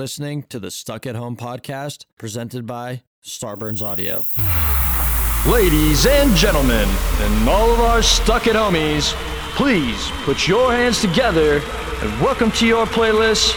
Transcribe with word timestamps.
Listening 0.00 0.44
to 0.44 0.60
the 0.60 0.70
Stuck 0.70 1.06
at 1.06 1.16
Home 1.16 1.36
podcast 1.36 2.06
presented 2.18 2.68
by 2.68 3.02
Starburns 3.20 3.82
Audio. 3.82 4.26
Ladies 5.50 6.06
and 6.06 6.36
gentlemen, 6.36 6.88
and 7.18 7.48
all 7.48 7.72
of 7.72 7.80
our 7.80 8.00
stuck 8.00 8.46
at 8.46 8.54
homies, 8.54 9.12
please 9.56 10.08
put 10.22 10.46
your 10.46 10.70
hands 10.70 11.00
together 11.00 11.60
and 12.00 12.22
welcome 12.22 12.52
to 12.52 12.64
your 12.64 12.86
playlist 12.86 13.56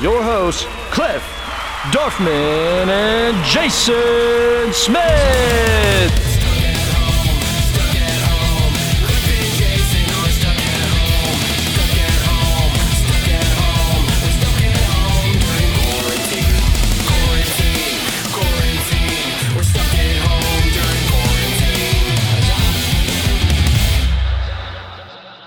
your 0.00 0.22
hosts, 0.22 0.64
Cliff, 0.92 1.20
Dorfman, 1.90 2.86
and 2.86 3.44
Jason 3.46 4.72
Smith. 4.72 6.31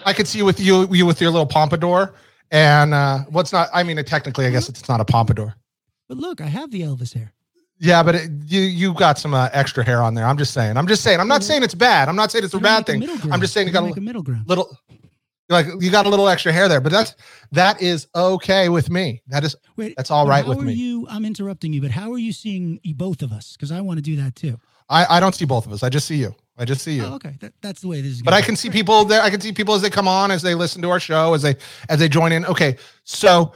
I 0.06 0.14
could 0.14 0.28
see 0.28 0.42
with 0.44 0.59
you 0.59 0.88
you 0.94 1.06
with 1.06 1.20
your 1.20 1.31
little 1.31 1.48
pompadour 1.48 2.14
and 2.52 2.94
uh 2.94 3.20
what's 3.30 3.52
not 3.52 3.70
I 3.73 3.84
mean 3.84 4.03
technically 4.06 4.45
I 4.45 4.52
guess 4.52 4.70
it's 4.70 4.88
not 4.88 5.02
a 5.02 5.06
pompadour. 5.06 5.56
But 6.08 6.17
look, 6.17 6.39
I 6.39 6.45
have 6.47 6.72
the 6.72 6.81
Elvis 6.81 7.14
hair. 7.14 7.34
Yeah, 7.78 8.03
but 8.03 8.16
it, 8.16 8.31
you 8.45 8.62
you 8.62 8.94
got 8.94 9.17
some 9.17 9.34
uh, 9.34 9.50
extra 9.52 9.84
hair 9.84 10.02
on 10.02 10.14
there. 10.14 10.25
I'm 10.25 10.38
just 10.38 10.53
saying. 10.53 10.78
I'm 10.78 10.88
just 10.88 11.03
saying. 11.03 11.20
I'm 11.20 11.28
not 11.28 11.44
saying 11.44 11.62
it's 11.64 11.75
bad. 11.75 12.08
I'm 12.08 12.16
not 12.16 12.31
saying 12.31 12.45
it's 12.45 12.53
a 12.53 12.59
bad 12.59 12.86
thing. 12.86 13.03
I'm 13.30 13.42
just 13.42 13.53
saying 13.53 13.67
you 13.67 13.73
got 13.73 13.84
a, 13.84 13.92
a 13.92 14.02
middle 14.02 14.23
ground. 14.23 14.47
little 14.47 14.80
like 15.50 15.67
you 15.80 15.92
got 15.92 16.06
a 16.06 16.09
little 16.09 16.28
extra 16.28 16.53
hair 16.53 16.69
there, 16.69 16.80
but 16.80 16.92
that's 16.92 17.16
that 17.52 17.81
is 17.81 18.08
okay 18.16 18.69
with 18.69 18.90
me. 18.90 19.22
That 19.28 19.44
is 19.44 19.56
Wait, 19.75 19.95
that's 19.97 20.09
all 20.09 20.25
right 20.28 20.44
how 20.44 20.50
with 20.50 20.59
are 20.59 20.62
me. 20.62 20.73
You, 20.73 21.06
I'm 21.09 21.25
interrupting 21.25 21.73
you, 21.73 21.81
but 21.81 21.92
how 21.92 22.12
are 22.14 22.17
you 22.17 22.31
seeing 22.31 22.80
both 22.95 23.22
of 23.22 23.31
us? 23.31 23.53
Because 23.53 23.72
I 23.72 23.81
want 23.81 23.97
to 23.97 24.02
do 24.02 24.16
that 24.17 24.36
too. 24.36 24.58
I 24.89 25.17
I 25.17 25.19
don't 25.19 25.33
see 25.36 25.45
both 25.45 25.66
of 25.66 25.73
us. 25.73 25.83
I 25.83 25.89
just 25.89 26.08
see 26.08 26.17
you. 26.17 26.36
I 26.58 26.64
just 26.64 26.81
see 26.83 26.94
you. 26.95 27.03
Oh, 27.03 27.16
okay, 27.16 27.36
that, 27.41 27.53
that's 27.61 27.81
the 27.81 27.89
way 27.89 28.00
this 28.00 28.14
is. 28.14 28.22
but 28.22 28.33
I 28.33 28.41
can 28.41 28.55
see 28.55 28.69
people 28.69 29.03
there. 29.03 29.22
I 29.22 29.30
can 29.30 29.41
see 29.41 29.52
people 29.52 29.75
as 29.75 29.81
they 29.81 29.89
come 29.89 30.08
on, 30.08 30.31
as 30.31 30.41
they 30.41 30.55
listen 30.55 30.81
to 30.83 30.89
our 30.89 31.00
show, 31.02 31.33
as 31.33 31.41
they 31.41 31.55
as 31.89 32.00
they 32.00 32.08
join 32.08 32.31
in. 32.31 32.45
Okay, 32.45 32.78
so 33.03 33.52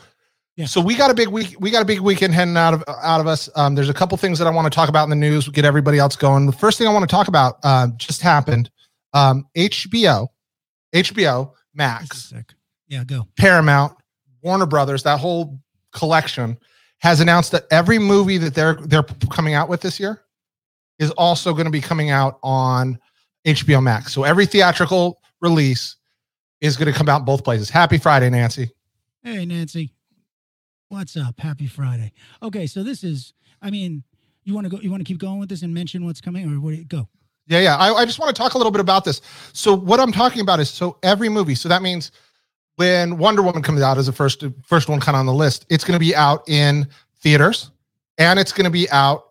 Yeah. 0.57 0.65
so 0.65 0.81
we 0.81 0.95
got 0.95 1.09
a 1.09 1.13
big 1.13 1.29
week. 1.29 1.55
We 1.59 1.71
got 1.71 1.81
a 1.81 1.85
big 1.85 2.01
weekend 2.01 2.33
heading 2.33 2.57
out 2.57 2.73
of 2.73 2.83
out 3.03 3.21
of 3.21 3.27
us. 3.27 3.49
Um, 3.55 3.73
there's 3.75 3.87
a 3.89 3.93
couple 3.93 4.17
things 4.17 4.37
that 4.39 4.47
I 4.47 4.51
want 4.51 4.65
to 4.65 4.75
talk 4.75 4.89
about 4.89 5.05
in 5.05 5.09
the 5.09 5.15
news. 5.15 5.47
Get 5.47 5.63
everybody 5.63 5.97
else 5.97 6.15
going. 6.17 6.45
The 6.45 6.51
first 6.51 6.77
thing 6.77 6.87
I 6.87 6.93
want 6.93 7.09
to 7.09 7.13
talk 7.15 7.27
about 7.29 7.59
uh, 7.63 7.87
just 7.97 8.21
happened. 8.21 8.69
Um, 9.13 9.47
HBO, 9.55 10.27
HBO 10.93 11.51
Max, 11.73 12.29
sick. 12.29 12.53
Yeah, 12.87 13.03
go. 13.03 13.27
Paramount, 13.37 13.95
Warner 14.41 14.65
Brothers, 14.65 15.03
that 15.03 15.19
whole 15.19 15.59
collection 15.93 16.57
has 16.99 17.19
announced 17.21 17.51
that 17.53 17.65
every 17.71 17.99
movie 17.99 18.37
that 18.37 18.53
they're 18.53 18.75
they're 18.75 19.03
coming 19.31 19.53
out 19.53 19.69
with 19.69 19.81
this 19.81 19.99
year 19.99 20.21
is 20.99 21.11
also 21.11 21.53
going 21.53 21.65
to 21.65 21.71
be 21.71 21.81
coming 21.81 22.11
out 22.11 22.39
on 22.43 22.99
HBO 23.45 23.81
Max. 23.81 24.13
So 24.13 24.23
every 24.23 24.45
theatrical 24.45 25.21
release 25.41 25.95
is 26.61 26.77
going 26.77 26.91
to 26.91 26.97
come 26.97 27.09
out 27.09 27.19
in 27.19 27.25
both 27.25 27.43
places. 27.43 27.69
Happy 27.69 27.97
Friday, 27.97 28.29
Nancy. 28.29 28.71
Hey, 29.23 29.45
Nancy, 29.45 29.93
what's 30.89 31.17
up? 31.17 31.39
Happy 31.39 31.67
Friday. 31.67 32.11
Okay, 32.43 32.67
so 32.67 32.83
this 32.83 33.03
is. 33.03 33.33
I 33.61 33.69
mean, 33.69 34.03
you 34.43 34.53
want 34.53 34.65
to 34.65 34.69
go? 34.69 34.79
You 34.81 34.91
want 34.91 35.01
to 35.01 35.05
keep 35.05 35.19
going 35.19 35.39
with 35.39 35.49
this 35.49 35.61
and 35.61 35.73
mention 35.73 36.05
what's 36.05 36.21
coming, 36.21 36.45
or 36.51 36.59
what? 36.59 36.71
Do 36.71 36.77
you, 36.77 36.85
go. 36.85 37.07
Yeah, 37.47 37.59
yeah. 37.59 37.77
I, 37.77 37.93
I 37.93 38.05
just 38.05 38.19
want 38.19 38.33
to 38.33 38.39
talk 38.39 38.53
a 38.53 38.57
little 38.57 38.71
bit 38.71 38.81
about 38.81 39.03
this. 39.05 39.21
So 39.53 39.73
what 39.73 39.99
I'm 39.99 40.11
talking 40.11 40.41
about 40.41 40.59
is 40.59 40.69
so 40.69 40.97
every 41.01 41.29
movie. 41.29 41.55
So 41.55 41.67
that 41.67 41.81
means 41.81 42.11
when 42.75 43.17
Wonder 43.17 43.41
Woman 43.41 43.61
comes 43.61 43.81
out 43.81 43.97
as 43.97 44.05
the 44.05 44.13
first 44.13 44.43
first 44.63 44.87
one 44.87 44.99
kind 44.99 45.15
of 45.15 45.19
on 45.19 45.25
the 45.25 45.33
list, 45.33 45.65
it's 45.69 45.83
going 45.83 45.99
to 45.99 46.05
be 46.05 46.15
out 46.15 46.47
in 46.47 46.87
theaters 47.21 47.71
and 48.17 48.39
it's 48.39 48.53
going 48.53 48.65
to 48.65 48.71
be 48.71 48.89
out 48.91 49.28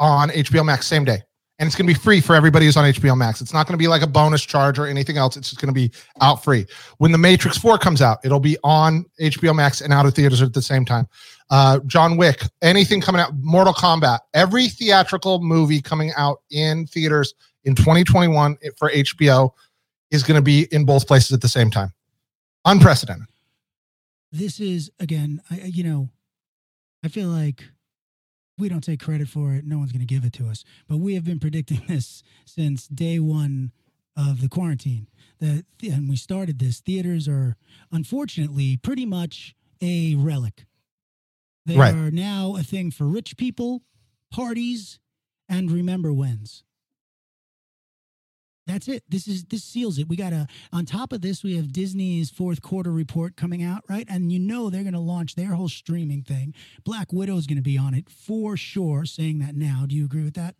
on 0.00 0.30
HBO 0.30 0.64
Max 0.64 0.86
same 0.86 1.04
day. 1.04 1.22
And 1.58 1.66
it's 1.66 1.76
going 1.76 1.86
to 1.86 1.92
be 1.92 1.98
free 1.98 2.22
for 2.22 2.34
everybody 2.34 2.64
who's 2.64 2.78
on 2.78 2.90
HBO 2.90 3.16
Max. 3.16 3.42
It's 3.42 3.52
not 3.52 3.66
going 3.66 3.74
to 3.74 3.82
be 3.82 3.86
like 3.86 4.00
a 4.00 4.06
bonus 4.06 4.42
charge 4.42 4.78
or 4.78 4.86
anything 4.86 5.18
else. 5.18 5.36
It's 5.36 5.50
just 5.50 5.60
going 5.60 5.72
to 5.72 5.74
be 5.74 5.92
out 6.22 6.42
free. 6.42 6.66
When 6.96 7.12
The 7.12 7.18
Matrix 7.18 7.58
4 7.58 7.76
comes 7.76 8.00
out, 8.00 8.18
it'll 8.24 8.40
be 8.40 8.56
on 8.64 9.04
HBO 9.20 9.54
Max 9.54 9.82
and 9.82 9.92
out 9.92 10.06
of 10.06 10.14
theaters 10.14 10.40
at 10.40 10.54
the 10.54 10.62
same 10.62 10.86
time. 10.86 11.06
Uh, 11.50 11.78
John 11.86 12.16
Wick, 12.16 12.44
anything 12.62 13.02
coming 13.02 13.20
out, 13.20 13.32
Mortal 13.42 13.74
Kombat, 13.74 14.20
every 14.32 14.68
theatrical 14.68 15.42
movie 15.42 15.82
coming 15.82 16.12
out 16.16 16.40
in 16.50 16.86
theaters 16.86 17.34
in 17.64 17.74
2021 17.74 18.56
for 18.78 18.90
HBO 18.90 19.50
is 20.10 20.22
going 20.22 20.36
to 20.36 20.42
be 20.42 20.66
in 20.72 20.86
both 20.86 21.06
places 21.06 21.32
at 21.32 21.42
the 21.42 21.48
same 21.48 21.70
time. 21.70 21.92
Unprecedented. 22.64 23.26
This 24.32 24.60
is 24.60 24.90
again. 25.00 25.42
I 25.50 25.62
you 25.64 25.82
know, 25.82 26.08
I 27.04 27.08
feel 27.08 27.28
like 27.28 27.64
we 28.60 28.68
don't 28.68 28.84
take 28.84 29.00
credit 29.00 29.28
for 29.28 29.52
it. 29.54 29.64
No 29.64 29.78
one's 29.78 29.92
going 29.92 30.06
to 30.06 30.14
give 30.14 30.24
it 30.24 30.32
to 30.34 30.46
us. 30.48 30.64
But 30.86 30.98
we 30.98 31.14
have 31.14 31.24
been 31.24 31.40
predicting 31.40 31.82
this 31.88 32.22
since 32.44 32.86
day 32.86 33.18
one 33.18 33.72
of 34.16 34.40
the 34.40 34.48
quarantine. 34.48 35.08
That 35.38 35.64
and 35.82 36.08
we 36.08 36.16
started 36.16 36.58
this. 36.58 36.80
Theaters 36.80 37.26
are 37.26 37.56
unfortunately 37.90 38.76
pretty 38.76 39.06
much 39.06 39.54
a 39.80 40.14
relic. 40.16 40.66
They 41.66 41.76
Right. 41.76 41.94
are 41.94 42.10
now 42.10 42.56
a 42.56 42.62
thing 42.62 42.90
for 42.90 43.06
rich 43.06 43.36
people, 43.36 43.82
parties, 44.30 44.98
and 45.48 45.70
remember 45.70 46.12
whens. 46.12 46.64
That's 48.70 48.86
it. 48.86 49.02
This 49.08 49.26
is 49.26 49.44
this 49.44 49.64
seals 49.64 49.98
it. 49.98 50.08
We 50.08 50.14
got 50.14 50.32
a 50.32 50.46
on 50.72 50.86
top 50.86 51.12
of 51.12 51.22
this, 51.22 51.42
we 51.42 51.56
have 51.56 51.72
Disney's 51.72 52.30
fourth 52.30 52.62
quarter 52.62 52.92
report 52.92 53.36
coming 53.36 53.64
out, 53.64 53.82
right? 53.88 54.06
And 54.08 54.30
you 54.30 54.38
know 54.38 54.70
they're 54.70 54.84
going 54.84 54.94
to 54.94 55.00
launch 55.00 55.34
their 55.34 55.54
whole 55.54 55.68
streaming 55.68 56.22
thing. 56.22 56.54
Black 56.84 57.12
Widow 57.12 57.36
is 57.36 57.48
going 57.48 57.56
to 57.56 57.62
be 57.62 57.76
on 57.76 57.94
it 57.94 58.08
for 58.08 58.56
sure. 58.56 59.04
Saying 59.04 59.40
that 59.40 59.56
now, 59.56 59.86
do 59.88 59.96
you 59.96 60.04
agree 60.04 60.22
with 60.22 60.34
that? 60.34 60.54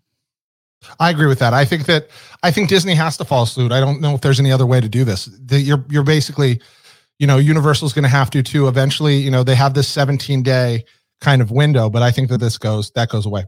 I 0.99 1.11
agree 1.11 1.27
with 1.27 1.39
that. 1.39 1.55
I 1.55 1.65
think 1.65 1.87
that 1.87 2.09
I 2.43 2.51
think 2.51 2.69
Disney 2.69 2.95
has 2.95 3.17
to 3.19 3.25
follow 3.25 3.45
suit. 3.45 3.71
I 3.71 3.79
don't 3.79 4.01
know 4.01 4.15
if 4.15 4.23
there's 4.23 4.41
any 4.41 4.51
other 4.51 4.67
way 4.67 4.81
to 4.81 4.89
do 4.89 5.05
this. 5.05 5.27
The, 5.27 5.61
you're 5.61 5.85
you're 5.89 6.03
basically, 6.03 6.61
you 7.21 7.29
know, 7.29 7.37
Universal's 7.37 7.93
going 7.93 8.03
to 8.03 8.09
have 8.09 8.31
to 8.31 8.43
too. 8.43 8.67
Eventually, 8.67 9.19
you 9.19 9.31
know, 9.31 9.45
they 9.45 9.55
have 9.55 9.75
this 9.75 9.87
17 9.87 10.43
day 10.43 10.85
kind 11.21 11.41
of 11.41 11.53
window, 11.53 11.89
but 11.89 12.03
I 12.03 12.11
think 12.11 12.29
that 12.31 12.39
this 12.39 12.59
goes 12.59 12.91
that 12.93 13.09
goes 13.09 13.25
away. 13.25 13.45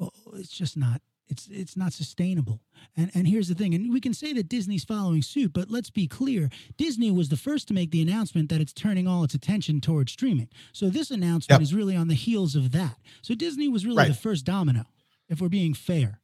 Well, 0.00 0.12
it's 0.34 0.48
just 0.48 0.76
not. 0.76 1.00
It's 1.28 1.48
it's 1.48 1.76
not 1.76 1.92
sustainable. 1.92 2.60
And 2.96 3.10
and 3.14 3.26
here's 3.26 3.48
the 3.48 3.54
thing. 3.54 3.74
And 3.74 3.92
we 3.92 4.00
can 4.00 4.14
say 4.14 4.32
that 4.34 4.48
Disney's 4.48 4.84
following 4.84 5.22
suit, 5.22 5.52
but 5.52 5.70
let's 5.70 5.90
be 5.90 6.06
clear. 6.06 6.50
Disney 6.76 7.10
was 7.10 7.28
the 7.30 7.36
first 7.36 7.66
to 7.68 7.74
make 7.74 7.90
the 7.90 8.00
announcement 8.02 8.48
that 8.48 8.60
it's 8.60 8.72
turning 8.72 9.08
all 9.08 9.24
its 9.24 9.34
attention 9.34 9.80
towards 9.80 10.12
streaming. 10.12 10.48
So 10.72 10.88
this 10.88 11.10
announcement 11.10 11.60
Yep. 11.60 11.62
is 11.62 11.74
really 11.74 11.96
on 11.96 12.08
the 12.08 12.14
heels 12.14 12.54
of 12.54 12.70
that. 12.72 12.98
So 13.22 13.34
Disney 13.34 13.68
was 13.68 13.84
really 13.84 13.98
Right. 13.98 14.08
the 14.08 14.14
first 14.14 14.44
domino, 14.44 14.84
if 15.28 15.40
we're 15.40 15.48
being 15.48 15.74
fair. 15.74 16.20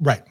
Right. 0.00 0.22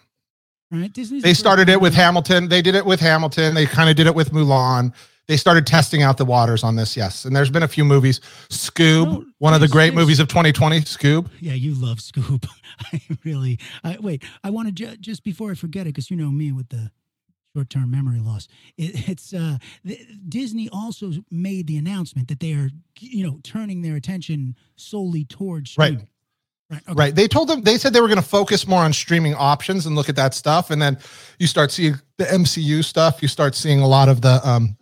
Right? 0.72 0.92
Disney's 0.92 1.24
They 1.24 1.34
started 1.34 1.70
it 1.70 1.80
with. 1.80 1.94
Hamilton. 1.94 2.50
They 2.50 2.62
did 2.62 2.76
it 2.76 2.86
with 2.86 3.00
Hamilton. 3.00 3.54
They 3.54 3.66
kind 3.66 3.90
of 3.90 3.96
did 3.96 4.08
it 4.08 4.16
with 4.16 4.32
Mulan. 4.32 4.94
They 5.28 5.38
started 5.38 5.66
testing 5.66 6.04
out 6.04 6.18
the 6.18 6.26
waters 6.26 6.64
on 6.64 6.76
this. 6.76 6.96
Yes, 6.96 7.26
and 7.26 7.36
there's 7.36 7.50
been 7.50 7.64
a 7.64 7.68
few 7.68 7.84
movies. 7.86 8.20
Scoob, 8.50 9.06
No, 9.06 9.26
one 9.40 9.54
of 9.54 9.62
the 9.62 9.68
great 9.68 9.94
movies 9.94 10.20
of 10.20 10.28
2020. 10.28 10.82
Scoob. 10.82 11.30
Yeah, 11.40 11.54
you 11.54 11.74
love 11.74 11.98
Scoob. 11.98 12.48
I 12.94 13.02
really. 13.24 13.60
I, 13.84 13.98
wait, 14.00 14.24
I 14.44 14.50
want 14.52 14.68
to 14.68 14.72
ju- 14.72 14.98
just 14.98 15.24
before 15.24 15.52
I 15.52 15.56
forget 15.56 15.84
it, 15.88 15.90
because 15.90 16.12
you 16.12 16.18
know 16.18 16.30
me 16.30 16.52
with 16.52 16.70
the 16.70 16.92
short-term 17.56 17.90
memory 17.90 18.20
loss. 18.20 18.48
It, 18.78 19.10
it's 19.10 19.34
uh, 19.34 19.58
the, 19.84 20.00
Disney 20.28 20.70
also 20.72 21.12
made 21.32 21.68
the 21.68 21.78
announcement 21.78 22.28
that 22.28 22.40
they 22.40 22.54
are, 22.54 22.70
you 23.00 23.26
know, 23.26 23.40
turning 23.44 23.82
their 23.82 23.96
attention 23.96 24.56
solely 24.76 25.24
towards 25.24 25.72
streaming. 25.72 26.00
Right. 26.00 26.08
Okay. 26.74 26.94
Right. 26.94 27.14
They 27.14 27.28
told 27.28 27.48
them 27.48 27.62
they 27.62 27.78
said 27.78 27.94
they 27.94 28.02
were 28.02 28.08
going 28.08 28.22
to 28.22 28.28
focus 28.28 28.68
more 28.68 28.82
on 28.82 28.92
streaming 28.92 29.36
options 29.36 29.86
and 29.86 29.96
look 29.96 30.10
at 30.10 30.16
that 30.16 30.34
stuff. 30.34 30.72
And 30.72 30.82
then 30.82 30.98
you 31.38 31.46
start 31.46 31.72
seeing 31.72 31.96
the 32.18 32.26
MCU 32.26 32.84
stuff. 32.84 33.22
You 33.22 33.28
start 33.28 33.54
seeing 33.54 33.82
a 33.82 33.88
lot 33.88 34.10
of 34.10 34.22
the 34.22 34.42
um 34.48 34.76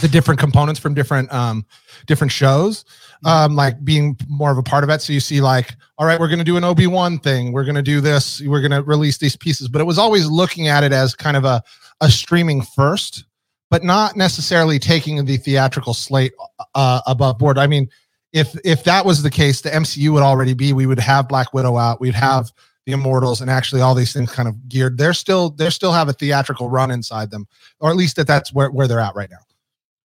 the 0.00 0.08
different 0.08 0.40
components 0.40 0.80
from 0.80 0.92
different 0.92 1.32
um 1.32 1.64
different 2.06 2.30
shows 2.30 2.84
um 3.24 3.56
like 3.56 3.82
being 3.84 4.16
more 4.28 4.50
of 4.50 4.58
a 4.58 4.62
part 4.62 4.82
of 4.82 4.90
it. 4.90 5.02
So 5.02 5.12
you 5.12 5.20
see 5.20 5.40
like, 5.40 5.74
all 5.98 6.06
right, 6.06 6.18
we're 6.18 6.28
going 6.28 6.38
to 6.40 6.44
do 6.44 6.56
an 6.56 6.64
Obi-Wan 6.64 7.18
thing. 7.18 7.52
We're 7.52 7.64
going 7.64 7.76
to 7.76 7.82
do 7.82 8.00
this. 8.00 8.40
We're 8.42 8.60
going 8.60 8.72
to 8.72 8.82
release 8.82 9.18
these 9.18 9.36
pieces. 9.36 9.68
But 9.68 9.80
it 9.80 9.84
was 9.84 9.98
always 9.98 10.26
looking 10.26 10.66
at 10.66 10.82
it 10.82 10.92
as 10.92 11.14
kind 11.14 11.36
of 11.36 11.44
a 11.44 11.62
a 12.00 12.10
streaming 12.10 12.62
first, 12.62 13.24
but 13.70 13.84
not 13.84 14.16
necessarily 14.16 14.78
taking 14.80 15.24
the 15.24 15.36
theatrical 15.36 15.94
slate 15.94 16.32
uh 16.74 17.02
above 17.06 17.38
board. 17.38 17.56
I 17.56 17.68
mean, 17.68 17.88
if 18.32 18.56
if 18.64 18.84
that 18.84 19.04
was 19.04 19.22
the 19.22 19.30
case, 19.30 19.60
the 19.60 19.70
MCU 19.70 20.12
would 20.12 20.22
already 20.22 20.54
be. 20.54 20.72
We 20.72 20.86
would 20.86 20.98
have 20.98 21.28
Black 21.28 21.52
Widow 21.52 21.76
out. 21.76 22.00
We'd 22.00 22.14
mm-hmm. 22.14 22.22
have 22.22 22.52
the 22.86 22.92
Immortals, 22.92 23.40
and 23.40 23.50
actually 23.50 23.80
all 23.80 23.94
these 23.94 24.12
things 24.12 24.32
kind 24.32 24.48
of 24.48 24.68
geared. 24.68 24.98
They're 24.98 25.12
still 25.12 25.50
they 25.50 25.70
still 25.70 25.92
have 25.92 26.08
a 26.08 26.12
theatrical 26.12 26.68
run 26.68 26.90
inside 26.90 27.30
them, 27.30 27.46
or 27.80 27.90
at 27.90 27.96
least 27.96 28.16
that 28.16 28.26
that's 28.26 28.52
where 28.52 28.70
where 28.70 28.88
they're 28.88 29.00
at 29.00 29.14
right 29.14 29.30
now. 29.30 29.38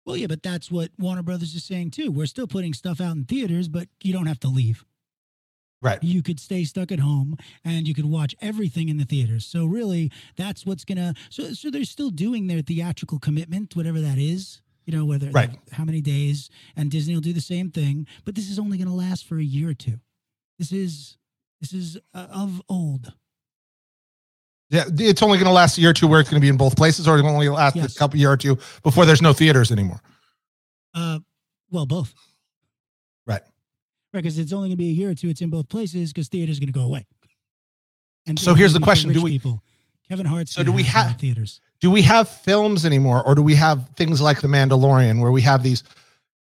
Well, 0.04 0.16
yeah, 0.16 0.26
but 0.26 0.42
that's 0.42 0.70
what 0.70 0.90
Warner 0.98 1.22
Brothers 1.22 1.54
is 1.54 1.64
saying 1.64 1.92
too. 1.92 2.10
We're 2.10 2.26
still 2.26 2.46
putting 2.46 2.74
stuff 2.74 3.00
out 3.00 3.16
in 3.16 3.24
theaters, 3.24 3.68
but 3.68 3.88
you 4.02 4.12
don't 4.12 4.26
have 4.26 4.40
to 4.40 4.48
leave. 4.48 4.84
Right. 5.80 6.02
You 6.02 6.22
could 6.22 6.40
stay 6.40 6.64
stuck 6.64 6.92
at 6.92 7.00
home 7.00 7.36
and 7.62 7.86
you 7.86 7.94
could 7.94 8.06
watch 8.06 8.34
everything 8.40 8.88
in 8.88 8.96
the 8.96 9.04
theaters. 9.04 9.44
So 9.44 9.66
really, 9.66 10.10
that's 10.36 10.64
what's 10.64 10.84
gonna. 10.84 11.14
So 11.28 11.52
so 11.52 11.70
they're 11.70 11.84
still 11.84 12.10
doing 12.10 12.46
their 12.46 12.62
theatrical 12.62 13.18
commitment, 13.18 13.76
whatever 13.76 14.00
that 14.00 14.16
is. 14.18 14.62
You 14.86 14.96
know, 14.96 15.04
whether 15.06 15.30
Right. 15.30 15.50
how 15.72 15.84
many 15.84 16.00
days, 16.02 16.50
and 16.76 16.90
Disney 16.90 17.14
will 17.14 17.22
do 17.22 17.32
the 17.32 17.40
same 17.40 17.70
thing. 17.70 18.06
But 18.24 18.34
this 18.34 18.50
is 18.50 18.58
only 18.58 18.76
going 18.76 18.88
to 18.88 18.94
last 18.94 19.24
for 19.26 19.38
a 19.38 19.42
year 19.44 19.70
or 19.70 19.74
two. 19.74 19.98
This 20.58 20.72
is 20.72 21.16
this 21.60 21.72
is 21.72 21.96
uh, 22.12 22.26
of 22.30 22.60
old. 22.68 23.12
Yeah, 24.70 24.84
it's 24.98 25.22
only 25.22 25.38
going 25.38 25.46
to 25.46 25.52
last 25.52 25.78
a 25.78 25.80
year 25.80 25.90
or 25.90 25.94
two 25.94 26.06
where 26.08 26.20
it's 26.20 26.28
going 26.28 26.40
to 26.40 26.44
be 26.44 26.48
in 26.48 26.56
both 26.56 26.76
places, 26.76 27.06
or 27.06 27.18
it's 27.18 27.26
only 27.26 27.48
last 27.48 27.76
Yes. 27.76 27.94
a 27.94 27.98
couple 27.98 28.18
year 28.18 28.30
or 28.32 28.36
two 28.36 28.58
before 28.82 29.06
there's 29.06 29.22
no 29.22 29.32
theaters 29.32 29.70
anymore. 29.70 30.00
Uh, 30.92 31.20
well, 31.70 31.86
both. 31.86 32.12
Right. 33.26 33.42
Right, 34.12 34.22
because 34.22 34.38
it's 34.38 34.52
only 34.52 34.68
going 34.68 34.76
to 34.76 34.82
be 34.82 34.90
a 34.90 34.92
year 34.92 35.10
or 35.10 35.14
two. 35.14 35.28
It's 35.28 35.40
in 35.40 35.50
both 35.50 35.68
places 35.68 36.12
because 36.12 36.28
theaters 36.28 36.58
going 36.58 36.72
to 36.72 36.78
go 36.78 36.84
away. 36.84 37.06
And 38.26 38.38
So 38.38 38.54
here's 38.54 38.72
the 38.72 38.78
gonna 38.78 38.80
be 38.80 38.84
for 38.84 38.86
question, 38.86 39.12
do 39.12 39.22
we- 39.22 39.30
People. 39.32 39.62
Kevin 40.08 40.26
Hart's. 40.26 40.52
So 40.52 40.62
do 40.62 40.72
we 40.72 40.82
have 40.84 41.18
theaters? 41.18 41.60
Do 41.80 41.90
we 41.90 42.02
have 42.02 42.28
films 42.28 42.86
anymore, 42.86 43.22
or 43.26 43.34
do 43.34 43.42
we 43.42 43.54
have 43.56 43.88
things 43.96 44.20
like 44.20 44.40
The 44.40 44.48
Mandalorian 44.48 45.20
where 45.20 45.32
we 45.32 45.42
have 45.42 45.62
these, 45.62 45.82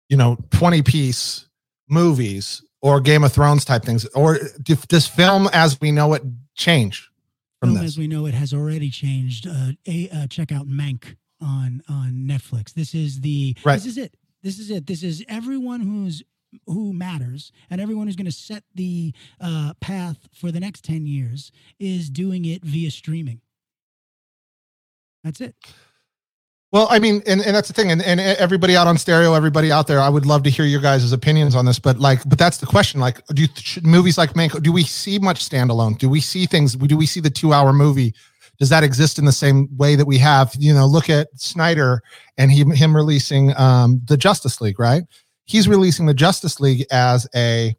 you 0.09 0.17
know, 0.17 0.37
20 0.51 0.81
piece 0.81 1.47
movies 1.89 2.63
or 2.81 2.99
Game 2.99 3.23
of 3.23 3.31
Thrones 3.33 3.65
type 3.65 3.83
things? 3.83 4.05
Or 4.07 4.39
does 4.63 5.07
film 5.07 5.49
as 5.53 5.79
we 5.79 5.91
know 5.91 6.13
it 6.13 6.23
change 6.55 7.09
from 7.59 7.69
Film, 7.69 7.83
this? 7.83 7.93
as 7.93 7.97
we 7.97 8.07
know 8.07 8.25
it, 8.25 8.33
has 8.33 8.53
already 8.53 8.89
changed. 8.89 9.47
Uh, 9.47 9.71
a 9.87 10.09
uh, 10.09 10.27
check 10.27 10.51
out 10.51 10.67
Mank 10.67 11.15
on 11.39 11.81
on 11.87 12.25
Netflix. 12.27 12.73
This 12.73 12.93
is 12.93 13.21
the. 13.21 13.55
Right. 13.63 13.75
This 13.75 13.85
is 13.85 13.97
it. 13.97 14.15
This 14.43 14.59
is 14.59 14.71
it. 14.71 14.87
This 14.87 15.03
is 15.03 15.23
everyone 15.27 15.81
who's 15.81 16.23
who 16.65 16.91
matters 16.91 17.51
and 17.69 17.79
everyone 17.79 18.07
who's 18.07 18.17
going 18.17 18.25
to 18.25 18.31
set 18.31 18.63
the 18.75 19.13
uh, 19.39 19.73
path 19.79 20.27
for 20.33 20.51
the 20.51 20.59
next 20.59 20.83
ten 20.83 21.05
years 21.05 21.51
is 21.79 22.09
doing 22.09 22.45
it 22.45 22.63
via 22.63 22.91
streaming. 22.91 23.41
That's 25.23 25.41
it. 25.41 25.56
Well, 26.71 26.88
I 26.89 27.00
mean, 27.00 27.21
and, 27.27 27.41
and 27.41 27.53
that's 27.53 27.68
the 27.68 27.73
thing, 27.73 27.91
and, 27.91 28.01
and 28.01 28.21
everybody 28.21 28.77
out 28.77 28.88
on 28.88 28.97
stereo, 28.97 29.33
everybody 29.33 29.73
out 29.73 29.88
there, 29.88 30.00
I 30.00 30.07
would 30.07 30.25
love 30.25 30.44
to 30.44 30.50
hear 30.50 30.63
your 30.63 30.79
guys' 30.79 31.12
opinions 31.12 31.53
on 31.53 31.65
this. 31.65 31.79
But 31.79 32.00
like, 32.00 32.21
but 32.29 32.38
that's 32.38 32.59
the 32.59 32.65
question. 32.65 33.01
Like, 33.01 33.25
do 33.27 33.41
you, 33.41 33.50
should 33.56 33.85
movies 33.85 34.18
like 34.18 34.38
Manco, 34.38 34.57
Do 34.59 34.71
we 34.71 34.83
see 34.83 35.19
much 35.19 35.47
standalone? 35.47 35.97
Do 35.97 36.07
we 36.07 36.21
see 36.21 36.45
things? 36.45 36.75
Do 36.75 36.95
we 36.95 37.06
see 37.06 37.19
the 37.19 37.29
two-hour 37.29 37.73
movie? 37.73 38.13
Does 38.57 38.69
that 38.69 38.85
exist 38.85 39.19
in 39.19 39.25
the 39.25 39.33
same 39.33 39.68
way 39.75 39.97
that 39.97 40.06
we 40.06 40.18
have? 40.19 40.56
You 40.57 40.73
know, 40.73 40.85
look 40.85 41.09
at 41.09 41.27
Snyder 41.35 42.01
and 42.38 42.50
he, 42.50 42.63
him 42.63 42.95
releasing 42.95 43.53
um, 43.57 44.01
the 44.06 44.15
Justice 44.15 44.62
League. 44.62 44.79
Right? 44.79 45.03
He's 45.44 45.67
releasing 45.67 46.06
the 46.06 46.13
Justice 46.13 46.62
League 46.62 46.85
as 46.89 47.27
a, 47.35 47.75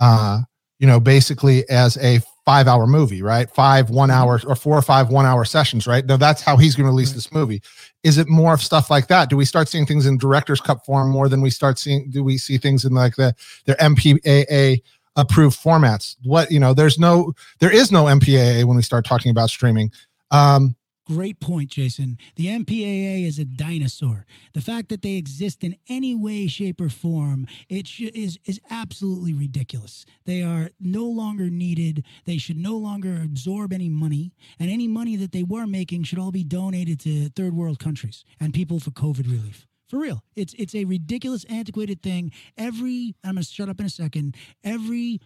uh, 0.00 0.40
you 0.80 0.88
know, 0.88 0.98
basically 0.98 1.68
as 1.70 1.96
a 1.98 2.20
five-hour 2.48 2.86
movie. 2.86 3.22
Right? 3.22 3.50
Five 3.50 3.90
one-hour 3.90 4.40
or 4.46 4.56
four 4.56 4.78
or 4.78 4.82
five 4.82 5.10
one-hour 5.10 5.44
sessions. 5.44 5.86
Right? 5.86 6.04
Now 6.06 6.16
that's 6.16 6.42
how 6.42 6.56
he's 6.56 6.74
going 6.74 6.86
to 6.86 6.90
release 6.90 7.12
this 7.12 7.32
movie 7.32 7.62
is 8.04 8.18
it 8.18 8.28
more 8.28 8.54
of 8.54 8.62
stuff 8.62 8.90
like 8.90 9.08
that 9.08 9.28
do 9.28 9.36
we 9.36 9.44
start 9.44 9.68
seeing 9.68 9.86
things 9.86 10.06
in 10.06 10.16
director's 10.18 10.60
cut 10.60 10.84
form 10.84 11.10
more 11.10 11.28
than 11.28 11.40
we 11.40 11.50
start 11.50 11.78
seeing 11.78 12.08
do 12.10 12.22
we 12.22 12.38
see 12.38 12.56
things 12.56 12.84
in 12.84 12.94
like 12.94 13.16
the 13.16 13.34
their 13.64 13.76
mpaa 13.76 14.80
approved 15.16 15.58
formats 15.58 16.16
what 16.24 16.50
you 16.50 16.60
know 16.60 16.72
there's 16.72 16.98
no 16.98 17.32
there 17.58 17.74
is 17.74 17.90
no 17.90 18.04
mpaa 18.04 18.64
when 18.64 18.76
we 18.76 18.82
start 18.82 19.04
talking 19.04 19.30
about 19.30 19.50
streaming 19.50 19.90
um 20.30 20.76
Great 21.08 21.40
point, 21.40 21.70
Jason. 21.70 22.18
The 22.36 22.48
MPAA 22.48 23.26
is 23.26 23.38
a 23.38 23.46
dinosaur. 23.46 24.26
The 24.52 24.60
fact 24.60 24.90
that 24.90 25.00
they 25.00 25.14
exist 25.14 25.64
in 25.64 25.76
any 25.88 26.14
way, 26.14 26.46
shape, 26.46 26.82
or 26.82 26.90
form 26.90 27.46
it 27.70 27.86
sh- 27.86 28.10
is 28.14 28.38
is 28.44 28.60
absolutely 28.70 29.32
ridiculous. 29.32 30.04
They 30.26 30.42
are 30.42 30.68
no 30.78 31.06
longer 31.06 31.48
needed. 31.48 32.04
They 32.26 32.36
should 32.36 32.58
no 32.58 32.76
longer 32.76 33.22
absorb 33.24 33.72
any 33.72 33.88
money, 33.88 34.34
and 34.58 34.70
any 34.70 34.86
money 34.86 35.16
that 35.16 35.32
they 35.32 35.42
were 35.42 35.66
making 35.66 36.02
should 36.02 36.18
all 36.18 36.30
be 36.30 36.44
donated 36.44 37.00
to 37.00 37.30
third 37.30 37.54
world 37.54 37.78
countries 37.78 38.22
and 38.38 38.52
people 38.52 38.78
for 38.78 38.90
COVID 38.90 39.30
relief. 39.30 39.66
For 39.88 39.98
real, 39.98 40.22
it's 40.36 40.52
it's 40.58 40.74
a 40.74 40.84
ridiculous, 40.84 41.44
antiquated 41.44 42.02
thing. 42.02 42.32
Every 42.58 43.14
I'm 43.24 43.36
gonna 43.36 43.44
shut 43.44 43.70
up 43.70 43.80
in 43.80 43.86
a 43.86 43.90
second. 43.90 44.36
Every 44.62 45.20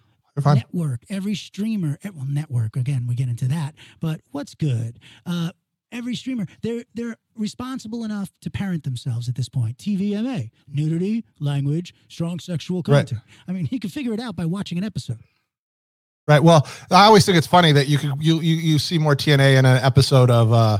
network, 0.54 1.00
every 1.10 1.34
streamer, 1.34 1.98
eh, 2.04 2.10
well, 2.14 2.24
network 2.24 2.76
again, 2.76 3.06
we 3.08 3.14
get 3.16 3.28
into 3.28 3.48
that. 3.48 3.74
But 4.00 4.20
what's 4.30 4.54
good? 4.54 4.98
Uh, 5.26 5.50
every 6.02 6.14
streamer, 6.16 6.46
they're 6.62 6.84
they're 6.94 7.16
responsible 7.36 8.04
enough 8.04 8.30
to 8.42 8.50
parent 8.50 8.84
themselves 8.84 9.28
at 9.28 9.34
this 9.36 9.48
point. 9.48 9.78
TVMA, 9.78 10.50
nudity, 10.68 11.24
language, 11.40 11.94
strong 12.08 12.38
sexual 12.40 12.78
Right. 12.86 13.06
content. 13.06 13.20
I 13.48 13.52
mean, 13.52 13.64
he 13.66 13.78
could 13.78 13.92
figure 13.92 14.12
it 14.12 14.20
out 14.20 14.36
by 14.36 14.44
watching 14.44 14.76
an 14.78 14.84
episode. 14.84 15.18
right 16.28 16.42
well 16.42 16.66
i 16.92 17.04
always 17.04 17.26
think 17.26 17.36
it's 17.36 17.48
funny 17.48 17.72
that 17.72 17.88
you 17.88 17.98
could 17.98 18.12
you 18.20 18.38
you, 18.40 18.54
you 18.54 18.78
see 18.78 18.96
more 18.96 19.16
tna 19.16 19.58
in 19.58 19.64
an 19.64 19.78
episode 19.82 20.30
of 20.30 20.52
uh 20.52 20.78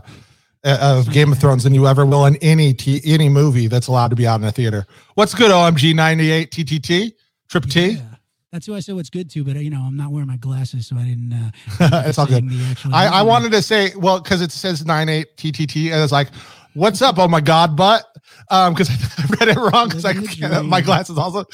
of 0.64 1.10
game 1.10 1.32
of 1.32 1.38
thrones 1.38 1.64
than 1.64 1.74
you 1.74 1.88
ever 1.88 2.06
will 2.06 2.26
in 2.26 2.36
any 2.36 2.72
t 2.72 3.00
any 3.04 3.28
movie 3.28 3.66
that's 3.66 3.88
allowed 3.88 4.10
to 4.10 4.14
be 4.16 4.24
out 4.24 4.40
in 4.40 4.46
a 4.46 4.52
theater 4.52 4.86
what's 5.14 5.34
good 5.34 5.50
omg 5.50 5.94
98 5.94 6.50
ttt 6.52 7.12
trip 7.48 7.64
t 7.66 7.88
Yeah. 7.90 8.11
That's 8.52 8.66
who 8.66 8.74
I 8.74 8.80
said 8.80 8.94
what's 8.96 9.08
good 9.10 9.30
to, 9.30 9.44
but 9.44 9.56
uh, 9.56 9.60
you 9.60 9.70
know, 9.70 9.80
I'm 9.80 9.96
not 9.96 10.12
wearing 10.12 10.28
my 10.28 10.36
glasses, 10.36 10.86
so 10.86 10.96
I 10.96 11.04
didn't. 11.04 11.32
Uh, 11.32 12.02
it's 12.06 12.18
all 12.18 12.26
good 12.26 12.34
saying 12.34 12.48
the 12.48 12.64
actual 12.70 12.94
I, 12.94 13.06
I 13.06 13.22
wanted 13.22 13.50
to 13.52 13.62
say, 13.62 13.92
well, 13.96 14.20
because 14.20 14.42
it 14.42 14.52
says 14.52 14.84
98 14.84 15.36
TTT, 15.38 15.90
and 15.90 16.02
it's 16.02 16.12
like, 16.12 16.28
what's 16.74 17.00
up? 17.00 17.18
Oh 17.18 17.28
my 17.28 17.40
God, 17.40 17.76
but 17.76 18.04
um, 18.50 18.74
because 18.74 18.90
I 19.18 19.24
read 19.40 19.48
it 19.48 19.56
wrong 19.56 19.88
because 19.88 20.04
I 20.04 20.12
can't, 20.12 20.66
my 20.66 20.82
glasses 20.82 21.16
also 21.16 21.44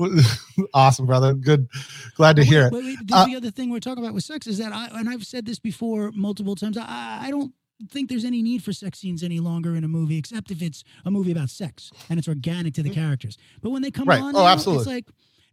awesome, 0.74 1.06
brother. 1.06 1.34
Good, 1.34 1.68
glad 2.16 2.34
to 2.36 2.42
But 2.42 2.48
hear 2.48 2.66
it. 2.66 2.72
wait, 2.72 2.84
wait, 2.84 2.98
Uh, 3.12 3.26
the 3.26 3.36
other 3.36 3.50
thing 3.52 3.70
we're 3.70 3.78
talking 3.80 4.02
about 4.02 4.14
with 4.14 4.24
sex 4.24 4.46
is 4.48 4.58
that 4.58 4.72
I 4.72 4.88
and 4.98 5.08
I've 5.08 5.24
said 5.24 5.46
this 5.46 5.58
before 5.60 6.10
multiple 6.12 6.56
times. 6.56 6.76
I, 6.76 7.18
I 7.22 7.30
don't 7.30 7.52
think 7.90 8.10
there's 8.10 8.24
any 8.24 8.42
need 8.42 8.62
for 8.62 8.72
sex 8.72 8.98
scenes 8.98 9.22
any 9.22 9.40
longer 9.40 9.74
in 9.76 9.84
a 9.84 9.88
movie, 9.88 10.18
except 10.18 10.50
if 10.50 10.60
it's 10.62 10.82
a 11.04 11.10
movie 11.12 11.32
about 11.32 11.48
sex 11.48 11.90
and 12.10 12.18
it's 12.18 12.28
organic 12.28 12.74
to 12.74 12.82
the 12.82 12.90
characters. 12.90 13.38
But 13.62 13.70
when 13.70 13.82
they 13.82 13.90
come 13.90 14.08
Right. 14.08 14.20
on, 14.20 14.34
Oh, 14.36 14.40
now, 14.40 14.46
absolutely. 14.48 14.82
it's 14.82 14.88
like 14.90 15.06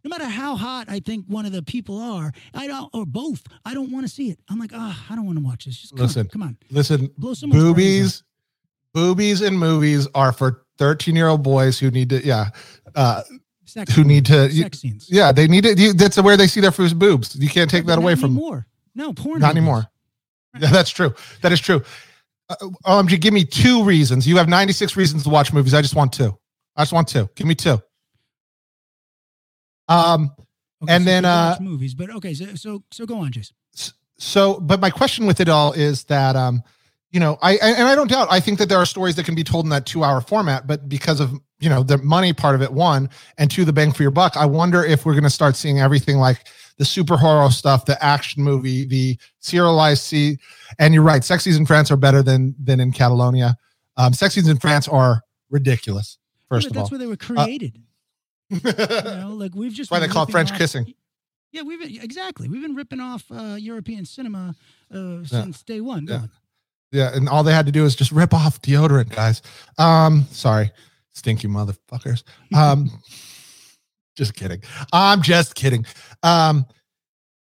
no 0.04 0.08
matter 0.08 0.24
how 0.26 0.56
hot 0.56 0.88
I 0.88 1.00
think 1.00 1.24
one 1.26 1.44
of 1.46 1.52
the 1.52 1.62
people 1.62 2.00
are, 2.00 2.32
I 2.54 2.66
don't 2.66 2.88
or 2.94 3.04
both, 3.06 3.42
I 3.64 3.74
don't 3.74 3.90
want 3.90 4.06
to 4.06 4.12
see 4.12 4.30
it. 4.30 4.38
I'm 4.48 4.58
like, 4.58 4.70
ah, 4.74 5.06
I 5.10 5.14
don't 5.16 5.26
want 5.26 5.38
to 5.38 5.44
watch 5.44 5.64
this. 5.64 5.78
Just 5.80 5.96
come 5.96 6.06
Listen, 6.06 6.20
on, 6.20 6.28
come 6.28 6.42
on, 6.42 6.56
Listen, 6.70 7.10
blow 7.18 7.34
brains 7.34 7.50
boobies, 7.52 8.22
boobies, 8.94 9.40
and 9.42 9.58
movies 9.58 10.06
are 10.14 10.32
for 10.32 10.64
13 10.78 11.14
year 11.16 11.28
old 11.28 11.42
boys 11.42 11.78
who 11.78 11.90
need 11.90 12.10
to, 12.10 12.24
yeah, 12.24 12.50
uh. 12.94 13.22
Sex 13.64 13.94
who 13.94 14.02
need 14.02 14.24
to, 14.26 14.48
you- 14.50 14.62
sex 14.62 14.78
scenes. 14.78 15.08
yeah, 15.10 15.30
they 15.30 15.46
need 15.46 15.66
it. 15.66 15.78
You, 15.78 15.92
that's 15.92 16.16
where 16.22 16.38
they 16.38 16.46
see 16.46 16.60
their 16.62 16.70
first 16.70 16.98
boobs. 16.98 17.36
You 17.36 17.50
can't 17.50 17.68
take 17.68 17.84
But 17.84 17.96
that 17.96 17.98
away 18.02 18.14
from 18.14 18.32
them. 18.34 18.38
anymore. 18.38 18.66
No 18.94 19.12
porn. 19.12 19.40
Not 19.40 19.48
movies. 19.48 19.56
anymore. 19.58 19.86
Yeah, 20.58 20.70
that's 20.70 20.88
true. 20.90 21.14
That 21.42 21.52
is 21.52 21.60
true. 21.60 21.82
Uh, 22.48 22.54
OMG, 22.86 23.20
give 23.20 23.34
me 23.34 23.44
two 23.44 23.84
reasons. 23.84 24.26
You 24.26 24.38
have 24.38 24.48
96 24.48 24.96
reasons 24.96 25.24
to 25.24 25.28
watch 25.28 25.52
movies. 25.52 25.74
I 25.74 25.82
just 25.82 25.94
want 25.94 26.14
two. 26.14 26.34
I 26.76 26.80
just 26.82 26.94
want 26.94 27.08
two. 27.08 27.28
Give 27.34 27.46
me 27.46 27.54
two. 27.54 27.78
Um, 29.88 30.30
Okay, 30.80 30.94
And 30.94 31.02
so 31.02 31.10
then, 31.10 31.24
uh, 31.24 31.56
movies, 31.60 31.92
but 31.94 32.08
okay, 32.08 32.32
so 32.34 32.54
so 32.54 32.84
so 32.92 33.04
go 33.04 33.18
on, 33.18 33.32
Jason. 33.32 33.56
so, 34.18 34.60
but 34.60 34.78
my 34.78 34.90
question 34.90 35.26
with 35.26 35.40
it 35.40 35.48
all 35.48 35.72
is 35.72 36.04
that, 36.04 36.36
um, 36.36 36.62
you 37.10 37.18
know, 37.18 37.36
I, 37.42 37.54
I- 37.54 37.72
and 37.72 37.88
I 37.88 37.96
don't 37.96 38.08
doubt, 38.08 38.28
I 38.30 38.38
think 38.38 38.60
that 38.60 38.68
there 38.68 38.78
are 38.78 38.86
stories 38.86 39.16
that 39.16 39.24
can 39.26 39.34
be 39.34 39.42
told 39.42 39.64
in 39.66 39.70
that 39.70 39.86
two 39.86 40.04
hour 40.04 40.20
format, 40.20 40.68
but 40.68 40.88
because 40.88 41.18
of, 41.18 41.32
you 41.58 41.68
know, 41.68 41.82
the 41.82 41.98
money 41.98 42.32
part 42.32 42.54
of 42.54 42.62
it, 42.62 42.72
one, 42.72 43.10
and 43.38 43.50
two, 43.50 43.64
the 43.64 43.72
bang 43.72 43.90
for 43.90 44.02
your 44.02 44.12
buck, 44.12 44.36
I 44.36 44.46
wonder 44.46 44.84
if 44.84 45.04
we're 45.04 45.14
going 45.14 45.24
to 45.24 45.30
start 45.30 45.56
seeing 45.56 45.80
everything 45.80 46.18
like 46.18 46.46
the 46.76 46.84
super 46.84 47.16
horror 47.16 47.50
stuff, 47.50 47.84
the 47.84 48.00
action 48.04 48.40
movie, 48.44 48.84
the 48.84 49.18
serialized 49.40 50.02
C. 50.04 50.38
And 50.78 50.94
you're 50.94 51.02
right, 51.02 51.24
sex 51.24 51.42
scenes 51.42 51.56
in 51.56 51.66
France 51.66 51.90
are 51.90 51.96
better 51.96 52.22
than, 52.22 52.54
than 52.62 52.78
in 52.78 52.92
Catalonia. 52.92 53.56
Um, 53.96 54.12
sex 54.12 54.34
scenes 54.34 54.46
in 54.46 54.58
France 54.58 54.86
are 54.86 55.22
ridiculous, 55.50 56.18
first 56.48 56.66
Yeah, 56.66 56.68
of 56.68 56.74
that's 56.74 56.84
all. 56.84 56.90
where 56.90 56.98
they 57.00 57.06
were 57.08 57.16
created. 57.16 57.82
You 58.50 58.60
know, 58.62 59.34
like 59.36 59.54
we've 59.54 59.72
just 59.72 59.90
why 59.90 59.98
they 60.00 60.08
call 60.08 60.24
it 60.24 60.30
French 60.30 60.52
off- 60.52 60.58
kissing. 60.58 60.94
Yeah, 61.52 61.62
we've 61.62 61.80
been, 61.80 62.02
exactly. 62.02 62.48
We've 62.48 62.60
been 62.62 62.74
ripping 62.74 63.00
off 63.00 63.24
uh, 63.30 63.56
European 63.58 64.04
cinema 64.04 64.54
uh, 64.94 64.98
Yeah. 64.98 65.24
since 65.24 65.62
day 65.62 65.80
one. 65.80 66.06
Yeah. 66.06 66.26
Yeah, 66.92 67.14
and 67.14 67.28
all 67.28 67.42
they 67.42 67.52
had 67.52 67.66
to 67.66 67.72
do 67.72 67.84
is 67.84 67.94
just 67.94 68.12
rip 68.12 68.32
off 68.32 68.60
deodorant, 68.62 69.10
guys. 69.14 69.42
Um, 69.78 70.26
sorry, 70.30 70.70
stinky 71.12 71.46
motherfuckers. 71.48 72.22
Um, 72.54 72.90
just 74.16 74.34
kidding. 74.34 74.62
I'm 74.92 75.22
just 75.22 75.54
kidding. 75.54 75.86
Um, 76.22 76.66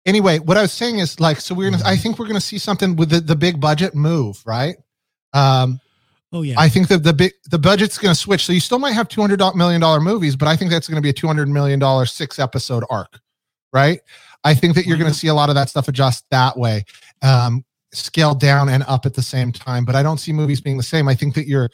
anyway, 0.07 0.39
what 0.39 0.57
I 0.57 0.63
was 0.63 0.73
saying 0.73 0.99
is 0.99 1.19
like, 1.21 1.41
so 1.41 1.55
we're 1.55 1.71
gonna. 1.71 1.83
I 1.85 1.97
think 1.97 2.19
we're 2.19 2.27
gonna 2.27 2.41
see 2.41 2.59
something 2.59 2.97
with 2.97 3.09
the 3.11 3.21
the 3.21 3.35
big 3.37 3.61
budget 3.61 3.95
move, 3.95 4.41
right? 4.47 4.77
Um, 5.33 5.81
Oh 6.33 6.43
yeah. 6.43 6.55
I 6.59 6.69
think 6.69 6.89
that 6.89 7.03
the 7.03 7.13
big 7.13 7.33
the 7.51 7.59
budget's 7.59 7.99
going 7.99 8.15
to 8.15 8.21
switch. 8.21 8.45
So 8.45 8.53
you 8.53 8.61
still 8.61 8.79
might 8.79 8.93
have 8.93 9.09
two 9.09 9.21
hundred 9.21 9.41
million 9.57 9.81
dollar 9.81 10.01
movies, 10.01 10.37
but 10.37 10.49
I 10.49 10.57
think 10.57 10.71
that's 10.71 10.89
going 10.89 10.97
to 10.97 11.03
be 11.03 11.11
a 11.11 11.13
two 11.13 11.27
hundred 11.27 11.49
million 11.49 11.79
dollar 11.79 12.07
six 12.07 12.39
episode 12.39 12.85
arc, 12.89 13.21
right? 13.73 14.01
I 14.45 14.55
think 14.55 14.75
that 14.77 14.87
you're 14.87 14.97
going 14.97 15.11
to 15.11 15.13
mm-hmm. 15.13 15.21
see 15.21 15.29
a 15.29 15.35
lot 15.35 15.49
of 15.49 15.55
that 15.57 15.69
stuff 15.69 15.89
adjust 15.89 16.25
that 16.31 16.57
way, 16.57 16.85
um, 17.23 17.65
scale 17.93 18.35
down 18.35 18.69
and 18.69 18.85
up 18.85 19.07
at 19.07 19.15
the 19.15 19.23
same 19.23 19.53
time. 19.53 19.85
But 19.85 19.97
I 19.97 20.03
don't 20.03 20.19
see 20.19 20.33
movies 20.33 20.61
being 20.61 20.77
the 20.77 20.83
same. 20.83 21.09
I 21.09 21.15
think 21.15 21.35
that 21.35 21.47
you're, 21.47 21.69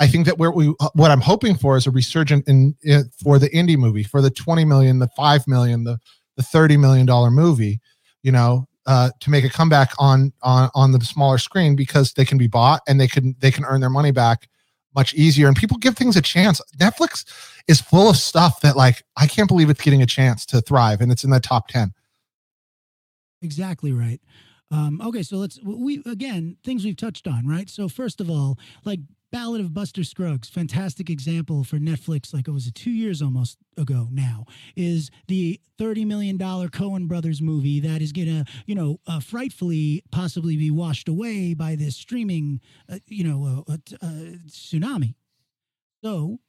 I 0.00 0.06
think 0.06 0.26
that 0.26 0.38
where 0.38 0.50
we 0.50 0.74
uh, 0.80 0.90
what 0.94 1.10
I'm 1.10 1.20
hoping 1.20 1.56
for 1.56 1.76
is 1.76 1.86
a 1.86 1.90
resurgent 1.90 2.48
in, 2.48 2.74
in 2.82 3.10
for 3.22 3.38
the 3.38 3.48
indie 3.50 3.78
movie 3.78 4.02
for 4.02 4.20
the 4.20 4.30
twenty 4.30 4.64
million, 4.64 4.98
the 4.98 5.08
five 5.16 5.46
million, 5.46 5.84
the 5.84 5.98
the 6.36 6.42
thirty 6.42 6.76
million 6.76 7.06
dollar 7.06 7.30
movie. 7.30 7.80
You 8.22 8.32
know, 8.32 8.66
uh, 8.86 9.10
to 9.20 9.30
make 9.30 9.44
a 9.44 9.50
comeback 9.50 9.92
on 9.98 10.32
on 10.42 10.70
on 10.74 10.92
the 10.92 11.00
smaller 11.04 11.38
screen 11.38 11.76
because 11.76 12.12
they 12.14 12.24
can 12.24 12.38
be 12.38 12.46
bought 12.46 12.82
and 12.88 13.00
they 13.00 13.08
can 13.08 13.36
they 13.40 13.50
can 13.50 13.64
earn 13.64 13.80
their 13.80 13.90
money 13.90 14.10
back 14.10 14.48
much 14.94 15.14
easier. 15.14 15.46
And 15.46 15.56
people 15.56 15.78
give 15.78 15.96
things 15.96 16.16
a 16.16 16.22
chance. 16.22 16.60
Netflix 16.78 17.24
is 17.70 17.80
full 17.80 18.10
of 18.10 18.16
stuff 18.16 18.60
that 18.60 18.76
like 18.76 19.02
i 19.16 19.26
can't 19.26 19.48
believe 19.48 19.70
it's 19.70 19.80
getting 19.80 20.02
a 20.02 20.06
chance 20.06 20.44
to 20.44 20.60
thrive 20.60 21.00
and 21.00 21.12
it's 21.12 21.24
in 21.24 21.30
the 21.30 21.40
top 21.40 21.68
10 21.68 21.92
exactly 23.42 23.92
right. 23.92 24.20
Um, 24.72 25.00
okay 25.00 25.22
so 25.22 25.36
let's 25.36 25.58
we 25.62 26.02
again 26.06 26.56
things 26.64 26.84
we've 26.84 26.96
touched 26.96 27.26
on 27.26 27.46
right? 27.46 27.68
So 27.68 27.88
first 27.88 28.20
of 28.20 28.28
all 28.28 28.58
like 28.84 29.00
Ballad 29.32 29.60
of 29.60 29.72
Buster 29.72 30.02
Scruggs, 30.02 30.48
fantastic 30.48 31.08
example 31.08 31.62
for 31.62 31.76
Netflix, 31.76 32.34
like 32.34 32.48
it 32.48 32.50
was 32.50 32.70
two 32.72 32.90
years 32.90 33.22
almost 33.22 33.58
ago 33.76 34.08
now, 34.10 34.44
is 34.74 35.10
the 35.28 35.60
$30 35.78 36.04
million 36.04 36.36
Coen 36.36 37.06
Brothers 37.06 37.40
movie 37.40 37.78
that 37.80 38.02
is 38.02 38.12
going 38.12 38.26
to, 38.26 38.44
you 38.66 38.74
know, 38.74 38.98
uh, 39.06 39.20
frightfully 39.20 40.02
possibly 40.10 40.56
be 40.56 40.70
washed 40.70 41.08
away 41.08 41.54
by 41.54 41.76
this 41.76 41.96
streaming, 41.96 42.60
uh, 42.88 42.98
you 43.06 43.22
know, 43.22 43.64
uh, 43.68 43.72
uh, 43.72 43.76
uh 44.02 44.08
tsunami. 44.48 45.14
So, 46.02 46.40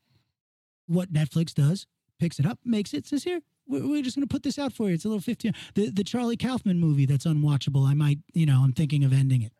what 0.87 1.13
Netflix 1.13 1.53
does, 1.53 1.85
picks 2.19 2.39
it 2.39 2.47
up, 2.47 2.57
makes 2.65 2.93
it, 2.93 3.05
says, 3.05 3.23
here, 3.23 3.41
we're 3.67 4.01
just 4.01 4.17
going 4.17 4.27
to 4.27 4.31
put 4.31 4.43
this 4.43 4.57
out 4.57 4.73
for 4.73 4.87
you. 4.87 4.95
It's 4.95 5.05
a 5.05 5.07
little 5.07 5.21
15. 5.21 5.53
The, 5.75 5.91
the 5.91 6.03
Charlie 6.03 6.35
Kaufman 6.35 6.79
movie 6.79 7.05
that's 7.05 7.25
unwatchable, 7.25 7.87
I 7.87 7.93
might, 7.93 8.19
you 8.33 8.47
know, 8.47 8.61
I'm 8.63 8.73
thinking 8.73 9.03
of 9.03 9.13
ending 9.13 9.43
it. 9.43 9.53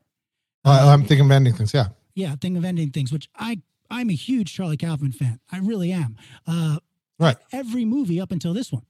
I'm 0.66 1.06
thinking 1.06 1.26
of 1.26 1.32
ending 1.32 1.54
things, 1.54 1.74
yeah 1.74 1.90
yeah, 2.14 2.36
thing 2.36 2.58
of 2.58 2.66
ending 2.66 2.92
things, 2.92 3.12
which 3.12 3.30
I 3.36 3.62
I'm 3.90 4.10
a 4.10 4.14
huge 4.14 4.54
Charlie 4.54 4.78
Kaufman 4.78 5.12
fan. 5.12 5.40
I 5.52 5.60
really 5.60 5.92
am. 5.92 6.16
Uh, 6.48 6.80
right. 7.20 7.38
Every 7.52 7.86
movie 7.86 8.22
up 8.22 8.32
until 8.32 8.54
this 8.54 8.72
one. 8.72 8.86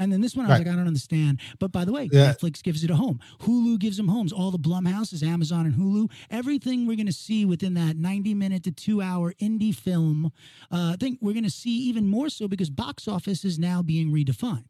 And 0.00 0.12
then 0.12 0.20
this 0.20 0.36
one, 0.36 0.46
I 0.46 0.48
was 0.48 0.58
right. 0.58 0.66
like, 0.66 0.74
I 0.74 0.76
don't 0.76 0.86
understand. 0.86 1.40
But 1.58 1.72
by 1.72 1.84
the 1.84 1.92
way, 1.92 2.08
yeah. 2.12 2.32
Netflix 2.32 2.62
gives 2.62 2.84
it 2.84 2.90
a 2.90 2.94
home. 2.94 3.18
Hulu 3.40 3.80
gives 3.80 3.96
them 3.96 4.08
homes. 4.08 4.32
All 4.32 4.52
the 4.52 4.58
Blumhouses, 4.58 5.26
Amazon 5.26 5.66
and 5.66 5.74
Hulu, 5.74 6.10
everything 6.30 6.86
we're 6.86 6.96
going 6.96 7.06
to 7.06 7.12
see 7.12 7.44
within 7.44 7.74
that 7.74 7.96
90 7.96 8.34
minute 8.34 8.62
to 8.64 8.70
two 8.70 9.02
hour 9.02 9.34
indie 9.34 9.74
film, 9.74 10.32
uh, 10.70 10.92
I 10.92 10.96
think 10.98 11.18
we're 11.20 11.32
going 11.32 11.44
to 11.44 11.50
see 11.50 11.76
even 11.88 12.08
more 12.08 12.28
so 12.28 12.46
because 12.46 12.70
box 12.70 13.08
office 13.08 13.44
is 13.44 13.58
now 13.58 13.82
being 13.82 14.12
redefined. 14.12 14.64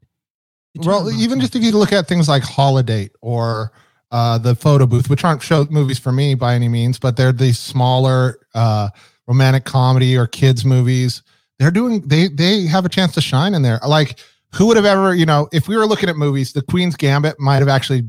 Well, 0.75 1.11
even 1.11 1.39
just 1.39 1.55
if 1.55 1.63
you 1.63 1.71
look 1.71 1.91
at 1.91 2.07
things 2.07 2.27
like 2.27 2.43
Holiday 2.43 3.09
or 3.21 3.71
uh, 4.11 4.37
the 4.37 4.55
photo 4.55 4.85
booth, 4.85 5.09
which 5.09 5.23
aren't 5.23 5.41
show 5.41 5.67
movies 5.69 5.99
for 5.99 6.11
me 6.11 6.35
by 6.35 6.55
any 6.55 6.67
means, 6.67 6.97
but 6.97 7.15
they're 7.15 7.31
these 7.31 7.59
smaller 7.59 8.39
uh, 8.55 8.89
romantic 9.27 9.65
comedy 9.65 10.17
or 10.17 10.27
kids 10.27 10.65
movies. 10.65 11.21
They're 11.59 11.71
doing 11.71 12.01
they 12.07 12.27
they 12.29 12.65
have 12.67 12.85
a 12.85 12.89
chance 12.89 13.13
to 13.13 13.21
shine 13.21 13.53
in 13.53 13.61
there. 13.61 13.79
Like 13.85 14.19
who 14.53 14.65
would 14.67 14.77
have 14.77 14.85
ever, 14.85 15.13
you 15.13 15.25
know, 15.25 15.47
if 15.51 15.67
we 15.67 15.77
were 15.77 15.85
looking 15.85 16.09
at 16.09 16.15
movies, 16.15 16.53
The 16.53 16.61
Queen's 16.61 16.95
Gambit 16.95 17.39
might 17.39 17.57
have 17.57 17.67
actually, 17.67 18.03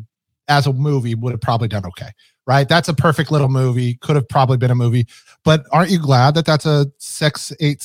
as 0.49 0.67
a 0.67 0.73
movie, 0.73 1.15
would 1.15 1.33
have 1.33 1.41
probably 1.41 1.69
done 1.69 1.85
okay, 1.87 2.11
right? 2.47 2.69
That's 2.69 2.89
a 2.89 2.95
perfect 2.95 3.31
little 3.31 3.49
movie. 3.49 3.95
Could 3.95 4.17
have 4.17 4.29
probably 4.29 4.57
been 4.57 4.71
a 4.71 4.75
movie, 4.75 5.07
but 5.45 5.65
aren't 5.73 5.91
you 5.91 5.99
glad 5.99 6.35
that 6.35 6.47
that's 6.47 6.67
a 6.67 6.87
six 6.99 7.53
eight 7.61 7.85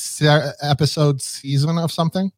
episode 0.61 1.21
season 1.21 1.77
of 1.77 1.91
something? 1.91 2.31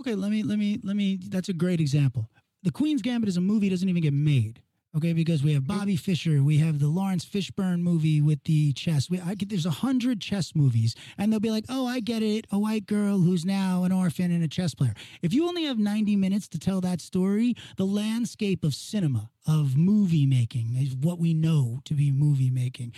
Okay, 0.00 0.14
let 0.14 0.30
me 0.30 0.42
let 0.42 0.58
me 0.58 0.78
let 0.82 0.96
me. 0.96 1.18
That's 1.28 1.48
a 1.48 1.52
great 1.52 1.80
example. 1.80 2.28
The 2.64 2.70
Queen's 2.70 3.02
Gambit 3.02 3.28
is 3.28 3.36
a 3.36 3.40
movie 3.40 3.68
doesn't 3.68 3.88
even 3.88 4.02
get 4.02 4.12
made. 4.12 4.60
Okay, 4.94 5.14
because 5.14 5.42
we 5.42 5.54
have 5.54 5.66
Bobby 5.66 5.96
Fischer, 5.96 6.42
we 6.42 6.58
have 6.58 6.78
the 6.78 6.86
Laurence 6.86 7.24
Fishburne 7.24 7.80
movie 7.80 8.20
with 8.20 8.44
the 8.44 8.74
chess. 8.74 9.08
We, 9.08 9.20
I 9.20 9.34
get 9.34 9.48
there's 9.48 9.64
a 9.64 9.70
hundred 9.70 10.20
chess 10.20 10.54
movies, 10.54 10.94
and 11.16 11.32
they'll 11.32 11.40
be 11.40 11.50
like, 11.50 11.64
"Oh, 11.70 11.86
I 11.86 12.00
get 12.00 12.22
it, 12.22 12.46
a 12.52 12.58
white 12.58 12.84
girl 12.84 13.18
who's 13.20 13.46
now 13.46 13.84
an 13.84 13.92
orphan 13.92 14.30
and 14.30 14.44
a 14.44 14.48
chess 14.48 14.74
player." 14.74 14.92
If 15.22 15.32
you 15.32 15.48
only 15.48 15.64
have 15.64 15.78
90 15.78 16.16
minutes 16.16 16.46
to 16.48 16.58
tell 16.58 16.82
that 16.82 17.00
story, 17.00 17.54
the 17.78 17.86
landscape 17.86 18.64
of 18.64 18.74
cinema, 18.74 19.30
of 19.46 19.78
movie 19.78 20.26
making, 20.26 20.76
is 20.76 20.94
what 20.94 21.18
we 21.18 21.32
know 21.32 21.80
to 21.86 21.94
be 21.94 22.12
movie 22.12 22.50
making 22.50 22.92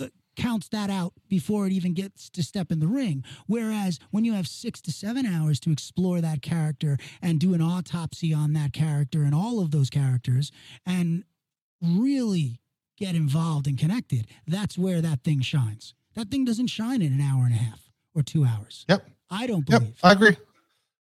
uh, 0.00 0.06
counts 0.36 0.68
that 0.68 0.88
out 0.88 1.14
before 1.28 1.66
it 1.66 1.72
even 1.72 1.94
gets 1.94 2.30
to 2.30 2.44
step 2.44 2.70
in 2.70 2.78
the 2.78 2.86
ring. 2.86 3.24
Whereas 3.48 3.98
when 4.12 4.24
you 4.24 4.34
have 4.34 4.46
six 4.46 4.80
to 4.82 4.92
seven 4.92 5.26
hours 5.26 5.58
to 5.60 5.72
explore 5.72 6.20
that 6.20 6.42
character 6.42 6.96
and 7.20 7.40
do 7.40 7.54
an 7.54 7.60
autopsy 7.60 8.32
on 8.32 8.52
that 8.52 8.72
character 8.72 9.22
and 9.24 9.34
all 9.34 9.58
of 9.58 9.72
those 9.72 9.90
characters, 9.90 10.52
and 10.86 11.24
really 11.82 12.60
get 12.98 13.14
involved 13.14 13.66
and 13.66 13.78
connected, 13.78 14.26
that's 14.46 14.76
where 14.76 15.00
that 15.00 15.22
thing 15.24 15.40
shines. 15.40 15.94
That 16.14 16.30
thing 16.30 16.44
doesn't 16.44 16.68
shine 16.68 17.02
in 17.02 17.12
an 17.12 17.20
hour 17.20 17.44
and 17.44 17.54
a 17.54 17.58
half 17.58 17.90
or 18.14 18.22
two 18.22 18.44
hours. 18.44 18.84
Yep. 18.88 19.08
I 19.30 19.46
don't 19.46 19.64
believe. 19.64 19.82
Yep, 19.82 19.92
I 20.02 20.12
agree. 20.12 20.36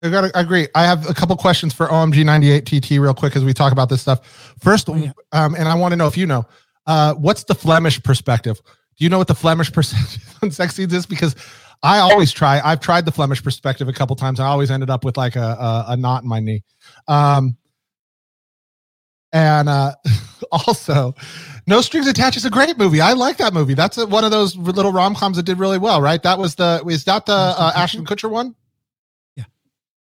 I 0.04 0.10
got 0.10 0.22
to 0.22 0.40
agree. 0.40 0.68
I 0.74 0.84
have 0.84 1.08
a 1.10 1.14
couple 1.14 1.36
questions 1.38 1.74
for 1.74 1.88
OMG 1.88 2.26
98 2.26 2.66
TT 2.66 2.92
real 2.92 3.14
quick 3.14 3.36
as 3.36 3.44
we 3.44 3.54
talk 3.54 3.72
about 3.72 3.90
this 3.90 4.02
stuff. 4.02 4.56
First, 4.60 4.90
oh, 4.90 4.96
yeah. 4.96 5.12
um, 5.32 5.56
and 5.56 5.68
I 5.68 5.76
want 5.76 5.92
to 5.92 5.96
know 5.96 6.08
if 6.08 6.18
you 6.18 6.26
know, 6.26 6.46
uh, 6.88 7.14
what's 7.14 7.44
the 7.44 7.54
Flemish 7.54 8.02
perspective? 8.02 8.60
Do 8.98 9.04
you 9.04 9.10
know 9.10 9.20
what 9.20 9.28
the 9.28 9.36
Flemish 9.36 9.72
perspective 9.74 10.38
on 10.42 10.52
sex 10.52 10.76
scenes 10.76 10.94
is? 10.94 11.06
Because 11.06 11.36
I 11.84 12.00
always 12.00 12.32
try. 12.32 12.62
I've 12.64 12.80
tried 12.80 13.06
the 13.06 13.12
Flemish 13.12 13.44
perspective 13.44 13.88
a 13.88 13.94
couple 13.94 14.16
times. 14.16 14.40
I 14.40 14.48
always 14.48 14.72
ended 14.72 14.90
up 14.90 15.04
with 15.04 15.18
like 15.18 15.36
a, 15.36 15.40
a, 15.40 15.86
a 15.90 15.98
knot 15.98 16.24
in 16.24 16.30
my 16.30 16.40
knee. 16.40 16.64
Um, 17.08 17.58
and 19.34 19.70
uh, 19.70 19.96
also, 20.52 21.16
No 21.68 21.82
Strings 21.82 22.08
Attached 22.08 22.38
is 22.38 22.46
a 22.46 22.50
great 22.50 22.78
movie. 22.78 23.02
I 23.02 23.14
like 23.14 23.38
that 23.38 23.54
movie. 23.54 23.74
That's 23.74 23.98
a, 23.98 24.06
one 24.06 24.24
of 24.24 24.32
those 24.32 24.56
little 24.56 24.92
rom 24.92 25.16
coms 25.16 25.38
that 25.38 25.44
did 25.44 25.60
really 25.60 25.78
well, 25.78 26.02
right? 26.02 26.22
That 26.22 26.38
was 26.38 26.56
the 26.56 26.84
is 26.88 27.06
that 27.06 27.26
the 27.26 27.34
uh, 27.34 27.72
Ashton 27.76 28.06
Kutcher 28.06 28.30
one? 28.30 28.56
Yeah. 29.36 29.46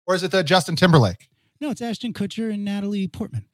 Or 0.07 0.15
is 0.15 0.23
it 0.23 0.31
the 0.31 0.43
Justin 0.43 0.77
Timberlake? 0.77 1.29
No, 1.61 1.71
it's 1.71 1.83
Ashton 1.83 2.13
Kutcher 2.13 2.53
and 2.53 2.65
Natalie 2.65 3.09
Portman. 3.09 3.47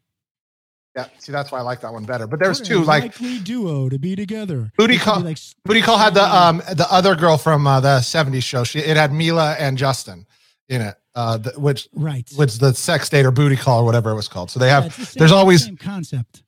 Yeah, 0.95 1.07
see, 1.19 1.33
that's 1.33 1.51
why 1.51 1.59
I 1.59 1.63
like 1.63 1.81
that 1.81 1.93
one 1.93 2.05
better. 2.05 2.27
But 2.27 2.39
there's 2.39 2.61
two 2.61 2.85
like 2.85 3.05
likely 3.05 3.39
duo 3.39 3.89
to 3.89 3.99
be 3.99 4.15
together. 4.15 4.71
Booty 4.77 4.99
Call. 4.99 5.21
Like, 5.21 5.39
Booty 5.65 5.81
Call 5.81 5.97
had 5.97 6.13
the 6.13 6.23
um 6.23 6.59
the 6.75 6.87
other 6.91 7.15
girl 7.17 7.39
from 7.39 7.67
uh, 7.67 7.81
the 7.81 7.99
'70s 8.01 8.43
show. 8.43 8.63
She 8.63 8.81
it 8.81 8.99
had 8.99 9.11
Mila 9.11 9.55
and 9.59 9.79
Justin 9.79 10.27
in 10.69 10.83
it 10.83 10.97
uh, 11.15 11.39
the, 11.39 11.51
which 11.59 11.89
right, 11.95 12.29
which 12.37 12.59
the 12.59 12.73
sex 12.75 13.09
date 13.09 13.27
or 13.27 13.31
booty 13.31 13.57
call 13.57 13.81
or 13.81 13.85
whatever 13.85 14.11
it 14.11 14.15
was 14.15 14.29
called. 14.29 14.51
So 14.51 14.59
they 14.59 14.69
have. 14.69 14.85
Yeah, 14.85 14.89
the 14.91 15.07
same, 15.07 15.21
there's 15.21 15.33
always 15.33 15.65
same 15.65 15.77
concept. 15.77 16.43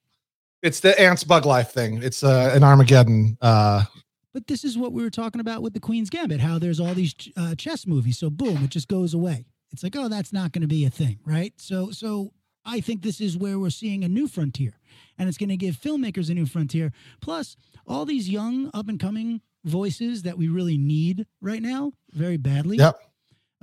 It's 0.63 0.81
the 0.81 0.99
ants 0.99 1.25
bug 1.25 1.45
life 1.45 1.71
thing. 1.73 2.03
It's 2.03 2.25
uh, 2.25 2.53
an 2.55 2.65
Armageddon. 2.65 3.37
Uh, 3.41 3.85
but 4.33 4.47
this 4.47 4.65
is 4.65 4.79
what 4.79 4.93
we 4.93 5.03
were 5.03 5.11
talking 5.11 5.41
about 5.41 5.63
with 5.63 5.75
the 5.75 5.81
Queen's 5.81 6.11
Gambit. 6.11 6.41
How 6.41 6.59
there's 6.59 6.81
all 6.81 6.95
these 6.95 7.15
uh, 7.37 7.55
chess 7.55 7.87
movies. 7.87 8.19
So 8.19 8.31
boom, 8.31 8.65
it 8.65 8.71
just 8.71 8.89
goes 8.89 9.15
away. 9.15 9.47
It's 9.73 9.83
like, 9.83 9.97
oh, 9.97 10.09
that's 10.09 10.33
not 10.33 10.53
going 10.53 10.63
to 10.63 10.69
be 10.69 10.85
a 10.85 10.91
thing, 10.91 11.19
right? 11.27 11.53
So, 11.57 11.91
so 11.91 12.33
I 12.65 12.81
think 12.81 13.03
this 13.03 13.21
is 13.21 13.37
where 13.37 13.59
we're 13.59 13.71
seeing 13.71 14.05
a 14.05 14.09
new 14.09 14.29
frontier, 14.29 14.79
and 15.19 15.29
it's 15.29 15.37
going 15.37 15.49
to 15.49 15.57
give 15.57 15.77
filmmakers 15.77 16.31
a 16.31 16.35
new 16.35 16.47
frontier. 16.47 16.93
Plus, 17.21 17.57
all 17.87 18.05
these 18.05 18.31
young, 18.31 18.71
up 18.73 18.89
and 18.89 19.01
coming 19.01 19.41
voices 19.65 20.23
that 20.23 20.39
we 20.39 20.47
really 20.47 20.79
need 20.79 21.27
right 21.41 21.61
now, 21.61 21.93
very 22.13 22.37
badly. 22.37 22.77
Yep 22.77 23.01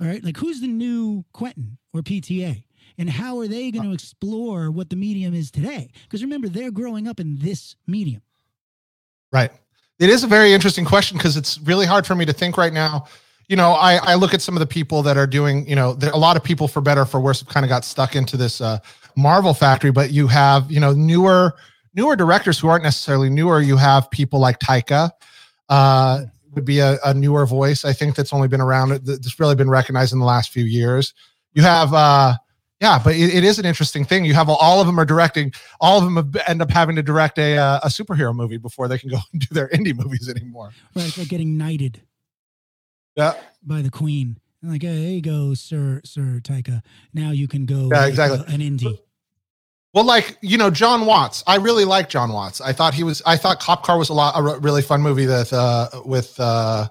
all 0.02 0.08
right. 0.08 0.22
Like 0.22 0.36
who's 0.36 0.60
the 0.60 0.66
new 0.66 1.24
Quentin 1.32 1.78
or 1.94 2.02
PTA? 2.02 2.64
And 2.98 3.08
how 3.08 3.38
are 3.38 3.46
they 3.46 3.70
going 3.70 3.84
to 3.84 3.92
explore 3.92 4.70
what 4.70 4.90
the 4.90 4.96
medium 4.96 5.32
is 5.32 5.50
today? 5.50 5.90
Because 6.02 6.22
remember, 6.22 6.48
they're 6.48 6.70
growing 6.70 7.08
up 7.08 7.20
in 7.20 7.38
this 7.38 7.76
medium. 7.86 8.20
Right. 9.32 9.50
It 9.98 10.10
is 10.10 10.24
a 10.24 10.26
very 10.26 10.52
interesting 10.52 10.84
question 10.84 11.16
because 11.16 11.36
it's 11.36 11.58
really 11.60 11.86
hard 11.86 12.06
for 12.06 12.14
me 12.14 12.24
to 12.26 12.32
think 12.32 12.56
right 12.56 12.72
now. 12.72 13.06
You 13.48 13.56
know, 13.56 13.72
I, 13.72 13.96
I 13.96 14.14
look 14.16 14.34
at 14.34 14.42
some 14.42 14.56
of 14.56 14.60
the 14.60 14.66
people 14.66 15.02
that 15.04 15.16
are 15.16 15.26
doing, 15.26 15.66
you 15.68 15.76
know, 15.76 15.94
there, 15.94 16.10
a 16.10 16.16
lot 16.16 16.36
of 16.36 16.44
people 16.44 16.68
for 16.68 16.80
better 16.80 17.02
or 17.02 17.06
for 17.06 17.20
worse 17.20 17.40
have 17.40 17.48
kind 17.48 17.64
of 17.64 17.70
got 17.70 17.84
stuck 17.84 18.16
into 18.16 18.36
this 18.36 18.60
uh, 18.60 18.78
Marvel 19.16 19.54
factory, 19.54 19.90
but 19.90 20.10
you 20.10 20.26
have, 20.26 20.70
you 20.70 20.80
know, 20.80 20.92
newer 20.92 21.54
newer 21.94 22.16
directors 22.16 22.58
who 22.58 22.68
aren't 22.68 22.84
necessarily 22.84 23.30
newer. 23.30 23.60
You 23.60 23.76
have 23.76 24.10
people 24.10 24.40
like 24.40 24.58
Taika, 24.58 25.10
uh, 25.68 26.24
would 26.52 26.64
be 26.64 26.78
a, 26.78 26.98
a, 27.04 27.14
newer 27.14 27.46
voice. 27.46 27.84
I 27.84 27.92
think 27.92 28.14
that's 28.14 28.32
only 28.32 28.48
been 28.48 28.60
around 28.60 28.90
that's 28.90 29.40
really 29.40 29.54
been 29.54 29.70
recognized 29.70 30.12
in 30.12 30.18
the 30.18 30.24
last 30.24 30.50
few 30.50 30.64
years. 30.64 31.14
You 31.54 31.62
have, 31.62 31.92
uh, 31.92 32.34
yeah, 32.80 33.00
but 33.02 33.14
it, 33.14 33.34
it 33.34 33.44
is 33.44 33.58
an 33.58 33.64
interesting 33.64 34.04
thing. 34.04 34.24
You 34.24 34.34
have 34.34 34.48
all 34.48 34.80
of 34.80 34.86
them 34.86 34.98
are 34.98 35.04
directing. 35.04 35.52
All 35.80 35.98
of 35.98 36.04
them 36.04 36.16
have, 36.16 36.48
end 36.48 36.60
up 36.60 36.70
having 36.70 36.96
to 36.96 37.02
direct 37.02 37.38
a 37.38 37.56
uh, 37.56 37.80
a 37.84 37.86
superhero 37.86 38.34
movie 38.34 38.56
before 38.56 38.88
they 38.88 38.98
can 38.98 39.08
go 39.08 39.18
and 39.32 39.40
do 39.40 39.54
their 39.54 39.68
indie 39.68 39.96
movies 39.96 40.28
anymore. 40.28 40.72
Right, 40.94 41.06
it's 41.06 41.18
like 41.18 41.28
getting 41.28 41.56
knighted. 41.56 42.02
Yeah. 43.16 43.34
By 43.62 43.82
the 43.82 43.90
queen. 43.90 44.38
like, 44.62 44.82
hey, 44.82 45.00
there 45.00 45.10
you 45.10 45.22
go, 45.22 45.54
Sir 45.54 46.00
Sir 46.04 46.40
Taika. 46.42 46.82
Now 47.14 47.30
you 47.30 47.46
can 47.46 47.66
go. 47.66 47.88
Yeah, 47.92 48.06
exactly. 48.06 48.40
an 48.52 48.60
indie. 48.60 48.98
Well, 49.94 50.04
like 50.04 50.38
you 50.40 50.56
know, 50.56 50.70
John 50.70 51.04
Watts. 51.06 51.44
I 51.46 51.56
really 51.56 51.84
like 51.84 52.08
John 52.08 52.32
Watts. 52.32 52.60
I 52.60 52.72
thought 52.72 52.94
he 52.94 53.04
was. 53.04 53.22
I 53.26 53.36
thought 53.36 53.60
Cop 53.60 53.84
Car 53.84 53.98
was 53.98 54.08
a 54.08 54.14
lot 54.14 54.34
a 54.36 54.58
really 54.60 54.82
fun 54.82 55.02
movie 55.02 55.26
that 55.26 55.52
uh, 55.52 55.88
with 56.04 56.38
uh, 56.38 56.88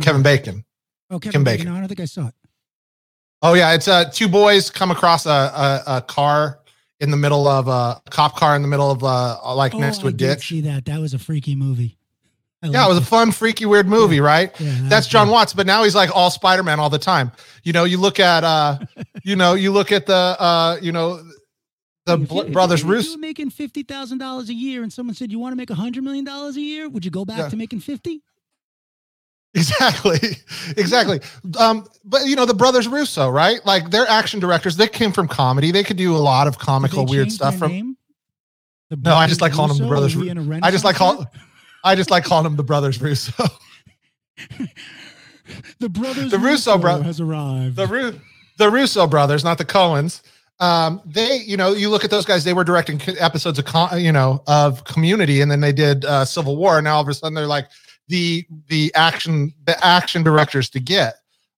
Kevin 0.00 0.22
Bacon. 0.22 0.64
Oh, 1.10 1.18
Kevin 1.18 1.32
Kim 1.32 1.44
Bacon. 1.44 1.58
Bacon. 1.58 1.72
No, 1.72 1.76
I 1.76 1.80
don't 1.80 1.88
think 1.88 2.00
I 2.00 2.06
saw 2.06 2.28
it. 2.28 2.34
Oh 3.42 3.54
yeah, 3.54 3.74
it's 3.74 3.88
uh 3.88 4.04
two 4.06 4.28
boys 4.28 4.70
come 4.70 4.90
across 4.90 5.26
a 5.26 5.30
a, 5.30 5.82
a 5.86 6.00
car 6.02 6.60
in 7.00 7.10
the 7.10 7.16
middle 7.16 7.48
of 7.48 7.68
a 7.68 8.00
cop 8.10 8.36
car 8.36 8.54
in 8.54 8.62
the 8.62 8.68
middle 8.68 8.90
of 8.90 9.02
uh 9.02 9.54
like 9.54 9.74
oh, 9.74 9.78
next 9.78 9.98
to 9.98 10.06
I 10.06 10.10
a 10.10 10.12
did 10.12 10.34
ditch. 10.36 10.48
See 10.48 10.60
that? 10.62 10.84
That 10.84 11.00
was 11.00 11.14
a 11.14 11.18
freaky 11.18 11.54
movie. 11.56 11.98
I 12.62 12.68
Yeah, 12.68 12.86
it 12.86 12.88
was 12.88 12.98
a 12.98 13.04
fun, 13.04 13.32
freaky, 13.32 13.66
weird 13.66 13.88
movie, 13.88 14.20
right? 14.20 14.52
Yeah, 14.60 14.70
that 14.70 14.88
That's 14.88 15.06
John. 15.08 15.28
Watts, 15.28 15.52
but 15.52 15.66
now 15.66 15.82
he's 15.82 15.96
like 15.96 16.14
all 16.14 16.30
Spider 16.30 16.62
Man 16.62 16.78
all 16.78 16.90
the 16.90 16.98
time. 16.98 17.32
You 17.64 17.72
know, 17.72 17.82
you 17.82 17.98
look 17.98 18.20
at 18.20 18.44
uh, 18.44 18.78
you 19.24 19.34
know, 19.34 19.54
you 19.54 19.72
look 19.72 19.90
at 19.90 20.06
the 20.06 20.14
uh, 20.14 20.78
you 20.80 20.92
know, 20.92 21.20
the 22.06 22.14
If 22.14 22.20
you- 22.20 22.26
bl- 22.26 22.40
if 22.40 22.46
you- 22.48 22.52
brothers 22.52 22.80
if 22.80 22.86
you 22.86 22.92
Russo. 22.92 23.12
were 23.12 23.18
making 23.18 23.50
fifty 23.50 23.82
thousand 23.82 24.18
dollars 24.18 24.48
a 24.48 24.54
year, 24.54 24.82
and 24.82 24.92
someone 24.92 25.14
said 25.14 25.30
you 25.30 25.38
want 25.38 25.52
to 25.52 25.56
make 25.56 25.70
a 25.70 25.74
hundred 25.74 26.02
million 26.04 26.24
dollars 26.24 26.56
a 26.56 26.60
year, 26.60 26.88
would 26.88 27.04
you 27.04 27.10
go 27.10 27.24
back 27.24 27.38
Yeah. 27.38 27.48
to 27.48 27.56
making 27.56 27.80
fifty? 27.80 28.22
Exactly, 29.54 30.18
exactly. 30.78 31.20
Um, 31.58 31.86
but 32.04 32.26
you 32.26 32.36
know, 32.36 32.46
the 32.46 32.54
brothers 32.54 32.88
Russo, 32.88 33.28
right? 33.28 33.60
Like 33.66 33.90
they're 33.90 34.08
action 34.08 34.40
directors. 34.40 34.76
They 34.76 34.88
came 34.88 35.12
from 35.12 35.28
comedy. 35.28 35.70
They 35.70 35.84
could 35.84 35.98
do 35.98 36.16
a 36.16 36.18
lot 36.18 36.46
of 36.46 36.58
comical, 36.58 37.04
weird 37.06 37.30
stuff. 37.30 37.56
From 37.58 37.96
No, 38.90 39.14
I 39.14 39.26
just 39.26 39.40
like 39.42 39.52
calling 39.52 39.68
them 39.76 39.78
the 39.82 39.88
brothers 39.88 40.16
Ru- 40.16 40.58
I 40.62 40.70
just 40.70 40.84
like 40.84 40.96
call, 40.96 41.26
I 41.84 41.94
just 41.94 42.10
like 42.10 42.24
calling 42.24 42.44
them 42.44 42.56
the 42.56 42.62
brothers 42.64 43.00
Russo. 43.00 43.32
the 45.80 45.88
brothers. 45.88 46.30
the 46.30 46.38
Russo 46.38 46.78
bro- 46.78 47.02
has 47.02 47.20
arrived. 47.20 47.76
the 47.76 47.86
Ru- 47.86 48.20
the 48.58 48.70
Russo 48.70 49.06
brothers, 49.06 49.44
not 49.44 49.58
the 49.58 49.64
Coens. 49.64 50.22
Um, 50.60 51.00
they, 51.04 51.38
you 51.38 51.56
know, 51.56 51.72
you 51.72 51.90
look 51.90 52.04
at 52.04 52.10
those 52.10 52.24
guys. 52.24 52.44
They 52.44 52.52
were 52.52 52.64
directing 52.64 53.00
episodes 53.18 53.58
of, 53.58 53.64
con- 53.64 54.00
you 54.00 54.12
know, 54.12 54.42
of 54.46 54.84
Community, 54.84 55.40
and 55.40 55.50
then 55.50 55.60
they 55.60 55.72
did 55.72 56.04
uh, 56.04 56.24
Civil 56.24 56.56
War. 56.56 56.78
And 56.78 56.84
now 56.84 56.96
all 56.96 57.02
of 57.02 57.08
a 57.08 57.14
sudden, 57.14 57.34
they're 57.34 57.46
like 57.46 57.68
the 58.08 58.46
the 58.68 58.92
action 58.94 59.52
the 59.64 59.84
action 59.84 60.22
directors 60.22 60.70
to 60.70 60.80
get 60.80 61.14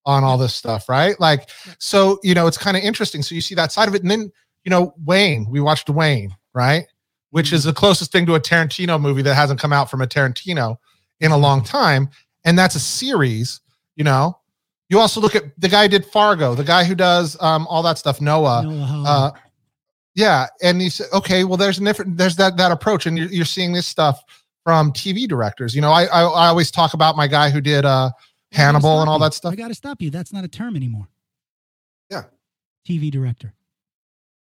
on 0.07 0.25
all 0.25 0.39
this 0.39 0.55
stuff, 0.55 0.89
right? 0.89 1.19
Like, 1.19 1.51
so 1.79 2.19
you 2.23 2.35
know, 2.35 2.47
it's 2.47 2.59
kind 2.59 2.77
of 2.77 2.83
interesting. 2.83 3.23
So 3.23 3.35
you 3.35 3.41
see 3.41 3.55
that 3.55 3.73
side 3.73 3.89
of 3.89 3.95
it, 3.95 4.03
and 4.03 4.11
then 4.11 4.33
you 4.65 4.71
know, 4.71 4.95
Wayne. 5.05 5.47
We 5.51 5.61
watched 5.61 5.91
Wayne, 5.91 6.35
right? 6.55 6.87
Which 7.31 7.53
is 7.53 7.65
the 7.65 7.73
closest 7.73 8.13
thing 8.13 8.27
to 8.27 8.37
a 8.37 8.41
Tarantino 8.41 9.01
movie 9.01 9.23
that 9.23 9.35
hasn't 9.35 9.61
come 9.61 9.73
out 9.73 9.91
from 9.91 10.01
a 10.01 10.07
Tarantino 10.07 10.77
in 11.21 11.31
a 11.31 11.37
long 11.37 11.63
time, 11.63 12.09
and 12.45 12.59
that's 12.59 12.75
a 12.75 12.81
series. 12.81 13.61
You 13.97 14.05
know, 14.05 14.39
you 14.89 14.99
also 14.99 15.21
look 15.21 15.35
at 15.35 15.45
the 15.59 15.69
guy 15.69 15.85
who 15.85 15.89
did 15.89 16.05
Fargo, 16.05 16.55
the 16.55 16.65
guy 16.65 16.85
who 16.85 16.95
does 16.95 17.37
um, 17.41 17.67
all 17.69 17.83
that 17.83 17.99
stuff, 17.99 18.21
Noah. 18.21 18.63
Noah 18.65 19.03
Uh, 19.07 19.31
yeah, 20.15 20.47
and 20.63 20.81
you 20.81 20.91
say, 20.91 21.05
okay, 21.13 21.45
well, 21.45 21.57
there's 21.57 21.79
a 21.79 21.85
different, 21.85 22.17
there's 22.17 22.37
that 22.37 22.57
that 22.57 22.71
approach, 22.71 23.07
and 23.07 23.19
you're, 23.19 23.29
you're 23.29 23.45
seeing 23.45 23.73
this 23.73 23.87
stuff 23.87 24.23
from 24.63 24.93
TV 24.93 25.27
directors. 25.27 25.75
You 25.75 25.81
know, 25.81 25.91
I, 25.91 26.05
I 26.05 26.23
I 26.23 26.47
always 26.49 26.71
talk 26.71 26.95
about 26.95 27.17
my 27.17 27.27
guy 27.27 27.51
who 27.51 27.61
did 27.61 27.85
uh, 27.85 28.11
Hannibal 28.53 29.01
and 29.01 29.11
all 29.11 29.19
you. 29.19 29.25
that 29.25 29.35
stuff. 29.35 29.53
I 29.53 29.57
got 29.57 29.69
to 29.69 29.75
stop 29.75 30.01
you. 30.01 30.11
That's 30.11 30.33
not 30.33 30.45
a 30.45 30.49
term 30.49 30.77
anymore. 30.77 31.09
Yeah. 32.11 32.23
TV 32.89 33.11
director. 33.11 33.53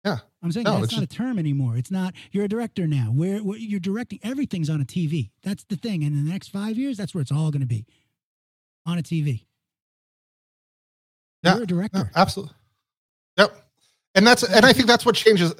Yeah. 0.04 0.18
I'm 0.42 0.52
saying 0.52 0.64
No, 0.64 0.74
that's 0.74 0.84
it's 0.84 0.94
not 0.94 1.02
a 1.02 1.06
term 1.06 1.38
anymore. 1.38 1.76
It's 1.76 1.90
not. 1.90 2.14
You're 2.30 2.44
a 2.44 2.48
director 2.48 2.86
now. 2.86 3.06
Where, 3.06 3.38
where 3.38 3.58
you're 3.58 3.80
directing 3.80 4.20
everything's 4.22 4.70
on 4.70 4.80
a 4.80 4.84
TV. 4.84 5.30
That's 5.42 5.64
the 5.64 5.76
thing. 5.76 6.04
And 6.04 6.14
in 6.14 6.24
the 6.24 6.30
next 6.30 6.48
five 6.48 6.76
years, 6.76 6.96
that's 6.96 7.14
where 7.14 7.22
it's 7.22 7.32
all 7.32 7.50
going 7.50 7.62
to 7.62 7.66
be, 7.66 7.86
on 8.86 8.98
a 8.98 9.02
TV. 9.02 9.46
Yeah, 11.44 11.54
You're 11.54 11.62
a 11.64 11.66
director. 11.66 11.98
Yeah, 11.98 12.20
absolutely. 12.20 12.54
Yep. 13.38 13.56
And 14.14 14.26
that's 14.26 14.42
and 14.42 14.64
I 14.64 14.72
think 14.72 14.86
that's 14.86 15.04
what 15.06 15.14
changes, 15.14 15.52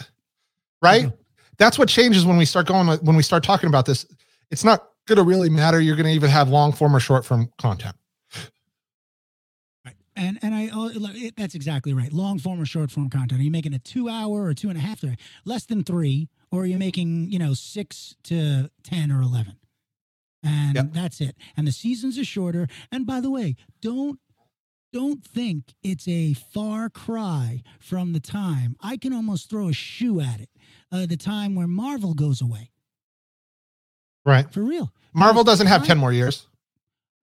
right? 0.83 1.07
Mhm. 1.07 1.19
That's 1.59 1.79
what 1.79 1.88
changes 1.88 2.25
when 2.25 2.37
we 2.37 2.45
start 2.45 2.67
going 2.67 2.87
when 2.88 3.17
we 3.17 3.23
start 3.23 3.43
talking 3.45 3.69
about 3.69 3.87
this. 3.87 4.07
It's 4.50 4.64
not 4.64 4.88
going 5.07 5.17
to 5.19 5.23
really 5.25 5.50
matter. 5.50 5.81
You're 5.81 5.97
going 5.97 6.07
to 6.07 6.12
even 6.12 6.31
have 6.31 6.49
long 6.49 6.73
form 6.73 6.95
or 6.97 7.00
short 7.00 7.25
form 7.25 7.50
content. 7.59 7.97
Right. 9.85 9.97
And 10.17 10.38
and 10.43 10.55
I 10.55 10.71
oh, 10.73 10.91
it, 10.95 11.35
that's 11.37 11.55
exactly 11.55 11.93
right. 11.93 12.12
Long 12.12 12.38
form 12.38 12.61
or 12.61 12.67
short 12.67 12.91
form 12.91 13.11
content. 13.11 13.41
Are 13.41 13.45
you 13.45 13.50
making 13.50 13.75
a 13.75 13.79
two 13.79 14.09
hour 14.09 14.45
or 14.45 14.55
two 14.55 14.69
and 14.69 14.79
a 14.79 14.81
half? 14.81 15.05
Hour? 15.05 15.17
Less 15.45 15.67
than 15.67 15.85
three, 15.85 16.29
or 16.50 16.62
are 16.62 16.67
you 16.67 16.79
making 16.79 17.31
you 17.31 17.38
know 17.38 17.55
six 17.55 18.17
to 18.25 18.71
ten 18.83 19.11
or 19.12 19.21
eleven? 19.21 19.57
And 20.42 20.75
Yep. 20.77 20.92
that's 20.92 21.20
it. 21.20 21.37
And 21.57 21.66
the 21.66 21.73
seasons 21.73 22.18
are 22.18 22.25
shorter. 22.25 22.68
And 22.92 23.07
by 23.07 23.20
the 23.20 23.31
way, 23.31 23.57
don't 23.81 24.18
don't 24.94 25.24
think 25.24 25.74
it's 25.83 26.07
a 26.07 26.35
far 26.35 26.88
cry 26.88 27.62
from 27.80 28.12
the 28.12 28.20
time. 28.20 28.76
I 28.80 28.96
can 28.96 29.12
almost 29.12 29.50
throw 29.50 29.68
a 29.68 29.72
shoe 29.72 30.20
at 30.20 30.40
it. 30.40 30.48
Uh, 30.92 31.04
the 31.07 31.16
time 31.16 31.57
where 31.57 31.66
Marvel 31.66 32.14
goes 32.14 32.40
away 32.40 32.70
Right. 34.24 34.50
for 34.52 34.62
real. 34.62 34.92
Marvel 35.12 35.42
doesn't 35.44 35.66
have 35.66 35.83
I- 35.83 35.87
10 35.87 35.98
more 35.98 36.12
years. 36.12 36.46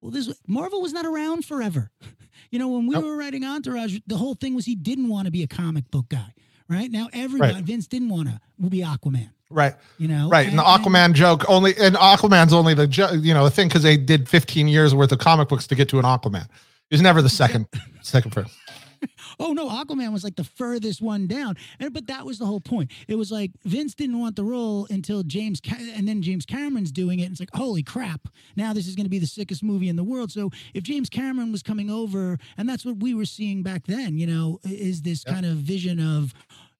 Well, 0.01 0.11
this 0.11 0.33
Marvel 0.47 0.81
was 0.81 0.93
not 0.93 1.05
around 1.05 1.45
forever. 1.45 1.91
You 2.49 2.59
know, 2.59 2.67
when 2.67 2.85
we 2.85 2.95
Nope. 2.95 3.05
were 3.05 3.15
writing 3.15 3.45
Entourage, 3.45 3.97
the 4.07 4.17
whole 4.17 4.33
thing 4.33 4.55
was 4.55 4.65
he 4.65 4.75
didn't 4.75 5.07
want 5.07 5.25
to 5.25 5.31
be 5.31 5.41
a 5.41 5.47
comic 5.47 5.89
book 5.89 6.09
guy. 6.09 6.33
Right 6.67 6.91
now, 6.91 7.07
everybody 7.13 7.53
Right. 7.53 7.63
Vince 7.63 7.87
didn't 7.87 8.09
want 8.09 8.27
to 8.27 8.41
be 8.69 8.79
Aquaman. 8.79 9.29
Right. 9.49 9.75
You 9.97 10.09
know, 10.09 10.27
Right. 10.27 10.49
And 10.49 10.57
the 10.59 10.63
Aquaman 10.63 11.13
joke 11.13 11.45
only, 11.47 11.77
and 11.77 11.95
Aquaman's 11.95 12.51
only 12.51 12.73
the, 12.73 12.87
jo- 12.87 13.13
you 13.13 13.33
know, 13.33 13.45
the 13.45 13.51
thing 13.51 13.69
because 13.69 13.83
they 13.83 13.95
did 13.95 14.27
15 14.27 14.67
years 14.67 14.93
worth 14.93 15.13
of 15.13 15.19
comic 15.19 15.47
books 15.47 15.65
to 15.67 15.75
get 15.75 15.87
to 15.89 15.99
an 15.99 16.03
Aquaman. 16.03 16.47
He 16.91 16.95
was 16.95 17.01
never 17.01 17.21
the 17.21 17.29
second, 17.29 17.67
second 18.01 18.31
first. 18.31 18.53
oh 19.39 19.53
no, 19.53 19.69
Aquaman 19.69 20.11
was 20.11 20.25
like 20.25 20.35
the 20.35 20.43
furthest 20.43 21.01
one 21.01 21.25
down. 21.25 21.55
And 21.79 21.93
but 21.93 22.05
that 22.07 22.25
was 22.25 22.37
the 22.37 22.45
whole 22.45 22.59
point. 22.59 22.91
It 23.07 23.15
was 23.15 23.31
like 23.31 23.51
Vince 23.63 23.95
didn't 23.95 24.19
want 24.19 24.35
the 24.35 24.43
role 24.43 24.87
until 24.89 25.23
James, 25.23 25.61
Ca- 25.61 25.93
and 25.95 26.05
then 26.05 26.21
James 26.21 26.45
Cameron's 26.45 26.91
doing 26.91 27.19
it. 27.21 27.23
And 27.23 27.31
it's 27.31 27.39
like, 27.39 27.49
holy 27.53 27.81
crap! 27.81 28.27
Now 28.57 28.73
this 28.73 28.87
is 28.87 28.95
going 28.97 29.05
to 29.05 29.09
be 29.09 29.19
the 29.19 29.25
sickest 29.25 29.63
movie 29.63 29.87
in 29.87 29.95
the 29.95 30.03
world. 30.03 30.31
So 30.33 30.49
if 30.73 30.83
James 30.83 31.09
Cameron 31.09 31.51
was 31.53 31.63
coming 31.63 31.89
over, 31.89 32.37
and 32.57 32.67
that's 32.67 32.83
what 32.85 32.97
we 32.97 33.13
were 33.13 33.23
seeing 33.25 33.63
back 33.63 33.87
then, 33.87 34.17
you 34.17 34.27
know, 34.27 34.59
is 34.65 35.01
this 35.01 35.23
Yeah. 35.25 35.33
kind 35.33 35.45
of 35.45 35.57
vision 35.59 35.99
of 36.01 36.33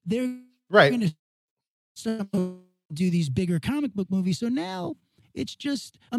they're 0.06 0.36
Right. 0.70 0.90
going 0.90 1.08
to 1.10 1.16
start 1.96 2.32
to 2.34 2.60
do 2.94 3.10
these 3.10 3.30
bigger 3.30 3.60
comic 3.62 3.94
book 3.94 4.12
movies. 4.12 4.40
So 4.40 4.50
now 4.50 4.96
it's 5.34 5.56
just 5.56 5.98
a 6.12 6.18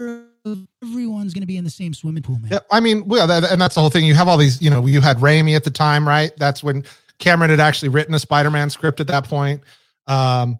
everyone's 0.00 1.34
going 1.34 1.42
to 1.42 1.46
be 1.46 1.56
in 1.56 1.64
the 1.64 1.70
same 1.70 1.92
swimming 1.94 2.22
pool, 2.22 2.38
man. 2.38 2.52
Yeah, 2.52 2.58
I 2.70 2.80
mean, 2.80 3.06
well, 3.06 3.26
that, 3.26 3.44
and 3.50 3.60
that's 3.60 3.74
the 3.74 3.80
whole 3.80 3.90
thing. 3.90 4.04
You 4.04 4.14
have 4.14 4.28
all 4.28 4.36
these, 4.38 4.60
you 4.60 4.70
know, 4.70 4.86
you 4.86 5.00
had 5.00 5.18
Raimi 5.18 5.54
at 5.54 5.64
the 5.64 5.70
time, 5.70 6.06
right? 6.06 6.32
That's 6.38 6.62
when 6.62 6.84
Cameron 7.18 7.50
had 7.50 7.60
actually 7.60 7.90
written 7.90 8.14
a 8.14 8.18
Spider-Man 8.18 8.70
script 8.70 9.00
at 9.00 9.06
that 9.08 9.24
point. 9.24 9.62
Um, 10.06 10.58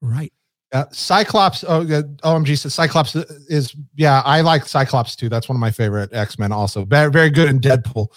Right. 0.00 0.32
uh, 0.72 0.84
Cyclops, 0.92 1.64
oh, 1.66 1.82
uh, 1.82 2.02
OMG 2.24 2.58
says 2.58 2.74
Cyclops 2.74 3.14
is, 3.14 3.74
yeah, 3.94 4.20
I 4.24 4.40
like 4.40 4.66
Cyclops 4.66 5.16
too. 5.16 5.28
That's 5.28 5.48
one 5.48 5.56
of 5.56 5.60
my 5.60 5.70
favorite 5.70 6.12
X-Men 6.12 6.52
also. 6.52 6.84
Very, 6.84 7.10
very 7.10 7.30
good 7.30 7.48
in 7.48 7.60
Deadpool. 7.60 8.08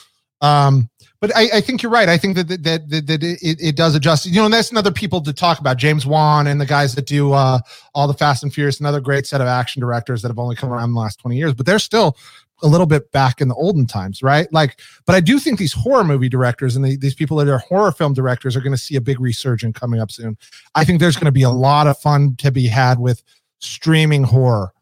Um, 0.42 0.90
but 1.26 1.36
I, 1.36 1.50
I 1.56 1.62
think 1.62 1.82
you're 1.82 1.92
right. 1.92 2.08
I 2.08 2.20
think 2.20 2.36
that 2.36 2.48
that 2.50 2.64
that, 2.64 3.08
that, 3.08 3.24
it, 3.24 3.58
it 3.60 3.76
does 3.76 3.96
adjust. 3.96 4.28
You 4.28 4.36
know, 4.36 4.46
and 4.46 4.54
that's 4.54 4.70
another 4.70 4.92
people 4.92 5.22
to 5.22 5.34
talk 5.34 5.60
about. 5.60 5.78
James 5.78 6.06
Wan 6.06 6.46
and 6.46 6.62
the 6.62 6.68
guys 6.68 6.94
that 6.94 7.08
do 7.08 7.34
uh, 7.34 7.58
all 7.96 8.08
the 8.08 8.14
Fast 8.14 8.44
and 8.44 8.54
Furious, 8.54 8.80
another 8.80 9.02
great 9.02 9.26
set 9.26 9.42
of 9.42 9.48
action 9.48 9.80
directors 9.80 10.22
that 10.22 10.28
have 10.28 10.38
only 10.38 10.56
come 10.56 10.72
around 10.72 10.90
in 10.90 10.94
the 10.94 11.00
last 11.00 11.20
20 11.20 11.36
years, 11.36 11.56
but 11.56 11.66
they're 11.66 11.80
still 11.80 12.16
a 12.62 12.68
little 12.68 12.86
bit 12.86 13.12
back 13.12 13.42
in 13.42 13.48
the 13.48 13.56
olden 13.56 13.88
times, 13.88 14.22
right? 14.22 14.52
Like, 14.54 14.80
but 15.08 15.16
I 15.16 15.20
do 15.20 15.40
think 15.40 15.58
these 15.58 15.74
horror 15.74 16.04
movie 16.04 16.30
directors 16.30 16.76
and 16.76 16.86
the, 16.86 16.96
these 16.96 17.16
people 17.16 17.38
that 17.38 17.48
are 17.48 17.58
horror 17.58 17.92
film 17.92 18.14
directors 18.14 18.56
are 18.56 18.62
going 18.62 18.72
to 18.72 18.78
see 18.78 18.96
a 18.96 19.02
big 19.02 19.20
resurgence 19.20 19.76
coming 19.76 20.00
up 20.00 20.12
soon. 20.12 20.38
I 20.76 20.86
think 20.86 21.00
there's 21.00 21.16
going 21.16 21.26
to 21.26 21.32
be 21.32 21.42
a 21.42 21.50
lot 21.50 21.88
of 21.88 21.98
fun 21.98 22.36
to 22.36 22.52
be 22.52 22.68
had 22.68 23.00
with 23.00 23.24
streaming 23.58 24.26
horror. 24.26 24.74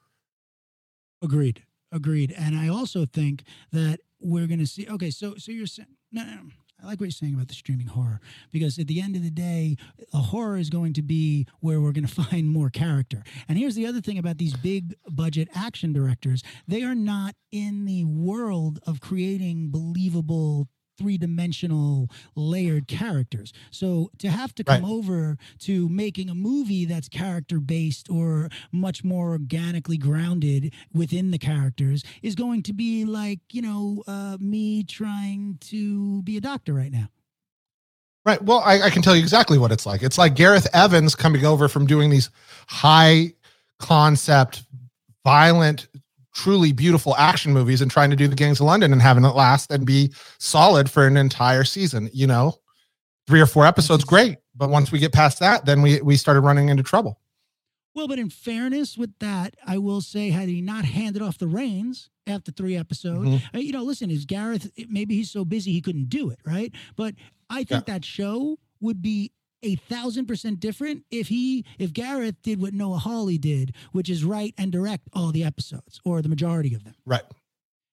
Agreed. 1.21 1.63
Agreed. 1.89 2.33
And 2.37 2.57
I 2.57 2.67
also 2.67 3.05
think 3.05 3.43
that 3.71 4.01
we're 4.19 4.47
going 4.47 4.59
to 4.59 4.67
see. 4.67 4.87
Okay, 4.89 5.09
so 5.09 5.35
so 5.37 5.51
you're 5.51 5.67
saying 5.67 5.87
no. 6.13 6.23
I 6.81 6.87
like 6.87 6.99
what 6.99 7.05
you're 7.05 7.11
saying 7.11 7.33
about 7.33 7.47
the 7.47 7.53
streaming 7.53 7.87
horror 7.87 8.19
because 8.51 8.77
at 8.77 8.87
the 8.87 8.99
end 9.01 9.15
of 9.15 9.23
the 9.23 9.29
day, 9.29 9.77
a 10.13 10.17
horror 10.17 10.57
is 10.57 10.69
going 10.69 10.91
to 10.93 11.01
be 11.01 11.47
where 11.61 11.79
we're 11.79 11.93
going 11.93 12.05
to 12.07 12.23
find 12.23 12.49
more 12.49 12.69
character. 12.69 13.23
And 13.47 13.57
here's 13.57 13.75
the 13.75 13.85
other 13.85 14.01
thing 14.01 14.17
about 14.17 14.37
these 14.37 14.55
big 14.55 14.95
budget 15.09 15.47
action 15.55 15.93
directors: 15.93 16.43
they 16.67 16.83
are 16.83 16.95
not 16.95 17.35
in 17.51 17.85
the 17.85 18.03
world 18.03 18.79
of 18.85 18.99
creating 18.99 19.69
believable 19.71 20.67
three-dimensional 20.97 22.09
layered 22.35 22.87
characters 22.87 23.51
so 23.71 24.11
to 24.17 24.29
have 24.29 24.53
to 24.55 24.63
come 24.63 24.83
Right. 24.83 24.91
over 24.91 25.37
to 25.59 25.87
making 25.89 26.29
a 26.29 26.35
movie 26.35 26.85
that's 26.85 27.09
character 27.09 27.59
based 27.59 28.09
or 28.09 28.49
much 28.71 29.03
more 29.03 29.31
organically 29.31 29.97
grounded 29.97 30.73
within 30.93 31.31
the 31.31 31.37
characters 31.37 32.03
is 32.21 32.35
going 32.35 32.63
to 32.63 32.73
be 32.73 33.05
like 33.05 33.39
you 33.51 33.61
know 33.61 34.03
uh, 34.07 34.37
me 34.39 34.83
trying 34.83 35.57
to 35.61 36.21
be 36.23 36.37
a 36.37 36.41
doctor 36.41 36.73
right 36.73 36.91
now 36.91 37.09
Right. 38.25 38.41
Well, 38.41 38.59
I, 38.59 38.83
I 38.83 38.89
can 38.89 39.01
tell 39.01 39.15
you 39.17 39.21
exactly 39.21 39.57
what 39.57 39.73
it's 39.73 39.85
like. 39.85 40.01
It's 40.01 40.17
like 40.17 40.33
Gareth 40.33 40.65
Evans 40.73 41.13
coming 41.13 41.43
over 41.45 41.67
from 41.67 41.85
doing 41.85 42.09
these 42.09 42.29
high 42.67 43.33
concept, 43.79 44.63
violent, 45.25 45.87
truly 46.33 46.71
beautiful 46.71 47.15
action 47.15 47.53
movies 47.53 47.81
and 47.81 47.89
trying 47.91 48.09
to 48.09 48.15
do 48.15 48.27
the 48.27 48.35
Gangs 48.35 48.59
of 48.59 48.65
London 48.65 48.91
and 48.91 49.01
having 49.01 49.23
it 49.25 49.35
last 49.35 49.71
and 49.71 49.85
be 49.85 50.11
solid 50.39 50.89
for 50.89 51.05
an 51.07 51.17
entire 51.17 51.63
season. 51.63 52.09
You 52.13 52.27
know, 52.27 52.55
three 53.27 53.39
or 53.41 53.45
four 53.45 53.65
episodes 53.65 54.03
great 54.03 54.37
but 54.55 54.69
once 54.69 54.91
we 54.91 54.99
get 54.99 55.11
past 55.11 55.39
that, 55.39 55.65
then 55.65 55.81
we 55.81 56.01
we 56.01 56.15
started 56.15 56.41
running 56.41 56.69
into 56.69 56.83
trouble. 56.83 57.19
Well, 57.95 58.07
but 58.07 58.19
in 58.19 58.29
fairness 58.29 58.97
with 58.97 59.11
that, 59.19 59.55
I 59.65 59.77
will 59.77 60.01
say, 60.01 60.29
had 60.31 60.49
he 60.49 60.61
not 60.61 60.83
handed 60.85 61.21
off 61.21 61.37
the 61.37 61.47
reins 61.47 62.09
after 62.25 62.51
three 62.51 62.75
episodes, 62.75 63.29
Mhm. 63.29 63.41
uh, 63.55 63.57
you 63.59 63.71
know, 63.71 63.83
listen, 63.83 64.09
is 64.09 64.25
Gareth, 64.25 64.71
maybe 64.89 65.15
he's 65.15 65.29
so 65.31 65.45
busy 65.45 65.71
he 65.71 65.81
couldn't 65.81 66.09
do 66.09 66.29
it, 66.29 66.39
right? 66.45 66.71
But 66.95 67.15
I 67.49 67.63
think 67.63 67.85
that 67.85 68.03
show 68.05 68.57
would 68.79 69.01
be 69.01 69.31
a 69.63 69.75
thousand 69.75 70.27
percent 70.27 70.59
different 70.59 71.03
if 71.09 71.27
he, 71.29 71.65
if 71.79 71.93
Gareth 71.93 72.35
did 72.43 72.61
what 72.61 72.73
Noah 72.73 72.97
Hawley 72.99 73.37
did, 73.37 73.73
which 73.91 74.09
is 74.09 74.23
write 74.23 74.53
and 74.57 74.71
direct 74.71 75.07
all 75.13 75.31
the 75.31 75.43
episodes 75.43 75.99
or 76.05 76.21
the 76.21 76.29
majority 76.29 76.73
of 76.75 76.83
them. 76.83 76.95
Right. 77.05 77.23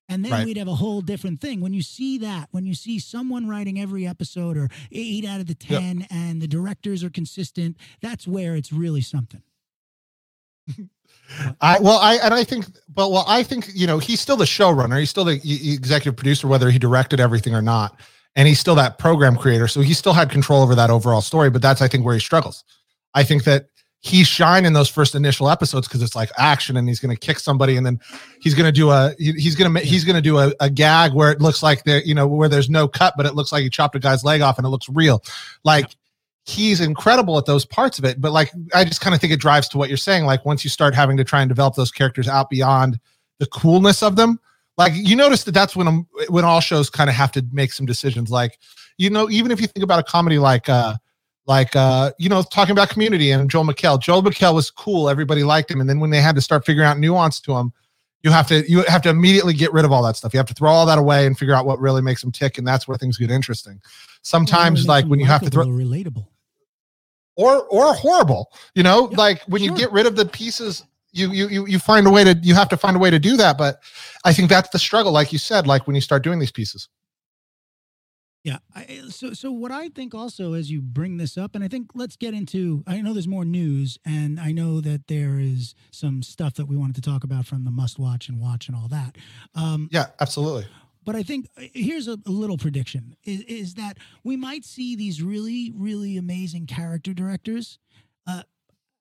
And 0.08 0.24
then 0.24 0.32
Right. 0.32 0.44
we'd 0.44 0.56
have 0.56 0.66
a 0.66 0.74
whole 0.74 1.02
different 1.02 1.40
thing. 1.40 1.60
When 1.60 1.72
you 1.72 1.82
see 1.82 2.18
that, 2.18 2.48
when 2.50 2.66
you 2.66 2.74
see 2.74 2.98
someone 2.98 3.48
writing 3.48 3.80
every 3.80 4.06
episode 4.08 4.56
or 4.56 4.68
eight 4.90 5.24
out 5.24 5.38
of 5.40 5.46
the 5.46 5.56
Yep. 5.68 5.80
10 5.80 6.06
and 6.10 6.42
the 6.42 6.48
directors 6.48 7.04
are 7.04 7.10
consistent, 7.10 7.76
that's 8.00 8.26
where 8.26 8.56
it's 8.56 8.72
really 8.72 9.02
something. 9.02 9.42
I 11.60 11.78
well, 11.78 11.98
I 11.98 12.16
and 12.16 12.34
I 12.34 12.42
think, 12.42 12.66
but 12.92 13.12
well, 13.12 13.24
I 13.28 13.44
think 13.44 13.70
you 13.72 13.86
know 13.86 13.98
he's 13.98 14.20
still 14.20 14.36
the 14.36 14.44
showrunner. 14.44 14.98
He's 14.98 15.10
still 15.10 15.24
the 15.24 15.40
executive 15.72 16.16
producer, 16.16 16.48
whether 16.48 16.70
he 16.70 16.78
directed 16.78 17.20
everything 17.20 17.54
or 17.54 17.62
not, 17.62 18.00
and 18.36 18.46
he's 18.46 18.60
still 18.60 18.74
that 18.76 18.98
program 18.98 19.36
creator. 19.36 19.68
So 19.68 19.80
he 19.80 19.94
still 19.94 20.12
had 20.12 20.30
control 20.30 20.62
over 20.62 20.74
that 20.74 20.90
overall 20.90 21.20
story. 21.20 21.50
But 21.50 21.62
that's 21.62 21.82
I 21.82 21.88
think 21.88 22.04
where 22.04 22.14
he 22.14 22.20
struggles. 22.20 22.64
I 23.14 23.24
think 23.24 23.44
that 23.44 23.66
he 24.02 24.24
shined 24.24 24.66
in 24.66 24.72
those 24.72 24.88
first 24.88 25.14
initial 25.14 25.50
episodes 25.50 25.86
because 25.86 26.02
it's 26.02 26.16
like 26.16 26.30
action, 26.38 26.76
and 26.76 26.88
he's 26.88 27.00
going 27.00 27.14
to 27.14 27.20
kick 27.20 27.38
somebody, 27.38 27.76
and 27.76 27.84
then 27.84 28.00
he's 28.40 28.54
going 28.54 28.66
to 28.66 28.72
do 28.72 28.90
a 28.90 29.14
he's 29.18 29.54
going 29.54 29.72
to 29.74 29.80
he's 29.80 30.04
going 30.04 30.16
to 30.16 30.22
do 30.22 30.38
a, 30.38 30.52
a 30.60 30.70
gag 30.70 31.12
where 31.12 31.30
it 31.30 31.40
looks 31.40 31.62
like 31.62 31.84
there 31.84 32.02
you 32.02 32.14
know 32.14 32.26
where 32.26 32.48
there's 32.48 32.70
no 32.70 32.88
cut, 32.88 33.14
but 33.16 33.26
it 33.26 33.34
looks 33.34 33.52
like 33.52 33.62
he 33.62 33.68
chopped 33.70 33.94
a 33.94 33.98
guy's 33.98 34.24
leg 34.24 34.40
off, 34.40 34.58
and 34.58 34.66
it 34.66 34.70
looks 34.70 34.88
real. 34.88 35.22
Like 35.64 35.96
he's 36.46 36.80
incredible 36.80 37.36
at 37.38 37.46
those 37.46 37.64
parts 37.66 37.98
of 37.98 38.04
it 38.04 38.20
but 38.20 38.32
like 38.32 38.50
i 38.74 38.84
just 38.84 39.00
kind 39.00 39.14
of 39.14 39.20
think 39.20 39.32
it 39.32 39.38
drives 39.38 39.68
to 39.68 39.76
what 39.76 39.88
you're 39.88 39.96
saying 39.96 40.24
like 40.24 40.44
once 40.44 40.64
you 40.64 40.70
start 40.70 40.94
having 40.94 41.16
to 41.16 41.22
try 41.22 41.42
and 41.42 41.48
develop 41.48 41.74
those 41.74 41.92
characters 41.92 42.28
out 42.28 42.48
beyond 42.48 42.98
the 43.38 43.46
coolness 43.46 44.02
of 44.02 44.16
them 44.16 44.40
like 44.80 44.92
you 44.96 45.14
notice 45.14 45.44
that 45.44 45.52
that's 45.52 45.76
when 45.76 45.86
um, 45.86 46.06
when 46.28 46.44
all 46.44 46.60
shows 46.60 46.90
kind 46.90 47.10
of 47.10 47.16
have 47.16 47.32
to 47.32 47.44
make 47.52 47.72
some 47.72 47.86
decisions. 47.86 48.30
Like 48.30 48.58
you 48.98 49.10
know 49.10 49.30
even 49.30 49.50
if 49.50 49.60
you 49.60 49.66
think 49.66 49.84
about 49.84 49.98
a 49.98 50.02
comedy 50.02 50.38
like 50.38 50.68
uh 50.68 50.96
like 51.46 51.74
uh 51.76 52.12
you 52.18 52.28
know 52.28 52.42
talking 52.42 52.72
about 52.72 52.90
community 52.90 53.30
and 53.30 53.50
joel 53.50 53.64
mchale 53.64 53.98
joel 53.98 54.22
mchale 54.22 54.54
was 54.54 54.70
cool 54.70 55.08
everybody 55.08 55.42
liked 55.42 55.70
him 55.70 55.80
and 55.80 55.88
then 55.88 55.98
when 55.98 56.10
they 56.10 56.20
had 56.20 56.34
to 56.34 56.40
start 56.42 56.66
figuring 56.66 56.86
out 56.86 56.98
nuance 56.98 57.40
to 57.40 57.56
him 57.56 57.72
you 58.22 58.30
have 58.30 58.46
to 58.48 58.70
you 58.70 58.82
have 58.82 59.02
to 59.02 59.08
immediately 59.08 59.54
get 59.54 59.72
rid 59.72 59.84
of 59.84 59.92
all 59.92 60.02
that 60.02 60.16
stuff. 60.16 60.34
You 60.34 60.38
have 60.38 60.46
to 60.48 60.54
throw 60.54 60.70
all 60.70 60.86
that 60.86 60.98
away 60.98 61.26
and 61.26 61.38
figure 61.38 61.54
out 61.54 61.64
what 61.64 61.80
really 61.80 62.02
makes 62.02 62.20
them 62.20 62.30
tick 62.32 62.58
and 62.58 62.66
that's 62.66 62.86
where 62.86 62.98
things 62.98 63.16
get 63.16 63.30
interesting. 63.30 63.80
Sometimes 64.22 64.86
like 64.86 65.06
when 65.06 65.18
you 65.18 65.26
have 65.26 65.42
to 65.42 65.50
throw 65.50 65.64
relatable. 65.64 66.26
or 67.36 67.64
or 67.64 67.94
horrible 67.94 68.52
you 68.74 68.82
know? 68.82 69.10
Like 69.12 69.42
when 69.44 69.62
you 69.62 69.74
get 69.74 69.90
rid 69.92 70.06
of 70.06 70.16
the 70.16 70.26
pieces 70.26 70.84
you, 71.12 71.30
you 71.32 71.48
you 71.48 71.66
you 71.66 71.78
find 71.78 72.06
a 72.06 72.10
way 72.10 72.24
to 72.24 72.38
you 72.42 72.54
have 72.54 72.68
to 72.68 72.76
find 72.76 72.96
a 72.96 72.98
way 72.98 73.10
to 73.10 73.18
do 73.18 73.36
that 73.36 73.58
but 73.58 73.80
i 74.24 74.32
think 74.32 74.48
that's 74.48 74.68
the 74.70 74.78
struggle 74.78 75.12
like 75.12 75.32
you 75.32 75.38
said 75.38 75.66
like 75.66 75.86
when 75.86 75.94
you 75.94 76.02
start 76.02 76.22
doing 76.22 76.38
these 76.38 76.52
pieces 76.52 76.88
Yeah. 78.42 78.58
I, 78.74 79.02
so, 79.10 79.34
so 79.34 79.52
what 79.52 79.70
I 79.70 79.90
think 79.90 80.14
also 80.14 80.54
as 80.54 80.70
you 80.70 80.80
bring 80.80 81.18
this 81.18 81.36
up, 81.36 81.54
and 81.54 81.62
I 81.62 81.68
think 81.68 81.90
let's 81.94 82.16
get 82.16 82.32
into. 82.32 82.82
I 82.86 83.02
know 83.02 83.12
there's 83.12 83.28
more 83.28 83.44
news, 83.44 83.98
and 84.06 84.40
I 84.40 84.52
know 84.52 84.80
that 84.80 85.08
there 85.08 85.38
is 85.38 85.74
some 85.90 86.22
stuff 86.22 86.54
that 86.54 86.66
we 86.66 86.74
wanted 86.74 86.94
to 86.96 87.02
talk 87.02 87.22
about 87.22 87.44
from 87.44 87.64
the 87.64 87.70
must 87.70 87.98
watch 87.98 88.30
and 88.30 88.40
watch 88.40 88.68
and 88.68 88.76
all 88.76 88.88
that. 88.88 89.18
Um, 89.54 89.90
yeah 89.92 90.06
absolutely 90.20 90.66
but 91.04 91.16
I 91.16 91.22
think 91.22 91.48
uh, 91.56 91.62
here's 91.72 92.08
a, 92.08 92.18
a 92.26 92.30
little 92.30 92.58
prediction: 92.58 93.16
is, 93.24 93.40
is 93.42 93.74
that 93.74 93.98
we 94.24 94.36
might 94.36 94.64
see 94.64 94.96
these 94.96 95.22
really, 95.22 95.72
really 95.74 96.16
amazing 96.16 96.66
character 96.66 97.12
directors. 97.12 97.78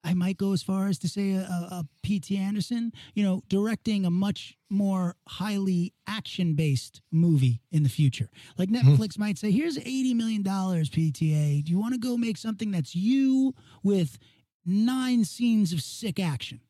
I 0.03 0.13
might 0.13 0.37
go 0.37 0.53
as 0.53 0.63
far 0.63 0.87
as 0.87 0.97
to 0.99 1.09
say 1.09 1.31
a, 1.31 1.41
a, 1.41 1.67
a 1.71 1.85
P.T. 2.03 2.35
Anderson, 2.37 2.93
you 3.13 3.23
know, 3.23 3.41
directing 3.49 4.05
a 4.05 4.09
much 4.09 4.57
more 4.69 5.15
highly 5.27 5.93
action-based 6.07 7.01
movie 7.11 7.61
in 7.71 7.83
the 7.83 7.89
future. 7.89 8.29
Like 8.57 8.69
Netflix 8.69 9.17
might 9.17 9.37
say, 9.37 9.51
"Here's 9.51 9.77
eighty 9.79 10.13
million 10.13 10.41
dollars, 10.41 10.89
PTA. 10.89 11.63
Do 11.65 11.71
you 11.71 11.79
want 11.79 11.93
to 11.95 11.99
go 11.99 12.15
make 12.17 12.37
something 12.37 12.71
that's 12.71 12.95
you 12.95 13.53
with 13.83 14.17
nine 14.65 15.25
scenes 15.25 15.73
of 15.73 15.81
sick 15.81 16.19
action?" 16.19 16.61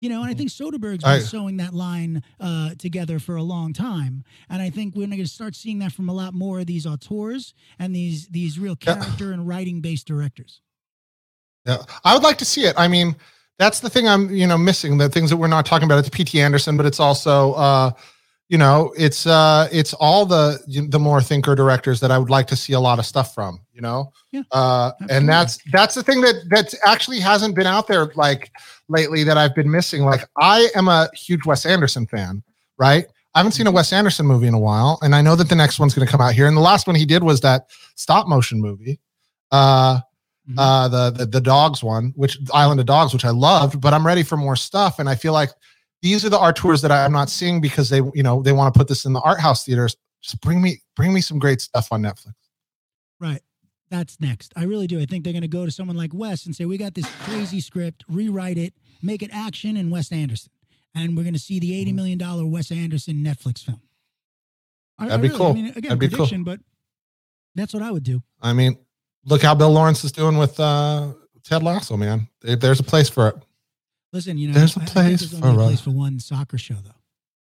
You 0.00 0.10
know, 0.10 0.20
and 0.22 0.30
I 0.30 0.34
think 0.34 0.50
Soderbergh's 0.50 1.02
been 1.02 1.10
I- 1.12 1.18
sewing 1.20 1.56
that 1.58 1.72
line 1.72 2.22
uh, 2.38 2.74
together 2.78 3.18
for 3.18 3.36
a 3.36 3.42
long 3.42 3.72
time, 3.72 4.22
and 4.50 4.60
I 4.60 4.68
think 4.70 4.94
we're 4.94 5.06
going 5.06 5.18
to 5.18 5.26
start 5.26 5.54
seeing 5.54 5.78
that 5.80 5.92
from 5.92 6.08
a 6.08 6.12
lot 6.12 6.34
more 6.34 6.60
of 6.60 6.66
these 6.66 6.86
auteurs 6.86 7.54
and 7.78 7.94
these 7.94 8.28
these 8.28 8.58
real 8.58 8.76
character 8.76 9.32
and 9.32 9.46
writing 9.48 9.80
based 9.80 10.06
directors. 10.06 10.60
Yeah. 11.66 11.78
I 12.04 12.14
would 12.14 12.22
like 12.22 12.38
to 12.38 12.44
see 12.44 12.64
it. 12.64 12.74
I 12.76 12.88
mean 12.88 13.16
that's 13.58 13.80
the 13.80 13.90
thing 13.90 14.08
i'm 14.08 14.30
you 14.30 14.46
know 14.46 14.58
missing 14.58 14.98
the 14.98 15.08
things 15.08 15.30
that 15.30 15.36
we're 15.36 15.46
not 15.46 15.66
talking 15.66 15.86
about 15.86 15.98
it's 15.98 16.08
pt 16.08 16.36
anderson 16.36 16.76
but 16.76 16.86
it's 16.86 17.00
also 17.00 17.52
uh 17.54 17.90
you 18.48 18.58
know 18.58 18.92
it's 18.96 19.26
uh 19.26 19.68
it's 19.72 19.94
all 19.94 20.26
the 20.26 20.58
the 20.90 20.98
more 20.98 21.20
thinker 21.20 21.54
directors 21.54 22.00
that 22.00 22.10
i 22.10 22.18
would 22.18 22.30
like 22.30 22.46
to 22.46 22.56
see 22.56 22.72
a 22.72 22.80
lot 22.80 22.98
of 22.98 23.06
stuff 23.06 23.34
from 23.34 23.60
you 23.72 23.80
know? 23.80 24.12
Yeah, 24.30 24.42
uh 24.52 24.92
absolutely. 24.92 25.16
and 25.16 25.28
that's 25.28 25.58
that's 25.72 25.94
the 25.94 26.02
thing 26.02 26.20
that 26.20 26.34
that 26.50 26.74
actually 26.84 27.20
hasn't 27.20 27.54
been 27.54 27.66
out 27.66 27.86
there 27.86 28.12
like 28.14 28.52
lately 28.88 29.24
that 29.24 29.36
i've 29.38 29.54
been 29.54 29.70
missing. 29.70 30.04
Like 30.04 30.28
i 30.40 30.68
am 30.74 30.88
a 30.88 31.08
huge 31.14 31.46
wes 31.46 31.66
anderson 31.66 32.06
fan 32.06 32.42
right? 32.76 33.06
I 33.36 33.38
haven't 33.38 33.52
seen 33.52 33.66
a 33.68 33.72
wes 33.72 33.92
anderson 33.92 34.26
movie 34.26 34.46
in 34.46 34.54
a 34.54 34.58
while 34.58 34.98
and 35.02 35.14
i 35.14 35.22
know 35.22 35.36
that 35.36 35.48
the 35.48 35.56
next 35.56 35.78
one's 35.78 35.94
going 35.94 36.06
to 36.06 36.10
come 36.10 36.20
out 36.20 36.34
here 36.34 36.46
and 36.46 36.56
the 36.56 36.60
last 36.60 36.86
one 36.86 36.96
he 36.96 37.06
did 37.06 37.22
was 37.22 37.40
that 37.40 37.70
stop 37.94 38.28
motion 38.28 38.60
movie. 38.60 39.00
Uh 39.50 40.00
Mhm. 40.48 40.54
uh 40.58 40.88
the, 40.88 41.10
the 41.10 41.26
the 41.26 41.40
dogs 41.40 41.82
one 41.82 42.12
which 42.16 42.38
island 42.52 42.78
of 42.78 42.84
dogs 42.84 43.14
which 43.14 43.24
i 43.24 43.30
loved 43.30 43.80
but 43.80 43.94
i'm 43.94 44.06
ready 44.06 44.22
for 44.22 44.36
more 44.36 44.56
stuff 44.56 44.98
and 44.98 45.08
i 45.08 45.14
feel 45.14 45.32
like 45.32 45.48
these 46.02 46.22
are 46.22 46.28
the 46.28 46.38
auteurs 46.38 46.82
that 46.82 46.92
i'm 46.92 47.12
not 47.12 47.30
seeing 47.30 47.62
because 47.62 47.88
they 47.88 48.02
you 48.12 48.22
know 48.22 48.42
they 48.42 48.52
want 48.52 48.72
to 48.74 48.78
put 48.78 48.86
this 48.86 49.06
in 49.06 49.14
the 49.14 49.20
art 49.20 49.40
house 49.40 49.64
theaters 49.64 49.96
just 50.20 50.38
bring 50.42 50.60
me 50.60 50.82
bring 50.96 51.14
me 51.14 51.22
some 51.22 51.38
great 51.38 51.60
stuff 51.62 51.88
on 51.92 52.02
netflix 52.02 52.34
Right. 53.20 53.40
That's 53.90 54.20
next. 54.20 54.52
I 54.56 54.64
really 54.64 54.86
do. 54.88 55.00
I 55.00 55.04
think 55.06 55.22
they're 55.24 55.32
going 55.32 55.42
to 55.42 55.48
go 55.48 55.64
to 55.64 55.70
someone 55.70 55.96
like 55.96 56.12
Wes 56.12 56.46
and 56.46 56.54
say, 56.56 56.64
"We 56.64 56.76
got 56.76 56.94
this 56.94 57.06
crazy 57.22 57.60
script, 57.60 58.02
rewrite 58.08 58.58
it, 58.58 58.74
make 59.02 59.22
it 59.22 59.30
action 59.32 59.76
and 59.76 59.90
Wes 59.90 60.10
Anderson." 60.10 60.50
And 60.96 61.16
we're 61.16 61.22
going 61.22 61.34
to 61.34 61.38
see 61.40 61.60
the 61.60 61.74
eighty 61.78 61.92
Mhm. 61.92 61.96
million 61.96 62.18
dollar 62.18 62.44
Wes 62.44 62.72
Anderson 62.72 63.22
Netflix 63.22 63.60
film. 63.64 63.80
I- 64.98 65.04
I 65.04 65.08
That'd 65.08 65.22
be 65.22 65.28
really- 65.28 65.38
cool. 65.38 65.46
I 65.50 65.52
mean, 65.52 65.66
again, 65.66 65.82
That'd 65.82 65.98
be 66.00 66.08
cool. 66.08 66.16
prediction, 66.18 66.44
but 66.44 66.60
that's 67.54 67.72
what 67.72 67.82
I 67.84 67.90
would 67.92 68.02
do. 68.02 68.22
i 68.42 68.52
mean 68.52 68.76
look 69.26 69.42
how 69.42 69.54
bill 69.54 69.70
lawrence 69.72 70.04
is 70.04 70.12
doing 70.12 70.36
with 70.38 70.58
uh 70.60 71.08
ted 71.42 71.62
lasso 71.62 71.96
man. 71.96 72.28
There's 72.40 72.80
a 72.80 72.84
place 72.84 73.08
for 73.08 73.28
it. 73.28 73.36
Listen, 74.12 74.38
you 74.38 74.48
know, 74.48 74.54
There's 74.54 74.76
a 74.76 74.80
I- 74.80 74.82
I 74.82 74.86
think 74.86 74.92
place 75.18 75.20
there's 75.30 75.42
only 75.42 75.56
a 75.64 75.66
place 75.66 75.80
for 75.80 75.90
one 75.90 76.20
soccer 76.20 76.56
show, 76.56 76.74
though. 76.74 76.90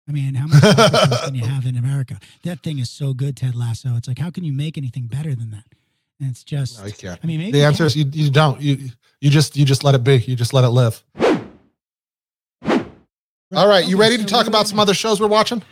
I 0.09 0.13
mean, 0.13 0.35
how 0.35 0.47
many 0.49 0.61
soccer 0.61 1.07
shows 1.07 1.21
can 1.27 1.35
you 1.37 1.45
have 1.55 1.67
in 1.67 1.77
America? 1.77 2.19
That 2.43 2.63
thing 2.65 2.79
is 2.81 2.91
so 2.91 3.15
good, 3.15 3.37
Ted 3.37 3.55
Lasso. 3.55 3.95
It's 3.97 4.09
like, 4.09 4.19
how 4.19 4.31
can 4.31 4.43
you 4.43 4.53
make 4.53 4.77
anything 4.77 5.07
better 5.07 5.35
than 5.37 5.51
that? 5.53 5.65
And 6.21 6.31
it's 6.31 6.43
just, 6.43 6.81
no 6.81 6.87
you 6.87 7.17
I 7.23 7.27
mean, 7.27 7.39
maybe 7.39 7.53
the 7.53 7.59
you 7.59 7.65
answer 7.65 7.85
is 7.85 7.95
you, 7.95 8.07
you 8.13 8.29
don't. 8.31 8.61
You 8.61 8.91
you 9.21 9.31
just 9.31 9.57
you 9.57 9.65
just 9.65 9.85
let 9.85 9.95
it 9.95 10.03
be. 10.03 10.17
You 10.17 10.35
just 10.35 10.53
let 10.53 10.65
it 10.65 10.71
live. 10.71 11.03
All 13.55 13.67
right 13.67 13.87
you 13.87 13.95
Okay, 13.97 14.01
ready 14.01 14.19
to 14.19 14.25
talk 14.25 14.47
about 14.47 14.67
some 14.67 14.79
other 14.81 14.95
shows 14.95 15.21
we're 15.21 15.27
watching 15.29 15.63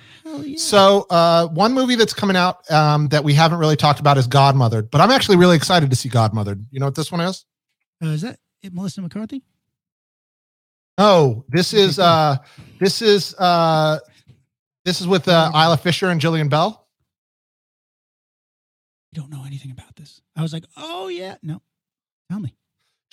Yeah. 0.43 0.57
So, 0.59 1.07
uh, 1.11 1.49
one 1.49 1.73
movie 1.73 1.95
that's 1.95 2.15
coming 2.15 2.37
out 2.37 2.69
um, 2.71 3.09
that 3.09 3.25
we 3.25 3.35
haven't 3.35 3.59
really 3.59 3.77
talked 3.77 4.01
about 4.01 4.19
is 4.19 4.27
Godmothered, 4.29 4.91
but 4.91 5.01
I'm 5.01 5.11
actually 5.11 5.37
really 5.37 5.57
excited 5.57 5.91
to 5.91 5.97
see 5.97 6.09
Godmothered. 6.09 6.65
You 6.71 6.81
know 6.81 6.87
what 6.87 6.95
this 6.95 7.11
one 7.13 7.21
is? 7.21 7.45
Uh, 8.03 8.09
is 8.09 8.23
that 8.23 8.39
it, 8.63 8.75
Melissa 8.75 9.03
McCarthy? 9.03 9.43
Oh, 10.99 11.45
this 11.49 11.75
is 11.75 11.99
uh, 11.99 12.37
this 12.81 13.03
is 13.03 13.35
uh, 13.35 13.99
this 14.85 15.01
is 15.01 15.07
with 15.07 15.29
uh, 15.29 15.51
Isla 15.55 15.77
Fisher 15.77 16.09
and 16.09 16.21
Jillian 16.21 16.49
Bell. 16.49 16.87
I 19.13 19.19
don't 19.19 19.31
know 19.31 19.45
anything 19.47 19.71
about 19.71 19.95
this. 19.97 20.23
I 20.35 20.43
was 20.43 20.53
like, 20.53 20.65
oh 20.77 21.09
yeah, 21.09 21.37
no, 21.43 21.63
tell 22.31 22.41
me. 22.41 22.55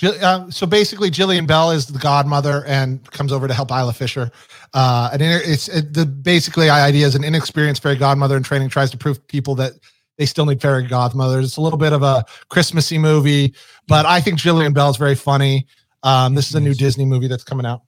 Uh, 0.01 0.49
so 0.49 0.65
basically, 0.65 1.11
Jillian 1.11 1.45
Bell 1.45 1.71
is 1.71 1.85
the 1.85 1.99
godmother 1.99 2.65
and 2.65 3.09
comes 3.11 3.31
over 3.31 3.47
to 3.47 3.53
help 3.53 3.71
Isla 3.71 3.93
Fisher. 3.93 4.31
Uh, 4.73 5.09
and 5.13 5.21
it- 5.21 5.47
it's 5.47 5.67
it, 5.69 5.93
the 5.93 6.05
basically 6.05 6.69
idea 6.69 7.05
is 7.05 7.15
an 7.15 7.23
inexperienced 7.23 7.81
fairy 7.83 7.95
godmother 7.95 8.35
in 8.35 8.43
training 8.43 8.69
tries 8.69 8.89
to 8.91 8.97
prove 8.97 9.25
people 9.27 9.55
that 9.55 9.73
they 10.17 10.25
still 10.25 10.45
need 10.45 10.61
fairy 10.61 10.83
godmothers. 10.87 11.45
It's 11.45 11.57
a 11.57 11.61
little 11.61 11.77
bit 11.79 11.93
of 11.93 12.01
a 12.03 12.25
Christmassy 12.49 12.97
movie, 12.97 13.53
but 13.87 14.05
I 14.05 14.19
think 14.19 14.39
Jillian 14.39 14.73
Bell 14.73 14.89
is 14.89 14.97
very 14.97 15.15
funny. 15.15 15.67
Um, 16.01 16.35
this 16.35 16.49
is 16.49 16.55
a 16.55 16.59
new 16.59 16.73
Disney 16.73 17.05
movie 17.05 17.27
that's 17.27 17.43
coming 17.43 17.65
out 17.65 17.81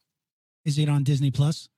Is 0.63 0.77
it 0.79 0.87
on 0.89 1.03
Disney 1.03 1.31
Plus? 1.31 1.69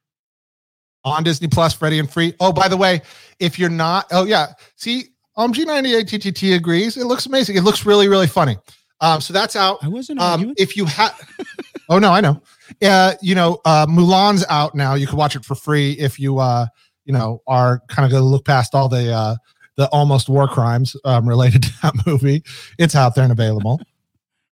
on 1.04 1.24
Disney 1.24 1.48
Plus, 1.48 1.74
Freddie 1.74 2.00
and 2.00 2.12
Free. 2.12 2.34
Oh, 2.42 2.52
by 2.52 2.68
the 2.68 2.76
way, 2.76 3.02
if 3.40 3.58
you're 3.58 3.70
not, 3.70 4.08
oh 4.12 4.26
yeah, 4.26 4.48
see, 4.76 5.06
um, 5.38 5.54
G98TTT 5.54 6.56
agrees. 6.56 6.98
It 6.98 7.06
looks 7.06 7.26
amazing. 7.28 7.56
It 7.56 7.62
looks 7.64 7.86
really, 7.86 8.10
really 8.10 8.28
funny. 8.28 8.58
Um, 9.00 9.22
so 9.22 9.32
that's 9.34 9.56
out. 9.56 9.78
I 9.84 9.88
wasn't 9.88 10.20
Um, 10.20 10.54
if 10.58 10.76
you 10.76 10.86
have, 10.86 11.14
oh 11.90 12.00
no, 12.00 12.12
I 12.12 12.22
know. 12.22 12.42
Uh, 12.82 13.14
you 13.22 13.36
know, 13.36 13.60
uh, 13.66 13.86
Mulan's 13.88 14.44
out 14.50 14.76
now. 14.76 14.96
You 14.96 15.08
can 15.08 15.18
watch 15.18 15.36
it 15.36 15.46
for 15.46 15.56
free 15.56 15.92
if 15.94 16.20
you, 16.20 16.40
uh, 16.40 16.66
you 17.06 17.14
know, 17.14 17.42
are 17.48 17.82
kind 17.88 18.06
of 18.06 18.12
going 18.12 18.24
to 18.24 18.28
look 18.28 18.46
past 18.46 18.74
all 18.76 18.90
the 18.90 19.12
uh, 19.14 19.36
the 19.76 19.88
almost 19.90 20.28
war 20.30 20.48
crimes 20.48 20.96
um, 21.06 21.28
related 21.30 21.64
to 21.64 21.74
that 21.84 21.94
movie. 22.08 22.44
It's 22.78 22.96
out 22.96 23.16
there 23.16 23.24
and 23.24 23.32
available. 23.32 23.80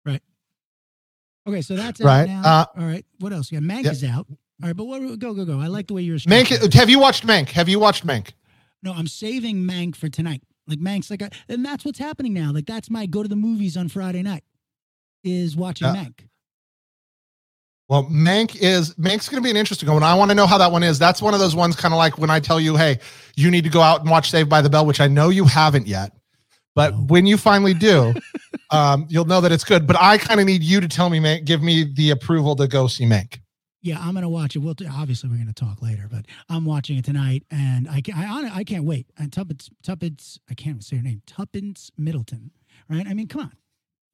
Right. 0.04 0.22
Okay, 1.46 1.62
so 1.62 1.74
that's 1.76 2.00
Right, 2.00 2.26
now. 2.26 2.42
uh, 2.44 2.66
All 2.78 2.84
right, 2.86 3.04
what 3.20 3.32
else? 3.32 3.50
Yeah, 3.50 3.60
Mank 3.60 3.84
yeah. 3.84 3.90
is 3.90 4.04
out. 4.04 4.26
All 4.62 4.68
right, 4.68 4.76
but 4.76 4.84
what? 4.84 5.00
Go 5.18 5.34
go 5.34 5.44
go! 5.44 5.58
I 5.60 5.66
like 5.66 5.88
the 5.88 5.94
way 5.94 6.02
you're. 6.02 6.18
Mank. 6.18 6.72
Have 6.74 6.88
you 6.88 6.98
watched 7.00 7.26
Mank? 7.26 7.48
Have 7.50 7.68
you 7.68 7.78
watched 7.80 8.06
Mank? 8.06 8.32
No, 8.82 8.92
I'm 8.92 9.06
saving 9.08 9.56
Mank 9.64 9.96
for 9.96 10.08
tonight. 10.08 10.42
Like 10.66 10.78
Manx, 10.80 11.10
like, 11.10 11.22
a, 11.22 11.30
and 11.48 11.64
that's 11.64 11.84
what's 11.84 11.98
happening 11.98 12.32
now. 12.32 12.50
Like 12.52 12.66
that's 12.66 12.88
my 12.90 13.06
go 13.06 13.22
to 13.22 13.28
the 13.28 13.36
movies 13.36 13.76
on 13.76 13.88
Friday 13.88 14.22
night, 14.22 14.44
is 15.22 15.56
watching 15.56 15.86
Yeah. 15.88 15.94
Mank. 16.04 16.20
Well, 17.88 18.04
Mank 18.04 18.56
is 18.60 18.94
Mank's 18.94 19.28
going 19.28 19.42
to 19.42 19.44
be 19.44 19.50
an 19.50 19.58
interesting 19.58 19.90
one. 19.92 20.02
I 20.02 20.14
want 20.14 20.30
to 20.30 20.34
know 20.34 20.46
how 20.46 20.56
that 20.56 20.72
one 20.72 20.82
is. 20.82 20.98
That's 20.98 21.20
one 21.20 21.34
of 21.34 21.40
those 21.40 21.54
ones, 21.54 21.76
kind 21.76 21.92
of 21.92 21.98
like 21.98 22.16
when 22.16 22.30
I 22.30 22.40
tell 22.40 22.58
you, 22.58 22.76
"Hey, 22.76 22.98
you 23.36 23.50
need 23.50 23.64
to 23.64 23.70
go 23.70 23.82
out 23.82 24.00
and 24.00 24.10
watch 24.10 24.30
Saved 24.30 24.48
by 24.48 24.62
the 24.62 24.70
Bell," 24.70 24.86
which 24.86 25.00
I 25.00 25.06
know 25.06 25.28
you 25.28 25.44
haven't 25.44 25.86
yet, 25.86 26.12
but 26.74 26.94
No. 26.94 27.00
when 27.08 27.26
you 27.26 27.36
finally 27.36 27.74
do, 27.74 28.14
um, 28.70 29.06
you'll 29.10 29.26
know 29.26 29.42
that 29.42 29.52
it's 29.52 29.64
good. 29.64 29.86
But 29.86 29.96
I 30.00 30.16
kind 30.16 30.40
of 30.40 30.46
need 30.46 30.62
you 30.62 30.80
to 30.80 30.88
tell 30.88 31.10
me, 31.10 31.18
Mank, 31.20 31.44
give 31.44 31.62
me 31.62 31.84
the 31.84 32.08
approval 32.10 32.56
to 32.56 32.66
go 32.66 32.86
see 32.86 33.04
Mank. 33.04 33.40
Yeah, 33.84 33.98
I'm 34.00 34.14
gonna 34.14 34.30
watch 34.30 34.56
it. 34.56 34.60
We'll 34.60 34.74
obviously 34.90 35.28
we're 35.28 35.36
gonna 35.36 35.52
talk 35.52 35.82
later, 35.82 36.08
but 36.10 36.24
I'm 36.48 36.64
watching 36.64 36.96
it 36.96 37.04
tonight, 37.04 37.42
and 37.50 37.86
I 37.86 38.00
can, 38.00 38.14
I, 38.14 38.50
I 38.56 38.64
can't 38.64 38.84
wait. 38.84 39.10
And 39.18 39.30
Tuppence 39.30 39.68
Tuppence 39.82 40.40
I 40.50 40.54
can't 40.54 40.82
say 40.82 40.96
her 40.96 41.02
name 41.02 41.20
Tuppence 41.26 41.90
Middleton, 41.98 42.50
right? 42.88 43.06
I 43.06 43.12
mean, 43.12 43.28
come 43.28 43.42
on, 43.42 43.52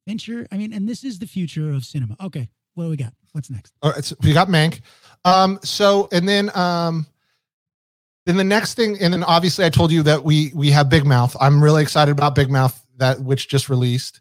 Fincher. 0.05 0.45
I 0.51 0.57
mean, 0.57 0.73
and 0.73 0.89
this 0.89 1.05
is 1.05 1.19
the 1.19 1.25
future 1.25 1.71
of 1.71 1.85
cinema. 1.85 2.17
Okay, 2.21 2.49
what 2.73 2.83
do 2.83 2.89
we 2.89 2.97
got? 2.97 3.13
What's 3.31 3.49
next? 3.49 3.71
All 3.81 3.91
right, 3.91 4.03
so 4.03 4.17
we 4.21 4.33
got 4.33 4.49
Mank. 4.49 4.81
Um, 5.23 5.57
so 5.63 6.09
and 6.11 6.27
then 6.27 6.53
um 6.53 7.07
then 8.25 8.35
the 8.35 8.43
next 8.43 8.73
thing, 8.73 8.97
and 8.99 9.13
then 9.13 9.23
obviously 9.23 9.63
I 9.63 9.69
told 9.69 9.93
you 9.93 10.03
that 10.03 10.25
we 10.25 10.51
we 10.53 10.69
have 10.71 10.89
Big 10.89 11.05
Mouth. 11.05 11.33
I'm 11.39 11.63
really 11.63 11.81
excited 11.81 12.11
about 12.11 12.35
Big 12.35 12.51
Mouth 12.51 12.77
that 12.97 13.21
which 13.21 13.47
just 13.47 13.69
released. 13.69 14.19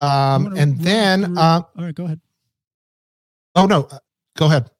Um, 0.00 0.56
and 0.56 0.80
then 0.80 1.38
uh, 1.38 1.62
all 1.78 1.84
right, 1.84 1.94
go 1.94 2.04
ahead. 2.04 2.20
oh 3.54 3.66
no, 3.66 3.86
uh, 3.92 3.98
go 4.38 4.46
ahead. 4.46 4.70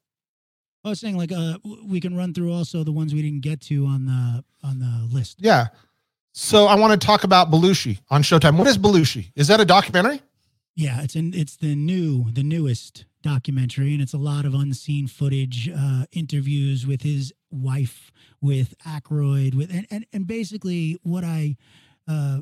I 0.83 0.89
was 0.89 0.99
saying 0.99 1.17
like 1.17 1.31
uh 1.31 1.57
we 1.85 1.99
can 1.99 2.15
run 2.15 2.33
through 2.33 2.53
also 2.53 2.83
the 2.83 2.91
ones 2.91 3.13
we 3.13 3.21
didn't 3.21 3.41
get 3.41 3.61
to 3.61 3.85
on 3.85 4.05
the 4.05 4.43
on 4.63 4.79
the 4.79 5.13
list. 5.13 5.37
Yeah. 5.39 5.67
So 6.31 6.65
I 6.65 6.75
want 6.75 6.99
to 6.99 7.05
talk 7.05 7.23
about 7.23 7.51
Belushi 7.51 7.99
on 8.09 8.23
Showtime. 8.23 8.57
What 8.57 8.67
is 8.67 8.77
Belushi? 8.77 9.31
Is 9.35 9.47
that 9.49 9.59
a 9.59 9.65
documentary? 9.65 10.21
Yeah, 10.75 11.01
it's 11.01 11.15
in 11.15 11.33
it's 11.33 11.57
the 11.57 11.75
new 11.75 12.31
the 12.31 12.43
newest 12.43 13.05
documentary, 13.21 13.91
and 13.93 14.01
it's 14.01 14.13
a 14.13 14.17
lot 14.17 14.45
of 14.45 14.53
unseen 14.53 15.07
footage, 15.07 15.69
uh, 15.69 16.05
interviews 16.13 16.87
with 16.87 17.01
his 17.01 17.33
wife, 17.51 18.11
with 18.39 18.75
Aykroyd, 18.87 19.55
with 19.55 19.69
and 19.73 19.85
and, 19.91 20.05
and 20.13 20.25
basically 20.25 20.97
what 21.03 21.25
I 21.25 21.57
uh, 22.07 22.39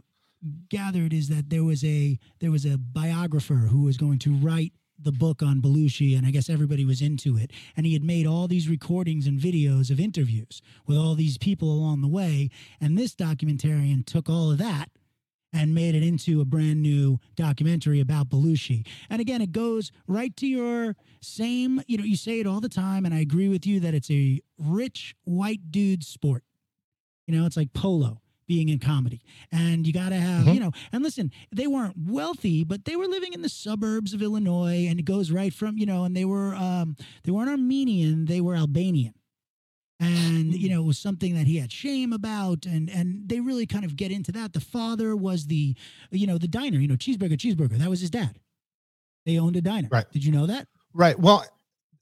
gathered 0.69 1.13
is 1.13 1.29
that 1.29 1.49
there 1.49 1.63
was 1.63 1.83
a 1.83 2.19
there 2.39 2.51
was 2.51 2.65
a 2.65 2.77
biographer 2.77 3.55
who 3.55 3.81
was 3.81 3.97
going 3.97 4.19
to 4.19 4.35
write 4.35 4.73
the 4.99 5.11
book 5.11 5.41
on 5.41 5.61
Belushi, 5.61 6.17
and 6.17 6.25
I 6.25 6.31
guess 6.31 6.49
everybody 6.49 6.85
was 6.85 7.01
into 7.01 7.37
it. 7.37 7.51
And 7.75 7.85
he 7.85 7.93
had 7.93 8.03
made 8.03 8.25
all 8.25 8.47
these 8.47 8.67
recordings 8.67 9.27
and 9.27 9.39
videos 9.39 9.89
of 9.89 9.99
interviews 9.99 10.61
with 10.85 10.97
all 10.97 11.15
these 11.15 11.37
people 11.37 11.71
along 11.71 12.01
the 12.01 12.07
way. 12.07 12.49
And 12.81 12.97
this 12.97 13.15
documentarian 13.15 14.05
took 14.05 14.29
all 14.29 14.51
of 14.51 14.57
that 14.57 14.89
and 15.53 15.73
made 15.73 15.95
it 15.95 16.03
into 16.03 16.41
a 16.41 16.45
brand 16.45 16.81
new 16.81 17.19
documentary 17.35 17.99
about 17.99 18.29
Belushi. 18.29 18.85
And 19.09 19.21
again, 19.21 19.41
it 19.41 19.51
goes 19.51 19.91
right 20.07 20.35
to 20.37 20.47
your 20.47 20.95
same, 21.21 21.81
you 21.87 21.97
know, 21.97 22.03
you 22.03 22.17
say 22.17 22.39
it 22.39 22.47
all 22.47 22.59
the 22.59 22.69
time, 22.69 23.05
and 23.05 23.13
I 23.13 23.19
agree 23.19 23.47
with 23.49 23.65
you 23.65 23.79
that 23.79 23.93
it's 23.93 24.11
a 24.11 24.41
rich 24.57 25.15
white 25.23 25.71
dude 25.71 26.03
sport. 26.03 26.43
You 27.27 27.37
know, 27.37 27.45
it's 27.45 27.57
like 27.57 27.73
polo 27.73 28.21
being 28.47 28.69
in 28.69 28.79
comedy. 28.79 29.21
And 29.51 29.85
you 29.85 29.91
got 29.93 30.09
to 30.09 30.15
have, 30.15 30.45
Mhm. 30.45 30.53
you 30.53 30.59
know, 30.59 30.71
and 30.91 31.03
listen, 31.03 31.31
they 31.51 31.67
weren't 31.67 31.97
wealthy, 31.97 32.63
but 32.63 32.85
they 32.85 32.95
were 32.95 33.07
living 33.07 33.33
in 33.33 33.41
the 33.41 33.49
suburbs 33.49 34.13
of 34.13 34.21
Illinois 34.21 34.87
and 34.87 34.99
it 34.99 35.03
goes 35.03 35.31
right 35.31 35.53
from, 35.53 35.77
you 35.77 35.85
know, 35.85 36.05
and 36.05 36.15
they 36.15 36.25
were 36.25 36.55
um 36.55 36.95
they 37.23 37.31
weren't 37.31 37.49
Armenian, 37.49 38.25
they 38.25 38.39
were 38.41 38.55
Albanian. 38.55 39.13
And 39.99 40.53
you 40.55 40.69
know, 40.69 40.81
it 40.81 40.85
was 40.85 40.99
something 40.99 41.33
that 41.35 41.47
he 41.47 41.57
had 41.57 41.71
shame 41.71 42.13
about 42.13 42.65
and 42.65 42.89
and 42.89 43.27
they 43.27 43.39
really 43.39 43.65
kind 43.65 43.83
of 43.83 43.95
get 43.95 44.11
into 44.11 44.31
that. 44.33 44.53
The 44.53 44.59
father 44.61 45.15
was 45.15 45.47
the 45.47 45.75
you 46.11 46.27
know, 46.27 46.37
the 46.37 46.47
diner, 46.47 46.79
you 46.79 46.87
know, 46.87 46.95
cheeseburger, 46.95 47.33
cheeseburger. 47.37 47.77
That 47.77 47.89
was 47.89 47.99
his 48.01 48.11
dad. 48.11 48.39
They 49.25 49.37
owned 49.39 49.55
a 49.57 49.61
diner. 49.61 49.89
Right. 49.91 50.09
Did 50.11 50.23
you 50.23 50.31
know 50.31 50.45
that? 50.45 50.67
Right. 50.93 51.19
Well, 51.19 51.43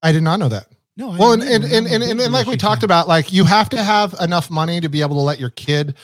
I 0.04 0.12
did 0.12 0.22
not 0.24 0.40
know 0.40 0.50
that. 0.50 0.68
No, 0.98 1.12
I 1.12 1.18
Well, 1.18 1.34
and, 1.34 1.44
and, 1.44 1.66
and, 1.66 1.88
and, 1.88 2.22
and 2.22 2.32
like 2.32 2.48
we 2.48 2.56
talked 2.56 2.84
about, 2.84 3.08
like 3.08 3.34
you 3.34 3.44
have 3.44 3.68
to 3.70 3.84
have 3.84 4.16
enough 4.22 4.50
money 4.50 4.80
to 4.80 4.88
be 4.88 5.02
able 5.02 5.16
to 5.18 5.22
let 5.22 5.40
your 5.40 5.50
kid 5.50 5.96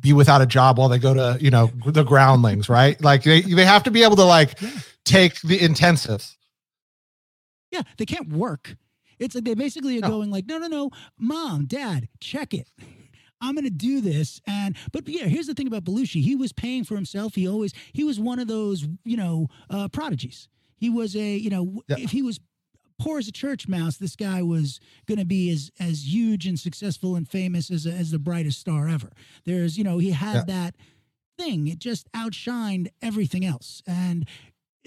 be 0.00 0.12
without 0.12 0.42
a 0.42 0.46
job 0.46 0.78
while 0.78 0.88
they 0.88 0.98
go 0.98 1.14
to, 1.14 1.38
you 1.42 1.50
know, 1.50 1.70
the 1.86 2.02
groundlings, 2.04 2.68
right? 2.68 3.00
Like 3.02 3.22
they, 3.22 3.40
they 3.42 3.64
have 3.64 3.82
to 3.84 3.90
be 3.90 4.02
able 4.02 4.16
to 4.16 4.24
like 4.24 4.60
Yeah. 4.60 4.70
take 5.04 5.40
the 5.42 5.58
intensives. 5.58 6.36
Yeah, 7.70 7.82
they 7.98 8.06
can't 8.06 8.28
work. 8.32 8.76
It's 9.18 9.34
like 9.34 9.44
they 9.44 9.54
basically 9.54 9.98
are 9.98 10.02
No. 10.02 10.08
going 10.08 10.30
like, 10.30 10.46
no, 10.46 10.58
no, 10.58 10.66
no, 10.66 10.90
mom, 11.18 11.66
dad, 11.66 12.08
check 12.20 12.52
it. 12.54 12.68
I'm 13.40 13.54
gonna 13.54 13.70
do 13.70 14.00
this. 14.00 14.40
And 14.46 14.76
but 14.92 15.06
yeah, 15.08 15.24
here's 15.26 15.46
the 15.46 15.54
thing 15.54 15.66
about 15.66 15.84
Belushi. 15.84 16.22
He 16.22 16.34
was 16.36 16.52
paying 16.52 16.84
for 16.84 16.94
himself. 16.94 17.34
He 17.34 17.46
always 17.46 17.72
he 17.92 18.02
was 18.02 18.18
one 18.18 18.38
of 18.38 18.48
those, 18.48 18.86
you 19.04 19.16
know, 19.16 19.48
uh 19.68 19.88
prodigies. 19.88 20.48
He 20.78 20.88
was 20.90 21.14
a, 21.16 21.36
you 21.36 21.50
know, 21.50 21.82
Yeah. 21.88 21.96
if 21.98 22.10
he 22.12 22.22
was 22.22 22.40
poor 22.98 23.18
as 23.18 23.28
a 23.28 23.32
church 23.32 23.68
mouse, 23.68 23.96
this 23.96 24.16
guy 24.16 24.42
was 24.42 24.80
gonna 25.06 25.24
be 25.24 25.50
as 25.50 25.70
as 25.78 26.06
huge 26.12 26.46
and 26.46 26.58
successful 26.58 27.16
and 27.16 27.28
famous 27.28 27.70
as 27.70 27.86
a, 27.86 27.92
as 27.92 28.10
the 28.10 28.18
brightest 28.18 28.58
star 28.60 28.88
ever. 28.88 29.10
There's, 29.44 29.76
you 29.78 29.84
know, 29.84 29.98
he 29.98 30.10
had 30.10 30.34
Yeah. 30.34 30.44
that 30.44 30.74
thing. 31.38 31.68
It 31.68 31.78
just 31.78 32.10
outshined 32.12 32.88
everything 33.02 33.44
else. 33.44 33.82
And 33.86 34.26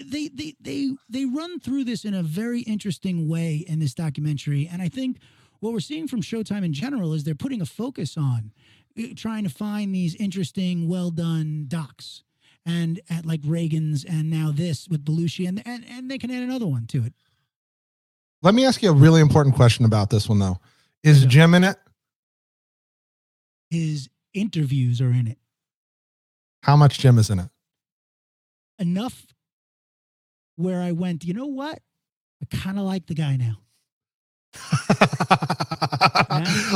they 0.02 0.28
they 0.28 0.54
they 0.60 0.90
they 1.08 1.24
run 1.26 1.60
through 1.60 1.84
this 1.84 2.04
in 2.04 2.14
a 2.14 2.22
very 2.22 2.62
interesting 2.62 3.28
way 3.28 3.56
in 3.68 3.80
this 3.80 3.92
documentary 3.92 4.66
and 4.66 4.80
i 4.80 4.88
think 4.88 5.18
what 5.58 5.74
we're 5.74 5.78
seeing 5.80 6.08
from 6.08 6.22
showtime 6.22 6.64
in 6.64 6.72
general 6.72 7.12
is 7.12 7.22
they're 7.22 7.34
putting 7.34 7.60
a 7.60 7.66
focus 7.66 8.16
on 8.16 8.50
uh, 8.98 9.02
trying 9.14 9.44
to 9.44 9.50
find 9.50 9.94
these 9.94 10.14
interesting 10.14 10.88
well 10.88 11.10
done 11.10 11.66
docs 11.68 12.22
and 12.64 12.98
at 13.10 13.26
like 13.26 13.40
reagan's 13.44 14.02
and 14.06 14.30
now 14.30 14.50
this 14.50 14.88
with 14.88 15.04
belushi 15.04 15.46
and 15.46 15.62
and, 15.66 15.84
and 15.86 16.10
they 16.10 16.16
can 16.16 16.30
add 16.30 16.42
another 16.42 16.66
one 16.66 16.86
to 16.86 17.04
it 17.04 17.12
Let 18.42 18.54
me 18.54 18.64
ask 18.64 18.82
you 18.82 18.90
a 18.90 18.94
really 18.94 19.20
important 19.20 19.54
question 19.54 19.84
about 19.84 20.10
this 20.10 20.28
one 20.28 20.38
though. 20.38 20.58
Is. 21.02 21.24
Jim 21.26 21.54
in 21.54 21.64
it? 21.64 21.76
his 23.70 24.08
interviews 24.34 25.00
are 25.00 25.10
in 25.12 25.26
it 25.28 25.38
How 26.64 26.74
much 26.76 26.98
Jim 26.98 27.18
is 27.18 27.30
in 27.30 27.38
it? 27.38 27.48
enough 28.78 29.26
where 30.56 30.80
i 30.82 30.90
went 30.92 31.24
you 31.24 31.32
know 31.34 31.46
what 31.46 31.78
i 32.42 32.56
kind 32.56 32.78
of 32.78 32.84
like 32.84 33.06
the 33.06 33.14
guy 33.14 33.36
now 33.36 33.56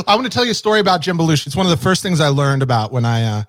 I 0.07 0.13
want 0.15 0.23
to 0.23 0.29
tell 0.29 0.45
you 0.45 0.51
a 0.51 0.55
story 0.55 0.79
about 0.79 1.01
Jim 1.01 1.17
Belushi. 1.17 1.47
It's 1.47 1.55
one 1.55 1.65
of 1.65 1.69
the 1.71 1.77
first 1.83 2.01
things 2.03 2.21
I 2.21 2.29
learned 2.29 2.61
about 2.63 2.91
when 2.93 3.03
I 3.05 3.23
uh, 3.23 3.43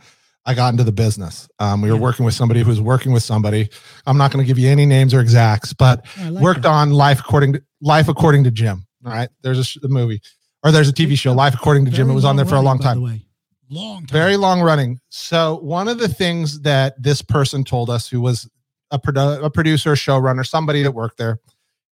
I 0.44 0.54
got 0.54 0.72
into 0.72 0.82
the 0.84 0.92
business. 0.92 1.48
Um, 1.58 1.80
we 1.82 1.90
were 1.90 1.96
Yeah. 1.96 2.02
working 2.02 2.24
with 2.24 2.34
somebody 2.34 2.60
who 2.62 2.68
was 2.70 2.80
working 2.80 3.12
with 3.12 3.22
somebody. 3.22 3.68
I'm 4.06 4.16
not 4.18 4.32
going 4.32 4.44
to 4.44 4.46
give 4.46 4.58
you 4.58 4.68
any 4.68 4.86
names 4.86 5.12
or 5.14 5.20
exacts, 5.20 5.72
but 5.72 6.04
like 6.28 6.42
worked 6.42 6.62
that. 6.62 6.68
on 6.70 6.90
Life 6.92 7.20
According 7.20 7.52
to 7.54 7.62
Life 7.86 8.08
According 8.08 8.44
to 8.44 8.50
Jim. 8.50 8.84
All 9.04 9.12
right, 9.12 9.28
there's 9.42 9.60
a, 9.60 9.64
sh- 9.64 9.78
a 9.84 9.88
movie 9.88 10.20
or 10.64 10.72
there's 10.72 10.88
a 10.88 10.92
TV 10.92 11.16
show, 11.16 11.32
Life 11.32 11.54
According 11.54 11.84
to 11.84 11.92
Jim. 11.92 12.10
It 12.10 12.14
was 12.14 12.24
on 12.24 12.34
there 12.34 12.44
for 12.44 12.56
a 12.56 12.60
long 12.60 12.78
running, 12.78 12.82
by 12.82 12.94
the 12.94 12.94
time. 12.94 13.02
way. 13.02 13.26
long 13.70 13.98
time 14.00 14.12
Very 14.12 14.36
long 14.36 14.60
running. 14.60 15.00
So 15.08 15.60
one 15.62 15.86
of 15.86 15.98
the 15.98 16.08
things 16.08 16.60
that 16.62 17.00
this 17.00 17.22
person 17.22 17.62
told 17.62 17.88
us, 17.88 18.08
who 18.08 18.20
was 18.20 18.50
a, 18.90 18.98
produ- 18.98 19.44
a 19.44 19.48
producer, 19.48 19.92
showrunner, 19.92 20.44
somebody 20.44 20.82
that 20.82 20.90
worked 20.90 21.18
there, 21.18 21.38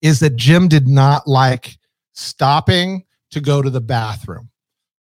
is 0.01 0.19
that 0.21 0.35
Jim 0.35 0.67
did 0.67 0.87
not 0.87 1.27
like 1.27 1.77
stopping 2.13 3.03
to 3.29 3.39
go 3.39 3.61
to 3.61 3.69
the 3.69 3.81
bathroom. 3.81 4.49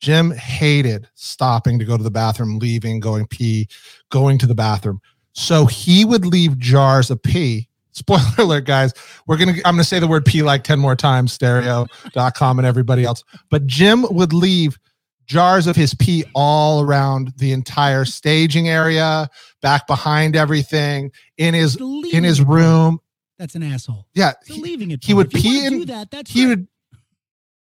Jim 0.01 0.33
hated 0.33 1.09
stopping 1.15 1.79
to 1.79 1.85
go 1.85 1.97
to 1.97 2.03
the 2.03 2.11
bathroom, 2.11 2.59
leaving, 2.59 2.99
going 2.99 3.27
pee, 3.29 3.69
going 4.11 4.37
to 4.39 4.47
the 4.47 4.55
bathroom. 4.55 5.01
So 5.33 5.67
he 5.67 6.05
would 6.05 6.27
leave 6.27 6.59
jars 6.59 7.11
of 7.11 7.23
pee. 7.23 7.69
Spoiler 7.93 8.23
alert, 8.39 8.65
guys. 8.65 8.93
We're 9.27 9.37
gonna 9.37 9.53
I'm 9.65 9.75
gonna 9.75 9.85
say 9.85 9.99
the 9.99 10.07
word 10.07 10.25
pee 10.25 10.43
like 10.43 10.65
10 10.65 10.79
more 10.79 10.95
times, 10.97 11.33
stereo.com 11.33 12.59
and 12.59 12.67
everybody 12.67 13.05
else. 13.05 13.25
But 13.51 13.67
Jim 13.67 14.05
would 14.11 14.33
leave 14.33 14.79
jars 15.27 15.67
of 15.67 15.77
his 15.77 15.95
pee 15.95 16.25
all 16.35 16.81
around 16.83 17.33
the 17.37 17.53
entire 17.53 18.05
staging 18.05 18.69
area, 18.69 19.29
back 19.63 19.87
behind 19.87 20.35
everything, 20.37 21.13
in 21.39 21.55
his 21.55 21.77
in 22.13 22.25
his 22.25 22.41
room. 22.43 23.01
That's 23.39 23.55
an 23.55 23.63
asshole. 23.63 24.07
Yeah, 24.15 24.33
he, 24.47 24.61
leaving 24.61 24.91
it. 24.91 25.03
he 25.05 25.15
would 25.15 25.31
pee 25.31 25.65
in- 25.65 25.73
Do 25.81 25.85
that. 25.87 26.11
That's 26.11 26.31
he 26.31 26.45
great. 26.45 26.49
would 26.59 26.69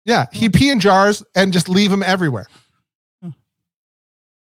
yeah, 0.05 0.27
he'd 0.33 0.55
pee 0.55 0.71
in 0.71 0.81
jars 0.81 1.23
and 1.35 1.53
just 1.53 1.69
leave 1.69 1.91
them 1.91 2.03
everywhere. 2.03 2.47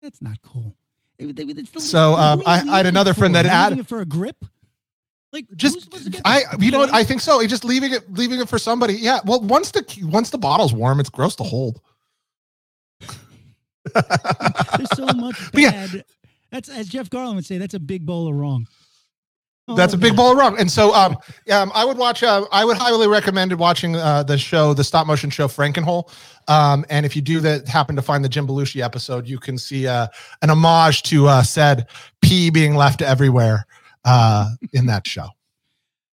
That's 0.03 0.21
not 0.23 0.41
cool. 0.43 0.77
It- 1.19 1.35
the- 1.35 1.81
So, 1.81 2.15
um, 2.15 2.43
I- 2.47 2.61
I 2.69 2.77
had 2.79 2.87
another 2.87 3.15
friend 3.15 3.35
that 3.35 3.47
had- 3.47 3.79
it 3.79 3.89
for 3.89 4.01
a 4.01 4.05
grip. 4.05 4.45
Like 5.33 5.47
Just 5.57 5.83
supposed 5.83 6.05
to 6.05 6.11
get 6.11 6.23
I 6.25 6.43
you 6.59 6.71
know 6.71 6.79
what? 6.79 6.93
I 6.95 7.05
think 7.05 7.21
so. 7.21 7.45
Just 7.47 7.65
leaving 7.65 7.93
it 7.93 8.11
leaving 8.13 8.41
it 8.41 8.49
for 8.49 8.59
somebody. 8.59 8.95
Yeah. 8.95 9.21
Well, 9.25 9.41
once 9.43 9.71
the 9.73 9.85
once 10.05 10.31
the 10.31 10.39
bottle's 10.39 10.73
warm, 10.73 11.01
it's 11.01 11.11
gross 11.11 11.37
to 11.37 11.43
hold. 11.45 11.81
There's 13.95 14.91
so 14.95 15.07
much 15.15 15.53
But 15.53 15.61
yeah. 15.63 15.71
bad. 15.71 16.05
That's 16.51 16.69
as 16.69 16.89
Jeff 16.89 17.11
Garlin 17.11 17.35
would 17.35 17.47
say. 17.47 17.59
That's 17.59 17.75
a 17.75 17.81
big 17.81 18.07
bowl 18.07 18.29
of 18.29 18.35
wrong. 18.35 18.67
That's 19.77 19.93
Oh, 19.93 19.97
a 19.97 20.01
big 20.01 20.13
God. 20.13 20.17
ball 20.17 20.33
of 20.33 20.39
wrong. 20.39 20.59
And 20.59 20.71
so, 20.71 20.95
um, 20.95 21.19
um, 21.53 21.71
I 21.75 21.85
would 21.85 21.99
watch. 21.99 22.23
Uh, 22.23 22.47
I 22.51 22.65
would 22.65 22.79
highly 22.79 23.07
recommend 23.07 23.53
watching 23.59 23.97
uh, 23.97 24.23
the 24.23 24.39
show, 24.39 24.73
the 24.73 24.83
stop 24.83 25.07
motion 25.07 25.29
show 25.29 25.47
Frankenhole. 25.47 26.11
Um, 26.49 26.87
and 26.89 27.05
if 27.05 27.15
you 27.15 27.21
do 27.21 27.41
that, 27.41 27.69
happen 27.69 27.95
to 27.97 28.01
find 28.03 28.25
the 28.25 28.31
Jim 28.31 28.47
Belushi 28.47 28.83
episode, 28.83 29.29
you 29.29 29.39
can 29.39 29.59
see 29.59 29.87
uh, 29.87 30.07
an 30.41 30.49
homage 30.49 31.03
to 31.05 31.29
uh, 31.29 31.43
said 31.43 31.87
pee 32.23 32.49
being 32.49 32.77
left 32.77 33.03
everywhere 33.03 33.67
uh, 34.09 34.51
in 34.73 34.87
that 34.87 35.07
show. 35.07 35.29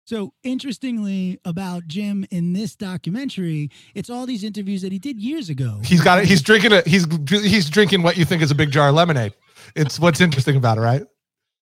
So 0.04 0.32
interestingly, 0.42 1.38
about 1.44 1.86
Jim 1.86 2.26
in 2.30 2.52
this 2.52 2.74
documentary, 2.74 3.70
it's 3.94 4.10
all 4.10 4.26
these 4.26 4.42
interviews 4.42 4.82
that 4.82 4.90
he 4.92 4.98
did 4.98 5.18
years 5.18 5.48
ago. 5.48 5.80
He's 5.84 6.00
got 6.00 6.18
it. 6.18 6.26
He's 6.26 6.42
drinking 6.42 6.72
it. 6.72 6.86
He's 6.86 7.06
he's 7.28 7.70
drinking 7.70 8.02
what 8.02 8.16
you 8.16 8.24
think 8.24 8.42
is 8.42 8.50
a 8.50 8.54
big 8.54 8.70
jar 8.70 8.88
of 8.88 8.94
lemonade. 8.96 9.32
It's 9.76 10.00
what's 10.00 10.20
interesting 10.20 10.56
about 10.56 10.76
it, 10.78 10.80
right? 10.80 11.02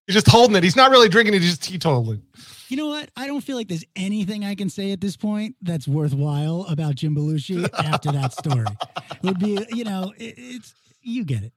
He's 0.06 0.14
just 0.14 0.26
holding 0.26 0.56
it. 0.56 0.64
He's 0.64 0.74
not 0.74 0.90
really 0.90 1.08
drinking 1.08 1.34
it. 1.34 1.42
He's 1.42 1.56
just 1.58 1.70
teetotaling. 1.70 2.22
You 2.68 2.76
know 2.76 2.86
what? 2.86 3.10
I 3.16 3.26
don't 3.26 3.42
feel 3.42 3.56
like 3.56 3.68
there's 3.68 3.84
anything 3.94 4.44
I 4.44 4.54
can 4.54 4.70
say 4.70 4.92
at 4.92 5.00
this 5.00 5.16
point 5.16 5.56
that's 5.60 5.86
worthwhile 5.86 6.66
about 6.68 6.94
Jim 6.94 7.14
Belushi 7.14 7.68
after 7.74 8.10
that 8.12 8.32
story. 8.32 8.64
It 9.12 9.22
would 9.22 9.38
be, 9.38 9.64
you 9.70 9.84
know, 9.84 10.12
it, 10.16 10.34
it's 10.38 10.74
you 11.02 11.24
get 11.24 11.42
it, 11.42 11.52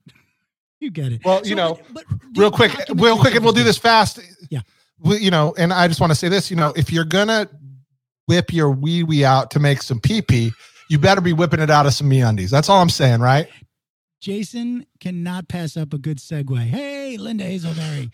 you 0.79 0.91
get 0.91 1.13
it. 1.13 1.21
Well, 1.23 1.45
you 1.45 1.55
know, 1.55 1.79
but, 1.91 2.03
real 2.35 2.51
quick, 2.51 2.73
real 2.95 3.17
quick, 3.17 3.35
and 3.35 3.43
we'll 3.43 3.53
do 3.53 3.63
this 3.63 3.77
fast. 3.77 4.19
You 5.03 5.31
know, 5.31 5.53
and 5.57 5.73
I 5.73 5.87
just 5.87 5.99
want 5.99 6.11
to 6.11 6.15
say 6.15 6.29
this. 6.29 6.49
You 6.49 6.57
know, 6.57 6.73
if 6.75 6.91
you're 6.91 7.03
gonna 7.05 7.49
whip 8.27 8.53
your 8.53 8.71
wee 8.71 9.03
wee 9.03 9.25
out 9.25 9.51
to 9.51 9.59
make 9.59 9.81
some 9.81 9.99
pee 9.99 10.21
pee, 10.21 10.51
you 10.89 10.97
better 10.97 11.21
be 11.21 11.33
whipping 11.33 11.59
it 11.59 11.69
out 11.69 11.85
of 11.85 11.93
some 11.93 12.07
me 12.07 12.21
undies. 12.21 12.51
That's 12.51 12.69
all 12.69 12.81
I'm 12.81 12.89
saying, 12.89 13.19
right? 13.19 13.47
Jason 14.21 14.85
cannot 15.01 15.49
pass 15.49 15.75
up 15.75 15.93
a 15.93 15.97
good 15.97 16.17
segue. 16.17 16.57
Hey, 16.57 17.17
Linda 17.17 17.43
Hazelberry, 17.43 18.13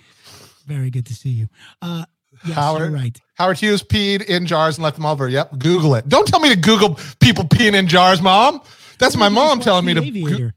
very 0.65 0.89
good 0.89 1.05
to 1.05 1.13
see 1.13 1.29
you. 1.29 1.47
Uh, 1.83 2.05
yes, 2.43 2.55
Howard. 2.55 2.81
you're 2.81 2.91
right. 2.91 3.19
Howard 3.35 3.59
Hughes 3.59 3.83
peed 3.83 4.23
in 4.23 4.47
jars 4.47 4.77
and 4.77 4.83
left 4.83 4.95
them 4.95 5.05
over. 5.05 5.29
Yep, 5.29 5.59
Google 5.59 5.93
it. 5.93 6.09
Don't 6.09 6.27
tell 6.27 6.39
me 6.39 6.49
to 6.49 6.55
Google 6.55 6.97
people 7.19 7.43
peeing 7.43 7.75
in 7.75 7.87
jars, 7.87 8.23
mom. 8.23 8.61
That's 8.97 9.15
my 9.15 9.29
mom 9.29 9.59
telling 9.59 9.85
me 9.85 9.93
to. 9.93 10.01
Aviator. 10.01 10.55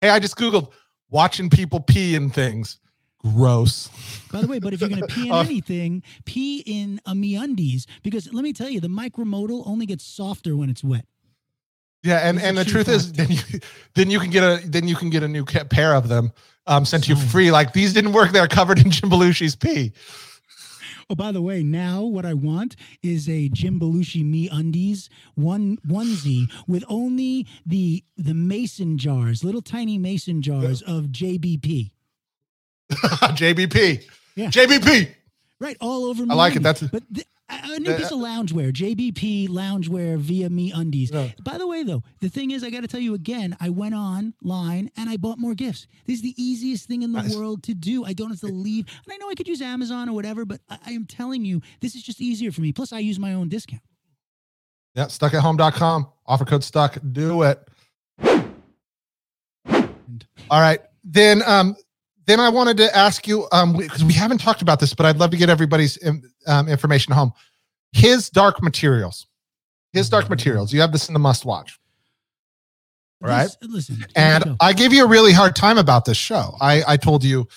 hey, 0.00 0.10
I 0.10 0.20
just 0.20 0.36
googled 0.36 0.70
watching 1.10 1.50
people 1.50 1.80
pee 1.80 2.14
in 2.14 2.30
things. 2.30 2.78
Gross. 3.24 3.88
By 4.30 4.42
the 4.42 4.46
way, 4.46 4.58
but 4.58 4.74
if 4.74 4.80
you're 4.80 4.90
going 4.90 5.00
to 5.00 5.06
pee 5.06 5.28
in 5.28 5.34
anything, 5.34 6.02
pee 6.26 6.62
in 6.66 7.00
a 7.06 7.12
MeUndies 7.12 7.86
because 8.02 8.32
let 8.32 8.44
me 8.44 8.52
tell 8.52 8.68
you, 8.68 8.80
the 8.80 8.88
micromodal 8.88 9.66
only 9.66 9.86
gets 9.86 10.04
softer 10.04 10.56
when 10.56 10.68
it's 10.68 10.84
wet. 10.84 11.06
Yeah, 12.02 12.28
and 12.28 12.38
and 12.40 12.58
the 12.58 12.66
truth 12.66 12.88
is, 12.88 13.12
then 13.12 13.30
you 13.30 13.40
then 13.94 14.10
you 14.10 14.20
can 14.20 14.30
get 14.30 14.42
a 14.42 14.66
then 14.68 14.86
you 14.86 14.94
can 14.94 15.08
get 15.08 15.22
a 15.22 15.28
new 15.28 15.44
pair 15.46 15.94
of 15.94 16.08
them 16.08 16.32
um, 16.66 16.84
sent 16.84 17.04
to 17.04 17.14
you 17.14 17.16
free. 17.16 17.50
Like 17.50 17.72
these 17.72 17.94
didn't 17.94 18.12
work; 18.12 18.30
they're 18.30 18.46
covered 18.46 18.78
in 18.78 18.90
Jim 18.90 19.08
Belushi's 19.08 19.56
pee. 19.56 19.92
Oh, 21.08 21.14
by 21.14 21.32
the 21.32 21.42
way, 21.42 21.62
now 21.62 22.02
what 22.02 22.24
I 22.24 22.34
want 22.34 22.76
is 23.02 23.28
a 23.28 23.48
Jim 23.50 23.78
Belushi 23.78 24.24
Me 24.24 24.48
Undies 24.50 25.08
one 25.34 25.78
onesie 25.86 26.50
with 26.66 26.84
only 26.88 27.46
the 27.64 28.04
the 28.18 28.34
mason 28.34 28.98
jars, 28.98 29.42
little 29.42 29.62
tiny 29.62 29.96
mason 29.96 30.42
jars 30.42 30.82
of 30.82 31.06
JBP. 31.06 31.93
JBP, 33.34 34.04
Yeah. 34.36 34.46
JBP. 34.48 35.10
Right, 35.60 35.76
all 35.80 36.04
over. 36.06 36.24
Me. 36.24 36.30
I 36.30 36.34
like 36.34 36.56
it. 36.56 36.62
That's- 36.62 36.88
but 36.90 37.02
th- 37.14 37.26
a 37.50 37.78
new 37.78 37.94
piece 37.94 38.10
of 38.10 38.18
loungewear, 38.18 38.72
JBP 38.72 39.48
loungewear 39.48 40.18
via 40.18 40.48
Me 40.50 40.72
Undies. 40.72 41.10
By 41.10 41.58
the 41.58 41.66
way, 41.66 41.82
though, 41.84 42.02
the 42.20 42.28
thing 42.30 42.50
is, 42.50 42.64
I 42.64 42.70
got 42.70 42.80
to 42.80 42.88
tell 42.88 43.00
you 43.00 43.14
again, 43.14 43.54
I 43.60 43.68
went 43.68 43.94
online 43.94 44.90
and 44.96 45.10
I 45.10 45.18
bought 45.18 45.38
more 45.38 45.54
gifts. 45.54 45.86
This 46.06 46.16
is 46.16 46.22
the 46.22 46.34
easiest 46.42 46.88
thing 46.88 47.02
in 47.02 47.12
the 47.12 47.22
Nice. 47.22 47.36
world 47.36 47.62
to 47.64 47.74
do. 47.74 48.04
I 48.04 48.14
don't 48.14 48.30
have 48.30 48.40
to 48.40 48.46
leave, 48.46 48.86
and 49.04 49.12
I 49.12 49.16
know 49.18 49.28
I 49.30 49.34
could 49.34 49.46
use 49.46 49.60
Amazon 49.60 50.08
or 50.08 50.14
whatever, 50.14 50.44
but 50.46 50.60
I, 50.70 50.78
I 50.86 50.90
am 50.92 51.04
telling 51.04 51.44
you, 51.44 51.60
this 51.80 51.94
is 51.94 52.02
just 52.02 52.20
easier 52.20 52.50
for 52.50 52.62
me. 52.62 52.72
Plus, 52.72 52.92
I 52.92 52.98
use 53.00 53.18
my 53.18 53.34
own 53.34 53.48
discount. 53.50 53.82
Yeah, 54.94 55.04
stuckathome.com. 55.06 56.08
Offer 56.26 56.44
code 56.46 56.64
stuck. 56.64 56.96
Do 57.12 57.42
it. 57.42 57.60
All 60.50 60.60
right. 60.60 60.80
Then 61.04 61.42
um 61.46 61.76
then 62.26 62.40
I 62.40 62.48
wanted 62.48 62.76
to 62.78 62.96
ask 62.96 63.26
you 63.26 63.46
um 63.52 63.76
because 63.76 64.04
we 64.04 64.12
haven't 64.12 64.38
talked 64.38 64.62
about 64.62 64.80
this, 64.80 64.94
but 64.94 65.06
I'd 65.06 65.18
love 65.18 65.30
to 65.30 65.36
get 65.36 65.50
everybody's 65.50 65.98
um, 66.06 66.22
um, 66.46 66.68
information 66.68 67.12
home. 67.12 67.32
His 67.92 68.30
dark 68.30 68.62
materials. 68.62 69.26
His 69.92 70.08
dark 70.08 70.28
materials. 70.28 70.72
You 70.72 70.80
have 70.80 70.90
this 70.92 71.08
in 71.08 71.12
the 71.14 71.20
must 71.20 71.44
watch. 71.44 71.78
Right. 73.20 73.48
This- 73.60 73.70
listen, 73.70 74.06
And. 74.16 74.56
I 74.60 74.72
gave 74.72 74.92
you 74.92 75.04
a 75.04 75.08
really 75.08 75.32
hard 75.32 75.56
time 75.56 75.78
about 75.78 76.04
this 76.04 76.16
show. 76.16 76.56
I, 76.60 76.82
I 76.86 76.96
told 76.96 77.24
you, 77.24 77.48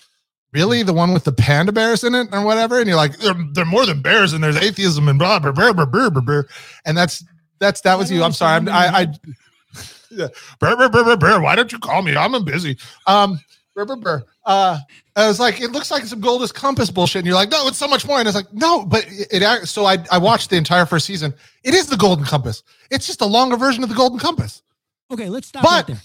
really, 0.54 0.84
the 0.84 0.94
one 0.94 1.14
with 1.14 1.24
the 1.24 1.32
panda 1.34 1.72
bears 1.72 2.04
in 2.04 2.16
it 2.16 2.30
or 2.32 2.44
whatever, 2.46 2.80
and 2.80 2.88
you're 2.88 2.96
like, 2.96 3.18
they're, 3.18 3.34
they're 3.54 3.66
more 3.66 3.86
than 3.86 4.02
bears, 4.02 4.34
and 4.34 4.44
there's 4.44 4.56
atheism 4.56 5.08
and 5.08 5.20
blah 5.20 5.40
blah 5.40 5.52
blah 5.52 5.74
blah 5.74 5.86
blah 5.86 6.10
blah. 6.10 6.22
blah. 6.22 6.42
And 6.86 6.98
that's 6.98 7.24
that's 7.60 7.82
that 7.82 7.98
was 7.98 8.12
you. 8.12 8.24
I'm 8.24 8.32
sorry. 8.34 8.58
I'm, 8.58 8.70
I, 8.70 8.88
I 8.88 9.02
yeah. 10.12 10.28
Brr, 10.60 10.76
brr, 10.76 10.90
brr, 10.90 11.04
brr, 11.04 11.18
brr. 11.18 11.42
Why 11.42 11.56
don't 11.56 11.72
you 11.72 11.80
call 11.80 12.02
me? 12.02 12.16
I'm 12.16 12.46
busy. 12.46 12.78
Um, 13.08 13.40
brr, 13.86 13.86
brr, 13.86 13.96
brr. 13.98 14.24
Uh, 14.46 14.80
I 15.16 15.28
was 15.28 15.40
like, 15.40 15.62
it 15.62 15.72
looks 15.72 15.92
like 15.92 16.04
some 16.06 16.20
Golden 16.20 16.48
Compass 16.50 16.90
bullshit, 16.90 17.20
and 17.20 17.26
you're 17.28 17.36
like, 17.36 17.52
no, 17.52 17.68
it's 17.68 17.78
so 17.78 17.88
much 17.88 18.06
more. 18.08 18.20
And 18.20 18.28
it's 18.28 18.36
like, 18.36 18.52
no, 18.54 18.86
but 18.86 19.06
it. 19.08 19.42
it 19.44 19.68
so 19.68 19.86
I 19.86 19.98
I 20.12 20.18
watched 20.18 20.50
the 20.50 20.56
entire 20.58 20.86
first 20.86 21.06
season. 21.06 21.34
It 21.64 21.74
is 21.74 21.88
the 21.88 21.98
Golden 21.98 22.26
Compass. 22.26 22.64
It's 22.90 23.06
just 23.06 23.22
a 23.22 23.26
longer 23.26 23.58
version 23.58 23.84
of 23.84 23.90
the 23.90 23.96
Golden 23.96 24.20
Compass. 24.20 24.64
okay, 25.12 25.30
let's 25.30 25.48
stop 25.48 25.64
but- 25.64 25.70
right 25.72 25.88
there. 25.88 26.02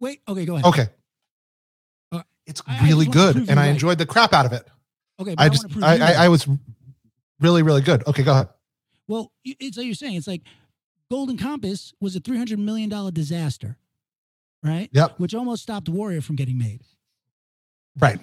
Wait, 0.00 0.20
okay, 0.28 0.44
go 0.44 0.54
ahead. 0.54 0.66
Okay. 0.66 0.86
Uh, 2.12 2.22
It's 2.46 2.60
I- 2.66 2.78
I 2.80 2.88
really 2.88 3.06
good, 3.06 3.36
and 3.36 3.52
I 3.52 3.64
right. 3.64 3.68
enjoyed 3.68 3.96
the 3.98 4.06
crap 4.06 4.32
out 4.34 4.44
of 4.44 4.52
it. 4.52 4.66
Okay, 5.20 5.34
but 5.34 5.42
I 5.42 5.46
I, 5.46 5.48
just, 5.48 5.64
want 5.64 5.72
to 5.72 5.78
prove 5.78 5.84
I, 5.84 5.94
I, 5.94 5.98
right. 5.98 6.16
I 6.16 6.28
was 6.28 6.48
really, 7.40 7.62
really 7.62 7.80
good. 7.80 8.06
Okay, 8.06 8.22
go 8.22 8.32
ahead. 8.32 8.48
Well, 9.08 9.32
it's 9.44 9.76
like 9.76 9.86
you're 9.86 9.94
saying. 9.94 10.16
It's 10.16 10.26
like 10.26 10.42
Golden 11.10 11.38
Compass 11.38 11.94
was 12.00 12.16
a 12.16 12.20
three 12.20 12.36
hundred 12.36 12.58
million 12.58 12.88
dollar 12.90 13.10
disaster, 13.12 13.78
right? 14.62 14.88
Yep. 14.92 15.18
Which 15.20 15.34
almost 15.34 15.62
stopped 15.62 15.88
Warrior 15.88 16.20
from 16.20 16.36
getting 16.36 16.58
made, 16.58 16.80
Right. 17.98 18.18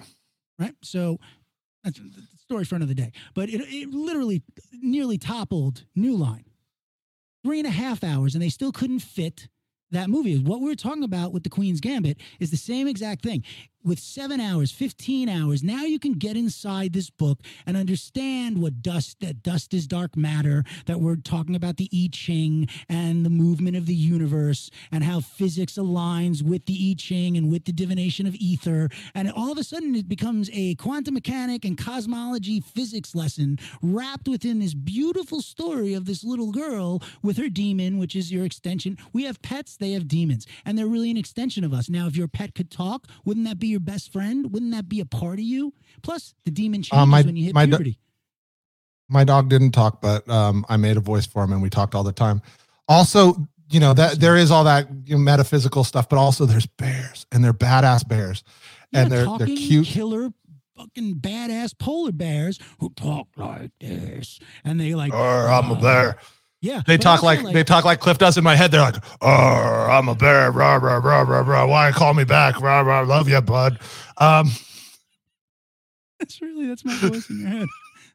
right? 0.58 0.74
So 0.82 1.18
that's 1.84 1.98
the 1.98 2.22
story 2.38 2.64
for 2.64 2.76
another 2.76 2.94
day. 2.94 3.12
But 3.34 3.48
it, 3.48 3.60
it 3.60 3.90
literally 3.90 4.42
nearly 4.72 5.18
toppled 5.18 5.84
New 5.94 6.16
Line. 6.16 6.44
Three 7.44 7.58
and 7.58 7.66
a 7.66 7.72
half 7.72 8.04
hours, 8.04 8.34
and 8.34 8.42
they 8.42 8.48
still 8.48 8.70
couldn't 8.70 9.00
fit 9.00 9.48
that 9.90 10.08
movie. 10.08 10.38
What 10.38 10.60
we 10.60 10.68
were 10.68 10.76
talking 10.76 11.02
about 11.02 11.32
with 11.32 11.42
the 11.42 11.50
Queen's 11.50 11.80
Gambit 11.80 12.18
is 12.38 12.50
the 12.50 12.56
same 12.56 12.86
exact 12.86 13.22
thing. 13.22 13.42
With 13.84 13.98
seven 13.98 14.40
hours, 14.40 14.70
15 14.70 15.28
hours, 15.28 15.64
now 15.64 15.82
you 15.82 15.98
can 15.98 16.12
get 16.12 16.36
inside 16.36 16.92
this 16.92 17.10
book 17.10 17.40
and 17.66 17.76
understand 17.76 18.58
what 18.62 18.80
dust, 18.80 19.18
that 19.20 19.42
dust 19.42 19.74
is 19.74 19.88
dark 19.88 20.16
matter, 20.16 20.62
that 20.86 21.00
we're 21.00 21.16
talking 21.16 21.56
about 21.56 21.78
the 21.78 21.90
I 21.92 22.08
Ching 22.12 22.68
and 22.88 23.26
the 23.26 23.30
movement 23.30 23.76
of 23.76 23.86
the 23.86 23.94
universe 23.94 24.70
and 24.92 25.02
how 25.02 25.18
physics 25.18 25.74
aligns 25.74 26.42
with 26.42 26.66
the 26.66 26.92
I 26.92 26.94
Ching 26.96 27.36
and 27.36 27.50
with 27.50 27.64
the 27.64 27.72
divination 27.72 28.24
of 28.24 28.36
ether. 28.36 28.88
And 29.16 29.32
all 29.32 29.50
of 29.50 29.58
a 29.58 29.64
sudden 29.64 29.96
it 29.96 30.08
becomes 30.08 30.48
a 30.52 30.76
quantum 30.76 31.14
mechanic 31.14 31.64
and 31.64 31.76
cosmology 31.76 32.60
physics 32.60 33.16
lesson 33.16 33.58
wrapped 33.82 34.28
within 34.28 34.60
this 34.60 34.74
beautiful 34.74 35.42
story 35.42 35.92
of 35.92 36.04
this 36.04 36.22
little 36.22 36.52
girl 36.52 37.02
with 37.20 37.36
her 37.36 37.48
demon, 37.48 37.98
which 37.98 38.14
is 38.14 38.30
your 38.30 38.44
extension. 38.44 38.96
We 39.12 39.24
have 39.24 39.42
pets, 39.42 39.76
they 39.76 39.90
have 39.90 40.06
demons, 40.06 40.46
and 40.64 40.78
they're 40.78 40.86
really 40.86 41.10
an 41.10 41.16
extension 41.16 41.64
of 41.64 41.72
us. 41.72 41.90
Now, 41.90 42.06
if 42.06 42.16
your 42.16 42.28
pet 42.28 42.54
could 42.54 42.70
talk, 42.70 43.08
wouldn't 43.24 43.48
that 43.48 43.58
be 43.58 43.71
your 43.72 43.80
best 43.80 44.12
friend? 44.12 44.52
Wouldn't 44.52 44.70
that 44.72 44.88
be 44.88 45.00
a 45.00 45.04
part 45.04 45.40
of 45.40 45.44
you? 45.44 45.74
Plus, 46.02 46.34
the 46.44 46.50
demon 46.52 46.82
changes 46.82 47.02
Uh, 47.02 47.06
my- 47.06 47.22
when 47.22 47.34
you 47.36 47.46
hit 47.46 47.54
my 47.54 47.66
do- 47.66 47.70
puberty. 47.72 47.98
My 49.08 49.24
dog 49.24 49.48
didn't 49.50 49.72
talk, 49.72 50.00
but 50.00 50.26
um, 50.30 50.64
I 50.70 50.76
made 50.78 50.96
a 50.96 51.00
voice 51.00 51.26
for 51.26 51.42
him, 51.44 51.52
and 51.52 51.60
we 51.60 51.68
talked 51.68 51.94
all 51.94 52.04
the 52.04 52.12
time. 52.12 52.40
Also, 52.88 53.46
you 53.70 53.78
know 53.80 53.92
that 53.94 54.20
there 54.20 54.36
is 54.36 54.50
all 54.50 54.64
that 54.64 54.88
you 55.06 55.16
know, 55.16 55.20
metaphysical 55.20 55.84
stuff, 55.84 56.08
but 56.08 56.18
also 56.18 56.46
there's 56.46 56.66
bears, 56.66 57.26
and 57.32 57.42
they're 57.44 57.52
badass 57.52 58.06
bears, 58.06 58.42
Yeah, 58.92 59.00
and 59.02 59.12
they're 59.12 59.26
they're 59.38 59.46
cute. 59.48 59.86
killer 59.86 60.32
fucking 60.76 61.16
badass 61.16 61.76
polar 61.78 62.12
bears 62.12 62.58
who 62.80 62.88
talk 62.90 63.28
like 63.36 63.70
this 63.80 64.40
and 64.64 64.80
they 64.80 64.94
like 64.94 65.12
Arr, 65.12 65.48
I'm 65.48 65.70
a 65.70 65.74
uh, 65.74 65.80
bear. 65.80 66.16
Yeah 66.62 66.80
They 66.86 66.96
talk 66.96 67.22
also, 67.22 67.42
like, 67.44 67.52
they 67.52 67.62
talk 67.64 67.84
like 67.84 68.00
Cliff 68.00 68.16
does 68.16 68.38
in 68.38 68.44
my 68.44 68.56
head. 68.56 68.70
They're 68.70 68.80
like, 68.80 68.96
"Oh, 69.20 69.26
I'm 69.90 70.08
a 70.08 70.14
bear. 70.14 70.50
Rah, 70.50 70.76
rah, 70.76 70.96
rah, 70.96 71.20
rah, 71.20 71.40
rah. 71.40 71.66
Why 71.66 71.92
call 71.92 72.14
me 72.14 72.24
back? 72.24 72.58
Rah, 72.60 72.80
rah. 72.80 73.02
Love 73.02 73.28
you, 73.28 73.40
bud." 73.42 73.78
Um, 74.16 74.48
that's 76.18 76.40
really 76.40 76.66
that's 76.68 76.84
my 76.84 76.94
voice 76.96 77.28
in 77.28 77.40
your 77.40 77.48
head 77.48 77.68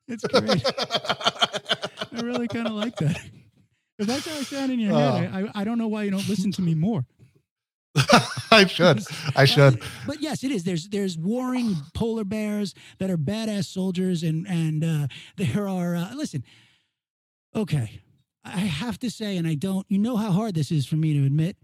it's 0.08 0.24
great 0.24 0.64
i 2.14 2.22
really 2.22 2.48
kind 2.48 2.66
of 2.68 2.74
like 2.74 2.96
that 2.96 3.20
if 4.00 4.08
that's 4.08 4.26
how 4.26 4.34
i 4.40 4.42
sound 4.44 4.72
in 4.72 4.80
your 4.80 4.94
Uh. 4.94 5.16
head 5.18 5.30
I, 5.34 5.40
I 5.42 5.52
i 5.62 5.64
don't 5.66 5.78
know 5.78 5.90
why 5.90 6.04
you 6.04 6.12
don't 6.12 6.28
listen 6.30 6.52
to 6.54 6.62
me 6.62 6.74
more 6.74 7.06
I 8.52 8.66
should. 8.68 9.02
I 9.36 9.46
should. 9.46 9.82
But 10.06 10.22
yes, 10.22 10.44
it 10.44 10.52
is. 10.52 10.64
There's 10.64 10.88
there's 10.90 11.18
warring 11.18 11.76
polar 11.96 12.24
bears 12.24 12.76
that 13.00 13.10
are 13.10 13.18
badass 13.18 13.66
soldiers, 13.66 14.22
and 14.22 14.48
and 14.48 14.84
uh, 14.84 15.08
there 15.36 15.68
are. 15.68 15.96
Uh, 15.96 16.14
listen, 16.14 16.44
okay, 17.56 18.00
I 18.56 18.60
have 18.60 19.00
to 19.00 19.10
say, 19.10 19.38
and 19.38 19.48
I 19.48 19.56
don't. 19.56 19.86
You 19.90 19.98
know 19.98 20.16
how 20.18 20.32
hard 20.32 20.56
this 20.56 20.72
is 20.72 20.86
for 20.86 20.96
me 20.96 21.14
to 21.14 21.26
admit. 21.26 21.58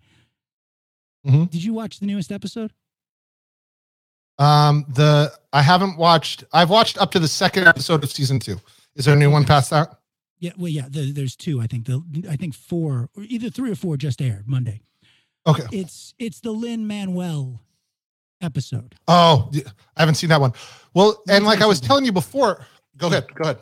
Mhm. 1.26 1.50
Did 1.50 1.64
you 1.64 1.74
watch 1.74 2.00
the 2.00 2.06
newest 2.06 2.32
episode? 2.32 2.74
Um, 4.40 4.86
the 4.90 5.32
I 5.54 5.62
haven't 5.62 5.98
watched. 5.98 6.44
I've 6.52 6.70
watched 6.70 6.98
up 6.98 7.12
to 7.12 7.20
the 7.20 7.28
second 7.28 7.68
episode 7.68 8.04
of 8.04 8.12
season 8.12 8.40
two. 8.40 8.60
Is 8.96 9.06
there 9.06 9.14
a 9.14 9.18
new 9.18 9.30
one 9.32 9.46
past 9.46 9.70
that? 9.70 10.00
Yeah, 10.40 10.52
well, 10.58 10.70
yeah. 10.70 10.88
The, 10.90 11.12
there's 11.12 11.36
two. 11.36 11.62
I 11.62 11.68
think 11.68 11.86
the 11.86 12.04
I 12.30 12.36
think 12.36 12.54
four, 12.56 13.10
or 13.16 13.24
either 13.24 13.50
three 13.50 13.72
or 13.72 13.76
four, 13.76 13.96
just 13.96 14.22
aired 14.22 14.48
Monday. 14.48 14.82
Okay. 15.48 15.64
It's 15.72 16.14
it's 16.20 16.40
the 16.42 16.52
Lin 16.52 16.88
Manuel 16.88 17.62
episode. 18.42 18.96
Oh, 19.08 19.52
I 19.96 20.02
haven't 20.02 20.16
seen 20.16 20.30
that 20.30 20.42
one. 20.42 20.54
Well, 20.94 21.22
and 21.30 21.46
like 21.46 21.62
I 21.62 21.66
was 21.66 21.80
telling 21.80 22.06
you 22.06 22.12
before. 22.12 22.66
Go 22.98 23.08
ahead. 23.08 23.34
Go 23.34 23.44
ahead. 23.44 23.60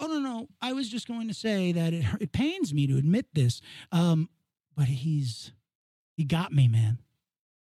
Oh 0.00 0.06
no, 0.06 0.18
no. 0.18 0.48
I 0.62 0.72
was 0.72 0.88
just 0.88 1.06
going 1.06 1.28
to 1.28 1.34
say 1.34 1.72
that 1.72 1.92
it 1.92 2.04
it 2.20 2.32
pains 2.32 2.72
me 2.74 2.86
to 2.86 2.96
admit 2.96 3.26
this, 3.34 3.60
um, 3.92 4.28
but 4.76 4.86
he's 4.86 5.52
he 6.16 6.24
got 6.24 6.52
me, 6.52 6.66
man. 6.68 6.98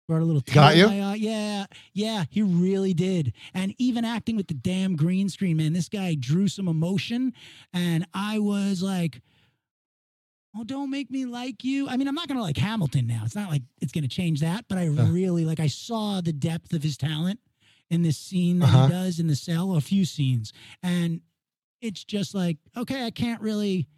Brought 0.08 0.22
a 0.22 0.24
little 0.24 0.42
He 0.46 0.52
got 0.52 0.76
you? 0.76 0.86
eye. 0.86 1.14
Yeah, 1.14 1.66
yeah, 1.92 2.24
he 2.30 2.42
really 2.42 2.92
did. 2.94 3.32
And 3.54 3.74
even 3.78 4.04
acting 4.04 4.36
with 4.36 4.48
the 4.48 4.54
damn 4.54 4.96
green 4.96 5.28
screen, 5.28 5.56
man, 5.58 5.72
this 5.72 5.88
guy 5.88 6.14
drew 6.18 6.48
some 6.48 6.68
emotion, 6.68 7.32
and 7.72 8.06
I 8.14 8.38
was 8.38 8.82
like. 8.82 9.20
Oh, 10.54 10.64
don't 10.64 10.90
make 10.90 11.10
me 11.10 11.24
like 11.24 11.64
you. 11.64 11.88
I 11.88 11.96
mean, 11.96 12.06
I'm 12.06 12.14
not 12.14 12.28
gonna 12.28 12.42
like 12.42 12.58
Hamilton 12.58 13.06
now. 13.06 13.22
It's 13.24 13.34
not 13.34 13.48
like 13.48 13.62
it's 13.80 13.90
gonna 13.90 14.06
change 14.06 14.40
that, 14.40 14.66
but 14.68 14.76
I 14.76 14.86
Uh. 14.88 15.06
really 15.06 15.46
like 15.46 15.60
I 15.60 15.66
saw 15.66 16.20
the 16.20 16.30
depth 16.34 16.74
of 16.74 16.82
his 16.82 16.98
talent 16.98 17.40
in 17.88 18.02
this 18.02 18.18
scene 18.18 18.58
that 18.58 18.66
Uh-huh. 18.66 18.86
he 18.86 18.92
does 18.92 19.18
in 19.18 19.28
the 19.28 19.34
cell, 19.34 19.74
a 19.76 19.80
few 19.80 20.04
scenes. 20.04 20.52
And 20.82 21.22
it's 21.82 22.04
just 22.04 22.34
like, 22.34 22.56
okay, 22.76 23.04
I 23.04 23.10
can't 23.10 23.40
really. 23.42 23.88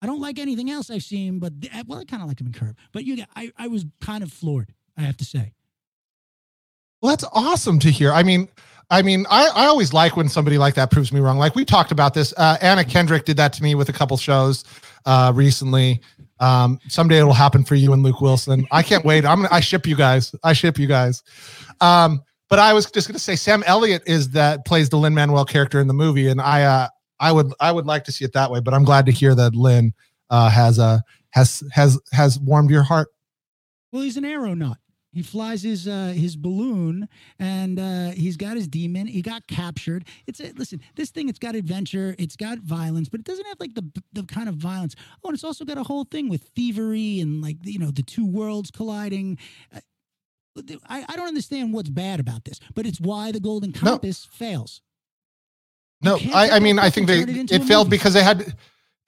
I 0.00 0.06
don't 0.06 0.20
like 0.20 0.38
anything 0.38 0.70
else 0.70 0.90
I've 0.90 1.02
seen, 1.02 1.38
but 1.38 1.52
well, 1.86 1.98
I 1.98 2.04
kind 2.04 2.22
of 2.22 2.28
like 2.28 2.38
him 2.38 2.46
in 2.48 2.52
Curb. 2.52 2.76
But 2.92 3.04
you, 3.04 3.24
I, 3.36 3.50
I 3.56 3.68
was 3.68 3.86
kind 4.02 4.22
of 4.22 4.30
floored. 4.30 4.74
I 4.98 5.00
have 5.02 5.16
to 5.18 5.24
say. 5.24 5.54
Well, 7.00 7.10
that's 7.10 7.24
awesome 7.32 7.78
to 7.80 7.90
hear. 7.90 8.12
I 8.12 8.22
mean, 8.22 8.48
I 8.90 9.02
mean, 9.02 9.26
I, 9.30 9.48
I 9.54 9.66
always 9.66 9.92
like 9.92 10.16
when 10.16 10.28
somebody 10.28 10.58
like 10.58 10.74
that 10.74 10.90
proves 10.90 11.12
me 11.12 11.20
wrong. 11.20 11.38
Like 11.38 11.54
we 11.54 11.64
talked 11.64 11.90
about 11.90 12.12
this. 12.12 12.34
Uh, 12.36 12.58
Anna 12.60 12.84
Kendrick 12.84 13.24
did 13.24 13.36
that 13.38 13.52
to 13.54 13.62
me 13.62 13.74
with 13.74 13.88
a 13.88 13.92
couple 13.92 14.16
shows 14.16 14.64
uh, 15.06 15.32
recently. 15.34 16.00
Um, 16.40 16.78
someday 16.88 17.18
it'll 17.18 17.32
happen 17.32 17.64
for 17.64 17.74
you 17.74 17.92
and 17.92 18.02
Luke 18.02 18.20
Wilson. 18.20 18.66
I 18.70 18.82
can't 18.82 19.04
wait. 19.04 19.24
I'm 19.24 19.46
I 19.50 19.60
ship 19.60 19.86
you 19.86 19.96
guys. 19.96 20.34
I 20.44 20.52
ship 20.52 20.78
you 20.78 20.86
guys. 20.86 21.22
Um, 21.80 22.22
but 22.50 22.58
I 22.58 22.72
was 22.72 22.90
just 22.90 23.08
gonna 23.08 23.18
say 23.18 23.36
Sam 23.36 23.62
Elliott 23.66 24.02
is 24.06 24.30
that 24.30 24.64
plays 24.64 24.88
the 24.90 24.96
Lin 24.96 25.14
Manuel 25.14 25.44
character 25.44 25.80
in 25.80 25.86
the 25.86 25.94
movie, 25.94 26.28
and 26.28 26.40
I 26.40 26.62
uh, 26.62 26.88
I 27.20 27.32
would 27.32 27.52
I 27.60 27.72
would 27.72 27.86
like 27.86 28.04
to 28.04 28.12
see 28.12 28.24
it 28.24 28.32
that 28.32 28.50
way. 28.50 28.60
But 28.60 28.74
I'm 28.74 28.84
glad 28.84 29.06
to 29.06 29.12
hear 29.12 29.34
that 29.34 29.54
Lin 29.54 29.92
uh, 30.30 30.50
has 30.50 30.78
uh, 30.78 31.00
has 31.30 31.62
has 31.72 31.98
has 32.12 32.38
warmed 32.38 32.70
your 32.70 32.82
heart. 32.82 33.08
Well, 33.92 34.02
he's 34.02 34.16
an 34.16 34.24
aeronaut. 34.24 34.78
He 35.14 35.22
flies 35.22 35.62
his 35.62 35.86
uh, 35.86 36.12
his 36.16 36.34
balloon, 36.34 37.08
and 37.38 37.78
uh, 37.78 38.10
he's 38.10 38.36
got 38.36 38.56
his 38.56 38.66
demon. 38.66 39.06
He 39.06 39.22
got 39.22 39.46
captured. 39.46 40.06
It's 40.26 40.40
a, 40.40 40.52
listen. 40.56 40.80
This 40.96 41.10
thing, 41.10 41.28
it's 41.28 41.38
got 41.38 41.54
adventure. 41.54 42.16
It's 42.18 42.34
got 42.34 42.58
violence, 42.58 43.08
but 43.08 43.20
it 43.20 43.26
doesn't 43.26 43.46
have 43.46 43.60
like 43.60 43.74
the 43.74 43.88
the 44.12 44.24
kind 44.24 44.48
of 44.48 44.56
violence. 44.56 44.96
Oh, 45.22 45.28
and 45.28 45.34
it's 45.34 45.44
also 45.44 45.64
got 45.64 45.78
a 45.78 45.84
whole 45.84 46.04
thing 46.04 46.28
with 46.28 46.42
thievery 46.56 47.20
and 47.20 47.40
like 47.40 47.58
you 47.62 47.78
know 47.78 47.92
the 47.92 48.02
two 48.02 48.26
worlds 48.26 48.72
colliding. 48.72 49.38
Uh, 49.72 49.80
I, 50.88 51.04
I 51.08 51.16
don't 51.16 51.28
understand 51.28 51.72
what's 51.72 51.90
bad 51.90 52.18
about 52.18 52.44
this, 52.44 52.58
but 52.74 52.84
it's 52.84 53.00
why 53.00 53.30
the 53.30 53.40
Golden 53.40 53.72
Compass 53.72 54.24
fails. 54.24 54.82
No, 56.02 56.18
I, 56.34 56.50
I 56.50 56.58
mean, 56.60 56.78
I 56.78 56.90
think 56.90 57.06
they 57.06 57.20
it 57.20 57.50
it 57.52 57.62
failed 57.64 57.86
movie. 57.86 57.96
because 57.96 58.12
they 58.14 58.22
had 58.22 58.54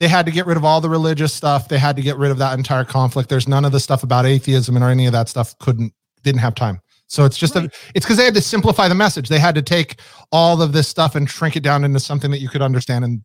they 0.00 0.08
had 0.08 0.26
to 0.26 0.32
get 0.32 0.46
rid 0.46 0.56
of 0.56 0.64
all 0.64 0.80
the 0.80 0.88
religious 0.90 1.32
stuff. 1.32 1.68
They 1.68 1.78
had 1.78 1.96
to 1.96 2.02
get 2.02 2.16
rid 2.16 2.30
of 2.30 2.38
that 2.38 2.56
entire 2.56 2.84
conflict. 2.84 3.28
There's 3.28 3.48
none 3.48 3.64
of 3.64 3.72
the 3.72 3.80
stuff 3.80 4.02
about 4.02 4.26
atheism 4.26 4.76
and 4.76 4.84
or 4.84 4.88
any 4.88 5.06
of 5.06 5.12
that 5.12 5.28
stuff. 5.28 5.56
Couldn't 5.58 5.92
didn't 6.22 6.40
have 6.40 6.54
time. 6.54 6.80
So 7.08 7.24
it's 7.24 7.36
just 7.38 7.54
Right. 7.54 7.66
a 7.66 7.70
it's 7.94 8.04
because 8.04 8.16
they 8.16 8.24
had 8.24 8.34
to 8.34 8.40
simplify 8.42 8.88
the 8.88 8.94
message. 8.94 9.28
They 9.28 9.38
had 9.38 9.54
to 9.54 9.62
take 9.62 10.00
all 10.32 10.60
of 10.62 10.72
this 10.72 10.88
stuff 10.88 11.14
and 11.14 11.28
shrink 11.30 11.54
it 11.56 11.62
down 11.62 11.84
into 11.84 12.00
something 12.00 12.30
that 12.30 12.40
you 12.40 12.48
could 12.48 12.62
understand 12.62 13.04
in 13.04 13.24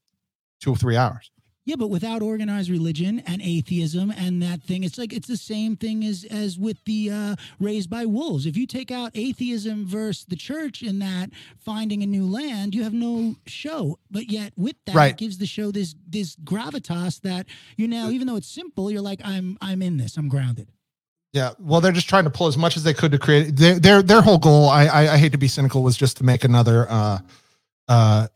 two 0.62 0.72
or 0.72 0.76
three 0.76 0.97
hours. 0.97 1.32
Yeah, 1.64 1.76
but 1.76 1.89
without 1.91 2.24
organized 2.24 2.72
religion 2.72 3.20
and 3.28 3.39
atheism 3.39 4.09
and 4.09 4.41
that 4.41 4.64
thing, 4.64 4.84
it's 4.84 4.97
like 4.97 5.14
it's 5.14 5.28
the 5.28 5.38
same 5.38 5.76
thing 5.76 6.03
as 6.03 6.26
as 6.32 6.57
with 6.57 6.84
the 6.86 7.12
uh, 7.12 7.36
raised 7.59 7.88
by 7.88 8.05
wolves. 8.07 8.47
If 8.47 8.57
you 8.57 8.66
take 8.66 8.89
out 8.89 9.12
atheism 9.14 9.86
versus 9.86 10.26
the 10.28 10.36
church 10.36 10.82
in 10.82 10.97
that 10.99 11.30
finding 11.59 12.01
a 12.01 12.07
new 12.07 12.26
land, 12.26 12.74
you 12.74 12.82
have 12.84 12.93
no 12.93 13.36
show. 13.45 13.99
But 14.09 14.32
yet 14.32 14.53
with 14.57 14.76
that, 14.88 14.95
Right. 14.95 15.12
it 15.12 15.18
gives 15.18 15.38
the 15.38 15.45
show 15.45 15.72
this 15.72 15.93
this 16.07 16.36
gravitas 16.38 17.22
that 17.22 17.45
you 17.78 17.88
now, 17.88 18.09
even 18.09 18.26
though 18.26 18.38
it's 18.38 18.47
simple, 18.51 18.89
you're 18.89 19.01
like, 19.01 19.22
I'm 19.24 19.57
I'm 19.62 19.84
in 19.84 19.97
this. 19.97 20.18
I'm 20.18 20.30
grounded. 20.30 20.68
Yeah, 21.32 21.51
well, 21.59 21.80
they're 21.80 21.91
just 21.93 22.09
trying 22.09 22.24
to 22.26 22.30
pull 22.32 22.47
as 22.47 22.57
much 22.57 22.76
as 22.76 22.84
they 22.84 22.93
could 22.95 23.12
to 23.12 23.20
create 23.20 23.55
their 23.55 23.80
their, 23.80 24.01
their 24.01 24.22
whole 24.22 24.39
goal. 24.39 24.68
I, 24.68 24.86
I 24.88 25.14
I 25.14 25.18
hate 25.18 25.32
to 25.34 25.38
be 25.38 25.47
cynical, 25.47 25.84
was 25.84 25.95
just 25.95 26.18
to 26.18 26.24
make 26.24 26.43
another 26.43 26.88
uh, 26.89 27.20
uh, 27.88 28.28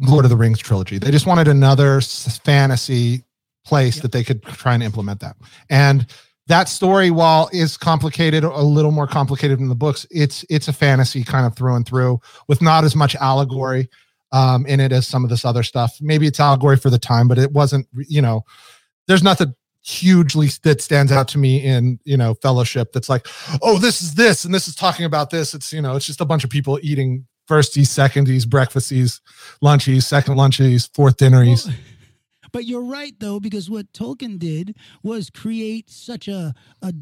Lord 0.00 0.24
of 0.24 0.30
the 0.30 0.36
Rings 0.36 0.58
trilogy. 0.58 0.98
They 0.98 1.10
just 1.10 1.26
wanted 1.26 1.48
another 1.48 2.00
fantasy 2.00 3.24
place 3.64 3.96
Yep. 3.96 4.02
that 4.02 4.12
they 4.12 4.24
could 4.24 4.42
try 4.42 4.74
and 4.74 4.82
implement 4.82 5.20
that. 5.20 5.36
And 5.70 6.06
that 6.46 6.68
story, 6.68 7.10
while 7.10 7.48
is 7.52 7.76
complicated, 7.76 8.44
a 8.44 8.62
little 8.62 8.90
more 8.90 9.06
complicated 9.06 9.58
than 9.58 9.68
the 9.68 9.74
books, 9.74 10.06
it's 10.10 10.44
it's 10.50 10.68
a 10.68 10.72
fantasy 10.74 11.24
kind 11.24 11.46
of 11.46 11.56
through 11.56 11.74
and 11.74 11.86
through, 11.86 12.20
with 12.48 12.60
not 12.60 12.84
as 12.84 12.94
much 12.94 13.14
allegory 13.16 13.88
um, 14.32 14.66
in 14.66 14.78
it 14.80 14.92
as 14.92 15.06
some 15.06 15.24
of 15.24 15.30
this 15.30 15.44
other 15.46 15.62
stuff. 15.62 15.96
Maybe 16.02 16.26
it's 16.26 16.40
allegory 16.40 16.76
for 16.76 16.90
the 16.90 16.98
time, 16.98 17.28
but 17.28 17.38
it 17.38 17.52
wasn't. 17.52 17.86
You 17.94 18.20
know, 18.20 18.44
there's 19.08 19.22
nothing 19.22 19.54
hugely 19.86 20.48
that 20.64 20.80
stands 20.82 21.12
out 21.12 21.28
to 21.28 21.38
me 21.38 21.62
in 21.62 21.98
you 22.04 22.16
know 22.16 22.32
fellowship 22.34 22.90
that's 22.92 23.10
like 23.10 23.26
oh 23.60 23.76
this 23.76 24.00
is 24.00 24.14
this 24.14 24.42
and 24.46 24.54
this 24.54 24.66
is 24.66 24.74
talking 24.74 25.04
about 25.04 25.28
this 25.28 25.52
it's 25.52 25.74
you 25.74 25.82
know 25.82 25.94
it's 25.94 26.06
just 26.06 26.22
a 26.22 26.24
bunch 26.24 26.42
of 26.42 26.48
people 26.48 26.78
eating 26.82 27.26
firsties 27.48 27.88
secondies 27.88 28.46
breakfasties 28.46 29.20
lunchies 29.62 30.04
second 30.04 30.34
lunchies 30.36 30.88
fourth 30.94 31.16
dinneries 31.16 31.66
Well, 31.66 31.74
but 32.52 32.64
you're 32.64 32.84
right 32.84 33.14
though, 33.18 33.40
because 33.40 33.68
what 33.68 33.92
Tolkien 33.92 34.38
did 34.38 34.76
was 35.02 35.28
create 35.30 35.90
such 35.90 36.28
a 36.28 36.54
a, 36.82 36.92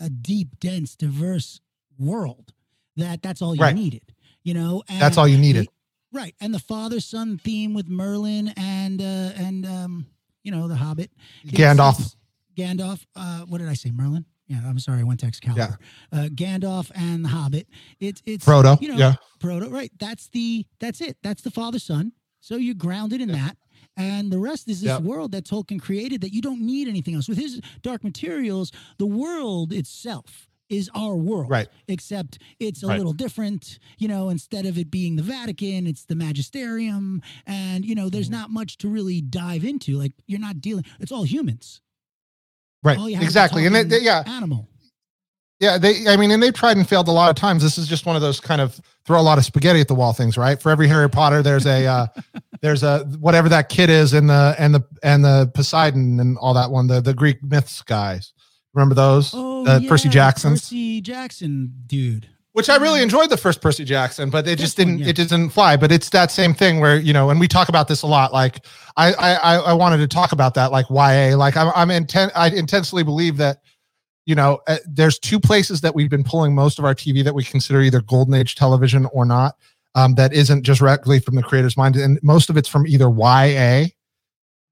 a 0.00 0.08
deep, 0.10 0.58
dense, 0.60 0.94
diverse 0.96 1.60
world 1.98 2.52
that 2.96 3.22
that's 3.22 3.42
all 3.42 3.54
you 3.54 3.60
Right. 3.62 3.74
needed. 3.74 4.02
You 4.42 4.54
know, 4.54 4.82
and 4.88 5.00
that's 5.00 5.16
all 5.18 5.26
you 5.26 5.38
needed 5.38 5.66
the- 5.66 6.18
right? 6.20 6.34
And 6.40 6.52
the 6.54 6.58
father 6.58 7.00
son 7.00 7.38
theme 7.38 7.72
with 7.74 7.88
Merlin 7.88 8.48
and 8.56 9.00
uh, 9.00 9.32
and 9.36 9.66
um, 9.66 10.06
you 10.42 10.52
know, 10.52 10.68
the 10.68 10.76
Hobbit, 10.76 11.10
gandalf 11.46 11.94
it's- 12.00 12.16
Gandalf. 12.56 13.04
Uh, 13.16 13.40
what 13.46 13.58
did 13.58 13.68
I 13.68 13.74
say? 13.74 13.90
Merlin. 13.90 14.24
Yeah, 14.46 14.60
I'm 14.66 14.78
sorry, 14.78 15.00
I 15.00 15.04
went 15.04 15.20
to 15.20 15.26
Excalibur. 15.26 15.78
Uh, 16.12 16.28
Gandalf 16.34 16.90
and 16.94 17.24
the 17.24 17.28
Hobbit. 17.30 17.66
It's 18.00 18.22
it's 18.26 18.44
frodo 18.44 18.80
you 18.80 18.88
know, 18.88 18.96
yeah 18.98 19.14
Frodo, 19.40 19.70
right? 19.72 19.90
That's 19.98 20.28
the 20.28 20.66
that's 20.80 21.00
it. 21.00 21.16
That's 21.22 21.42
the 21.42 21.50
father 21.50 21.78
son. 21.78 22.12
So 22.40 22.56
you're 22.56 22.74
grounded 22.74 23.22
in 23.22 23.28
that, 23.32 23.56
and 23.96 24.30
the 24.30 24.38
rest 24.38 24.68
is 24.68 24.82
this 24.82 24.88
Yep. 24.90 25.02
world 25.02 25.32
that 25.32 25.44
Tolkien 25.46 25.80
created 25.80 26.20
that 26.20 26.32
you 26.34 26.42
don't 26.42 26.60
need 26.60 26.88
anything 26.88 27.14
else. 27.14 27.26
With 27.28 27.38
his 27.38 27.60
Dark 27.82 28.04
Materials, 28.04 28.70
the 28.98 29.06
world 29.06 29.72
itself 29.72 30.46
is 30.68 30.90
our 30.94 31.14
world, 31.16 31.48
Right. 31.50 31.68
Except 31.88 32.38
it's 32.58 32.82
a 32.82 32.86
Right. 32.86 32.96
little 32.98 33.12
different. 33.14 33.78
You 33.98 34.08
know, 34.08 34.28
instead 34.30 34.66
of 34.66 34.76
it 34.78 34.90
being 34.90 35.16
the 35.16 35.22
Vatican, 35.22 35.86
it's 35.86 36.04
the 36.04 36.14
Magisterium, 36.16 37.22
and 37.46 37.84
you 37.84 37.94
know, 37.94 38.10
there's 38.10 38.26
Mm-hmm. 38.28 38.40
not 38.40 38.50
much 38.50 38.76
to 38.78 38.88
really 38.88 39.20
dive 39.22 39.64
into. 39.64 39.96
Like 39.96 40.12
you're 40.26 40.40
not 40.40 40.60
dealing. 40.60 40.84
It's 41.00 41.12
all 41.12 41.24
humans. 41.24 41.80
Right. 42.84 42.98
All 42.98 43.08
you 43.08 43.16
have 43.16 43.22
is 43.22 43.26
a 43.26 43.30
exactly 43.30 43.66
and 43.66 43.74
they, 43.74 43.82
they- 43.82 44.00
yeah. 44.00 44.22
animal. 44.26 44.68
yeah 45.60 45.78
they 45.78 46.06
i 46.06 46.16
mean 46.16 46.30
and 46.30 46.42
they've 46.42 46.54
tried 46.54 46.76
and 46.76 46.88
failed 46.88 47.08
a 47.08 47.12
lot 47.12 47.30
of 47.30 47.36
times. 47.36 47.62
This 47.62 47.78
is 47.78 47.88
just 47.88 48.06
one 48.06 48.14
of 48.16 48.22
those 48.22 48.38
kind 48.40 48.60
of 48.60 48.80
throw 49.06 49.20
a 49.20 49.22
lot 49.22 49.38
of 49.38 49.44
spaghetti 49.44 49.80
at 49.80 49.88
the 49.88 49.94
wall 49.94 50.12
things 50.12 50.36
right? 50.38 50.60
For 50.60 50.70
every 50.70 50.88
harry 50.88 51.08
potter 51.10 51.42
there's 51.42 51.66
a 51.66 51.86
uh 51.86 52.06
there's 52.62 52.82
a 52.82 53.00
whatever 53.20 53.48
that 53.50 53.68
kid 53.68 53.90
is 53.90 54.14
in 54.14 54.26
the 54.28 54.54
and 54.58 54.74
the 54.74 54.82
and 55.02 55.24
the 55.24 55.50
poseidon 55.54 56.20
and 56.20 56.38
all 56.38 56.54
that 56.54 56.70
one 56.70 56.86
the 56.86 57.00
the 57.00 57.14
greek 57.14 57.42
myths 57.42 57.82
guys. 57.82 58.32
Remember 58.74 58.96
those? 58.96 59.30
Oh, 59.32 59.64
uh, 59.66 59.78
yeah, 59.80 59.88
percy 59.88 60.08
Jackson. 60.08 60.54
Percy 60.54 61.00
Jackson, 61.00 61.72
dude. 61.86 62.28
Which 62.54 62.68
I 62.68 62.76
really 62.76 63.02
enjoyed 63.02 63.30
the 63.30 63.36
first 63.36 63.60
Percy 63.60 63.84
Jackson, 63.84 64.30
but 64.30 64.46
it 64.46 64.60
just 64.60 64.76
didn't 64.76 64.98
yeah. 65.00 65.08
it 65.08 65.16
didn't 65.16 65.50
fly. 65.50 65.76
But 65.76 65.90
it's 65.90 66.08
that 66.10 66.30
same 66.30 66.54
thing 66.54 66.78
where 66.78 66.96
you 66.96 67.12
know, 67.12 67.30
and 67.30 67.40
we 67.40 67.48
talk 67.48 67.68
about 67.68 67.88
this 67.88 68.02
a 68.02 68.06
lot. 68.06 68.32
Like 68.32 68.64
I 68.96 69.12
I 69.12 69.34
I, 69.34 69.54
I 69.56 69.72
wanted 69.72 69.96
to 69.98 70.06
talk 70.06 70.30
about 70.30 70.54
that, 70.54 70.70
like 70.70 70.86
YA. 70.88 71.36
Like 71.36 71.56
I'm 71.56 71.72
I'm 71.74 71.90
intent 71.90 72.30
I 72.34 72.48
intensely 72.50 73.02
believe 73.02 73.38
that 73.38 73.58
you 74.24 74.36
know 74.36 74.60
uh, 74.68 74.76
there's 74.86 75.18
two 75.18 75.40
places 75.40 75.80
that 75.80 75.96
we've 75.96 76.08
been 76.08 76.22
pulling 76.22 76.54
most 76.54 76.78
of 76.78 76.84
our 76.84 76.94
TV 76.94 77.24
that 77.24 77.34
we 77.34 77.42
consider 77.42 77.82
either 77.82 78.00
golden 78.00 78.34
age 78.34 78.54
television 78.54 79.06
or 79.06 79.24
not. 79.24 79.56
Um, 79.96 80.14
that 80.14 80.32
isn't 80.32 80.62
just 80.62 80.78
directly 80.78 81.18
from 81.18 81.34
the 81.34 81.42
creator's 81.42 81.76
mind, 81.76 81.96
and 81.96 82.20
most 82.22 82.50
of 82.50 82.56
it's 82.56 82.68
from 82.68 82.86
either 82.86 83.10
YA 83.10 83.86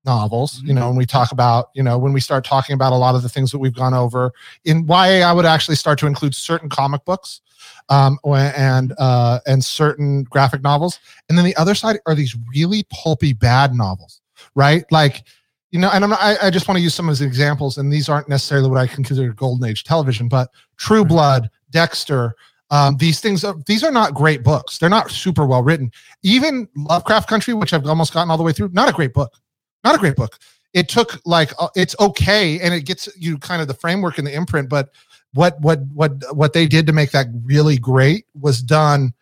novels. 0.05 0.62
You 0.62 0.74
know, 0.74 0.89
when 0.89 0.97
we 0.97 1.07
talk 1.07 1.33
about 1.33 1.70
you 1.74 1.83
know 1.83 1.99
when 1.99 2.12
we 2.12 2.20
start 2.20 2.45
talking 2.45 2.74
about 2.74 2.93
a 2.93 2.97
lot 2.97 3.16
of 3.16 3.24
the 3.24 3.28
things 3.28 3.51
that 3.51 3.59
we've 3.59 3.74
gone 3.74 3.93
over 3.93 4.33
in 4.64 4.87
YA, 4.87 5.26
I 5.28 5.33
would 5.33 5.47
actually 5.47 5.74
start 5.74 5.99
to 5.99 6.07
include 6.07 6.37
certain 6.37 6.68
comic 6.68 7.05
books 7.05 7.41
um, 7.88 8.18
and 8.24 8.92
uh, 8.98 9.40
and 9.46 9.64
certain 9.64 10.24
graphic 10.24 10.62
novels. 10.62 10.98
And 11.28 11.36
then 11.36 11.44
the 11.44 11.56
other 11.56 11.74
side 11.74 11.98
are 12.06 12.14
these 12.14 12.36
really 12.54 12.84
pulpy 12.92 13.32
bad 13.32 13.74
novels, 13.74 14.20
right? 14.54 14.84
Like, 14.90 15.24
you 15.70 15.78
know, 15.78 15.90
and 15.92 16.04
I'm 16.04 16.10
not, 16.10 16.20
I, 16.20 16.36
I 16.42 16.50
just 16.50 16.68
want 16.68 16.76
to 16.76 16.82
use 16.82 16.94
some 16.94 17.06
of 17.06 17.10
his 17.10 17.22
examples, 17.22 17.78
and 17.78 17.92
these 17.92 18.08
aren't 18.08 18.28
necessarily 18.28 18.68
what 18.68 18.78
I 18.78 18.86
consider 18.86 19.32
golden 19.32 19.68
age 19.68 19.84
television, 19.84 20.28
but 20.28 20.50
True 20.76 21.04
Blood, 21.04 21.48
Dexter, 21.70 22.34
um, 22.72 22.96
these 22.96 23.20
things 23.20 23.44
are 23.44 23.54
these 23.66 23.84
are 23.84 23.92
not 23.92 24.14
great 24.14 24.42
books. 24.42 24.78
They're 24.78 24.88
not 24.88 25.10
super 25.10 25.46
well 25.46 25.62
written. 25.62 25.92
Even 26.22 26.66
Lovecraft 26.74 27.28
Country, 27.28 27.52
which 27.52 27.74
I've 27.74 27.86
almost 27.86 28.14
gotten 28.14 28.30
all 28.30 28.38
the 28.38 28.42
way 28.42 28.52
through, 28.52 28.70
not 28.72 28.88
a 28.88 28.92
great 28.92 29.12
book. 29.12 29.36
Not 29.84 29.94
a 29.94 29.98
great 29.98 30.16
book. 30.16 30.38
It 30.72 30.88
took 30.88 31.20
like 31.26 31.52
uh, 31.58 31.68
it's 31.76 31.94
okay, 32.00 32.58
and 32.60 32.72
it 32.72 32.86
gets 32.86 33.08
you 33.14 33.36
kind 33.36 33.60
of 33.60 33.68
the 33.68 33.74
framework 33.74 34.16
and 34.16 34.26
the 34.26 34.32
imprint. 34.32 34.70
But 34.70 34.88
what 35.35 35.61
what 35.61 35.80
what 35.93 36.12
what 36.35 36.53
they 36.53 36.66
did 36.66 36.87
to 36.87 36.93
make 36.93 37.11
that 37.12 37.26
really 37.45 37.78
great 37.78 38.26
was 38.35 38.62
done 38.62 39.14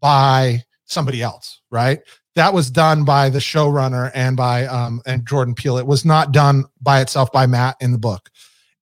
by 0.00 0.62
somebody 0.84 1.22
else, 1.22 1.60
right? 1.70 2.00
That 2.34 2.52
was 2.52 2.70
done 2.70 3.04
by 3.04 3.30
the 3.30 3.38
showrunner 3.38 4.10
and 4.14 4.36
by 4.36 4.66
um 4.66 5.00
and 5.06 5.26
Jordan 5.26 5.54
Peele. 5.54 5.78
It 5.78 5.86
was 5.86 6.04
not 6.04 6.32
done 6.32 6.64
by 6.80 7.00
itself 7.00 7.32
by 7.32 7.46
Matt 7.46 7.76
in 7.80 7.92
the 7.92 7.98
book. 7.98 8.30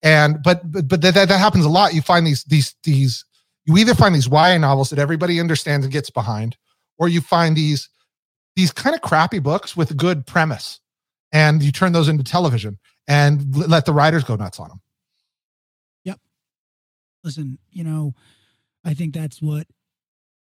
And 0.03 0.43
but 0.43 0.71
but 0.71 0.89
but 0.89 1.01
that, 1.03 1.15
that 1.15 1.31
happens 1.31 1.65
a 1.65 1.69
lot. 1.69 1.95
You 1.95 2.03
find 2.03 2.27
these 2.27 2.43
these 2.45 2.75
these 2.83 3.25
you 3.65 3.77
either 3.77 3.95
find 3.95 4.15
these 4.15 4.29
YA 4.29 4.59
novels 4.59 4.91
that 4.91 4.99
everybody 4.99 5.39
understands 5.39 5.87
and 5.87 5.93
gets 5.93 6.11
behind, 6.11 6.57
or 6.99 7.09
you 7.09 7.21
find 7.21 7.57
these 7.57 7.89
these 8.57 8.73
kind 8.73 8.95
of 8.95 9.03
crappy 9.03 9.39
books 9.39 9.77
with 9.77 9.97
good 9.97 10.27
premise, 10.27 10.81
and 11.31 11.63
you 11.63 11.71
turn 11.71 11.93
those 11.93 12.09
into 12.09 12.25
television 12.25 12.79
and 13.07 13.57
let 13.57 13.87
the 13.87 13.93
writers 13.93 14.25
go 14.25 14.35
nuts 14.35 14.59
on 14.59 14.69
them. 14.69 14.81
Listen, 17.25 17.59
you 17.71 17.85
know, 17.85 18.15
I 18.85 18.95
think 18.95 19.15
that's 19.15 19.41
what 19.41 19.67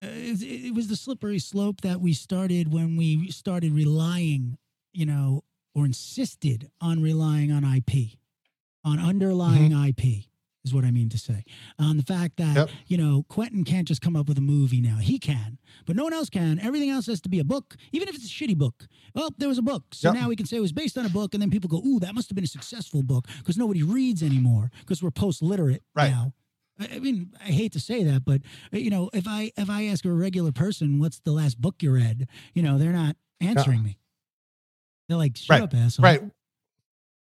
uh, 0.03 0.09
it, 0.09 0.43
it 0.43 0.75
was 0.75 0.89
the 0.89 0.97
slippery 0.97 1.39
slope 1.39 1.81
that 1.81 2.01
we 2.01 2.13
started 2.13 2.73
when 2.73 2.97
we 2.97 3.31
started 3.31 3.73
relying, 3.73 4.59
you 4.93 5.07
know, 5.07 5.43
or 5.75 5.85
insisted 5.85 6.71
on 6.81 7.03
relying 7.03 7.51
on 7.51 7.65
IP, 7.65 8.19
on 8.85 8.99
underlying 8.99 9.73
mm-hmm. 9.73 9.89
IP 9.89 10.25
is 10.67 10.75
what 10.75 10.85
I 10.85 10.91
mean 10.91 11.09
to 11.11 11.19
say. 11.19 11.45
On 11.79 11.97
the 11.97 12.03
fact 12.03 12.37
that, 12.39 12.57
yep. 12.57 12.71
you 12.89 12.99
know, 12.99 13.25
Quentin 13.29 13.65
can't 13.65 13.87
just 13.87 14.03
come 14.03 14.17
up 14.17 14.29
with 14.29 14.37
a 14.37 14.43
movie 14.43 14.81
now. 14.81 14.97
He 14.97 15.19
can, 15.19 15.59
but 15.87 15.97
no 15.97 16.05
one 16.05 16.13
else 16.13 16.29
can. 16.29 16.59
Everything 16.59 16.91
else 16.91 17.07
has 17.07 17.21
to 17.23 17.29
be 17.29 17.39
a 17.39 17.45
book, 17.45 17.77
even 17.93 18.09
if 18.09 18.17
it's 18.17 18.27
a 18.27 18.29
shitty 18.29 18.57
book. 18.57 18.87
Well, 19.15 19.31
there 19.39 19.49
was 19.49 19.59
a 19.59 19.63
book. 19.63 19.85
So 19.93 20.09
yep. 20.09 20.21
now 20.21 20.29
we 20.29 20.37
can 20.37 20.45
say 20.45 20.57
it 20.57 20.61
was 20.61 20.73
based 20.73 20.99
on 20.99 21.07
a 21.07 21.11
book. 21.11 21.35
And 21.35 21.41
then 21.41 21.51
people 21.51 21.69
go, 21.69 21.79
ooh, 21.87 22.01
that 22.01 22.15
must 22.15 22.29
have 22.29 22.35
been 22.35 22.45
a 22.45 22.49
successful 22.49 23.03
book 23.03 23.29
because 23.39 23.57
nobody 23.57 23.83
reads 23.83 24.23
anymore 24.23 24.71
because 24.81 25.03
we're 25.03 25.11
post 25.11 25.41
literate 25.41 25.83
right. 25.95 26.11
now. 26.11 26.33
I 26.79 26.99
mean, 26.99 27.33
I 27.41 27.49
hate 27.49 27.73
to 27.73 27.81
say 27.81 28.05
that, 28.05 28.25
but 28.25 28.43
uh, 28.73 28.77
you 28.77 28.91
know, 28.91 29.11
if 29.15 29.27
I 29.27 29.53
if 29.57 29.71
I 29.71 29.87
ask 29.87 30.05
a 30.05 30.13
regular 30.13 30.53
person, 30.53 30.99
"What's 30.99 31.21
the 31.21 31.33
last 31.33 31.61
book 31.61 31.83
you 31.83 31.93
read?" 31.93 32.29
You 32.55 32.63
know, 32.63 32.79
they're 32.79 32.93
not 32.93 33.17
answering 33.41 33.83
me. 33.83 33.99
They're 35.09 35.17
like, 35.17 35.37
"Shut 35.37 35.61
right. 35.61 35.63
up, 35.63 35.75
asshole." 35.75 36.05
Right. 36.05 36.23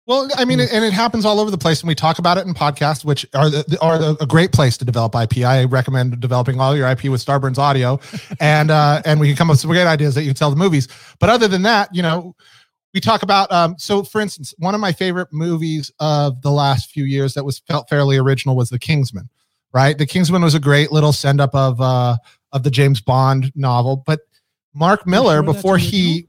Well, 0.07 0.28
I 0.36 0.44
mean, 0.44 0.61
and 0.61 0.84
it 0.84 0.92
happens 0.92 1.24
all 1.24 1.40
over 1.40 1.51
the 1.51 1.59
place, 1.59 1.80
and 1.80 1.88
we 1.88 1.97
talk 1.97 2.20
about 2.20 2.38
it 2.38 2.47
in 2.47 2.55
podcasts, 2.55 3.05
which 3.05 3.26
are 3.34 3.51
the, 3.51 3.76
are 3.80 3.99
the, 3.99 4.16
a 4.20 4.26
great 4.26 4.53
place 4.53 4.76
to 4.78 4.84
develop 4.84 5.16
IP. 5.16 5.38
I 5.38 5.64
recommend 5.64 6.20
developing 6.20 6.61
all 6.61 6.76
your 6.76 6.86
IP 6.88 7.05
with 7.07 7.24
Starburns 7.24 7.59
Audio, 7.59 7.99
and 8.40 8.70
uh, 8.70 9.03
and 9.05 9.18
we 9.18 9.26
can 9.26 9.36
come 9.36 9.51
up 9.51 9.55
with 9.55 9.61
some 9.61 9.70
great 9.70 9.86
ideas 9.86 10.14
that 10.14 10.22
you 10.22 10.28
can 10.28 10.36
tell 10.36 10.51
the 10.51 10.57
movies. 10.57 10.86
But 11.18 11.30
other 11.30 11.49
than 11.49 11.62
that, 11.62 11.92
you 11.92 12.03
know, 12.03 12.36
we 12.97 13.01
talk 13.01 13.22
about. 13.22 13.53
Um, 13.53 13.74
so, 13.76 14.03
for 14.03 14.22
instance, 14.22 14.55
one 14.57 14.74
of 14.74 14.80
my 14.80 14.90
favorite 14.90 15.28
movies 15.30 15.92
of 16.01 16.40
the 16.40 16.51
last 16.51 16.90
few 16.90 17.05
years 17.05 17.34
that 17.34 17.44
was 17.44 17.59
felt 17.59 17.90
fairly 17.90 18.16
original 18.16 18.57
was 18.57 18.70
The 18.70 18.78
Kingsman. 18.78 19.28
Right, 19.74 19.99
The 19.99 20.07
Kingsman 20.07 20.40
was 20.40 20.55
a 20.55 20.61
great 20.61 20.90
little 20.90 21.12
send 21.12 21.38
up 21.38 21.55
of 21.55 21.78
uh, 21.78 22.16
of 22.53 22.62
the 22.62 22.70
James 22.70 23.03
Bond 23.03 23.53
novel, 23.55 24.03
but 24.07 24.20
Mark 24.72 25.07
Millar 25.07 25.36
sure 25.36 25.42
before 25.42 25.76
he, 25.76 26.28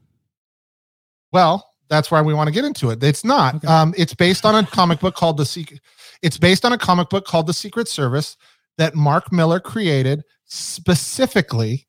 well 1.32 1.72
that's 1.88 2.12
why 2.12 2.22
we 2.22 2.34
want 2.34 2.50
to 2.50 2.52
get 2.52 2.66
into 2.66 2.90
it. 2.90 3.02
It's 3.02 3.24
not. 3.24 3.56
Okay. 3.56 3.68
Um, 3.68 3.94
it's 3.96 4.14
based 4.14 4.46
on 4.46 4.56
a 4.56 4.68
comic 4.68 5.00
book 5.00 5.16
called 5.16 5.38
the 5.38 5.46
Secret. 5.46 5.80
It's 6.22 6.38
based 6.38 6.66
on 6.66 6.74
a 6.74 6.78
comic 6.78 7.08
book 7.08 7.26
called 7.26 7.48
The 7.48 7.54
Secret 7.54 7.88
Service 7.88 8.36
that 8.78 8.94
Mark 8.94 9.32
Millar 9.32 9.62
created 9.62 10.24
specifically 10.44 11.88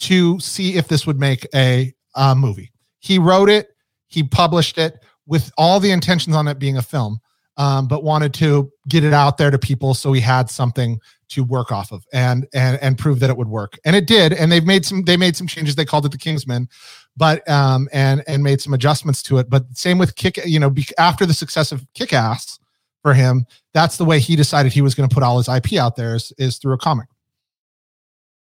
to 0.00 0.38
see 0.38 0.76
if 0.76 0.86
this 0.86 1.04
would 1.04 1.18
make 1.18 1.48
a 1.52 1.92
uh, 2.14 2.36
movie. 2.36 2.70
He 3.00 3.18
wrote 3.18 3.50
it. 3.50 3.70
He 4.10 4.22
published 4.22 4.76
it 4.76 5.02
with 5.26 5.50
all 5.56 5.80
the 5.80 5.90
intentions 5.90 6.36
on 6.36 6.46
it 6.48 6.58
being 6.58 6.76
a 6.76 6.82
film, 6.82 7.20
um, 7.56 7.88
but 7.88 8.04
wanted 8.04 8.34
to 8.34 8.70
get 8.88 9.04
it 9.04 9.14
out 9.14 9.38
there 9.38 9.50
to 9.50 9.58
people 9.58 9.94
so 9.94 10.12
he 10.12 10.20
had 10.20 10.50
something 10.50 11.00
to 11.28 11.44
work 11.44 11.70
off 11.70 11.92
of 11.92 12.04
and 12.12 12.46
and 12.52 12.78
and 12.82 12.98
prove 12.98 13.20
that 13.20 13.30
it 13.30 13.36
would 13.36 13.48
work. 13.48 13.78
And 13.84 13.94
it 13.94 14.06
did. 14.06 14.32
And 14.32 14.50
they've 14.50 14.66
made 14.66 14.84
some 14.84 15.04
they 15.04 15.16
made 15.16 15.36
some 15.36 15.46
changes. 15.46 15.76
They 15.76 15.84
called 15.84 16.04
it 16.04 16.12
the 16.12 16.18
Kingsman, 16.18 16.68
but 17.16 17.48
um 17.48 17.88
and 17.92 18.22
and 18.26 18.42
made 18.42 18.60
some 18.60 18.74
adjustments 18.74 19.22
to 19.24 19.38
it. 19.38 19.48
But 19.48 19.64
same 19.74 19.96
with 19.96 20.16
Kick, 20.16 20.38
you 20.44 20.58
know, 20.58 20.74
after 20.98 21.24
the 21.24 21.34
success 21.34 21.72
of 21.72 21.86
Kick 21.94 22.12
Ass 22.12 22.58
for 23.02 23.14
him, 23.14 23.46
that's 23.72 23.96
the 23.96 24.04
way 24.04 24.18
he 24.18 24.36
decided 24.36 24.72
he 24.72 24.82
was 24.82 24.94
going 24.94 25.08
to 25.08 25.14
put 25.14 25.22
all 25.22 25.38
his 25.38 25.48
IP 25.48 25.74
out 25.74 25.96
there 25.96 26.16
is, 26.16 26.32
is 26.36 26.58
through 26.58 26.74
a 26.74 26.78
comic. 26.78 27.08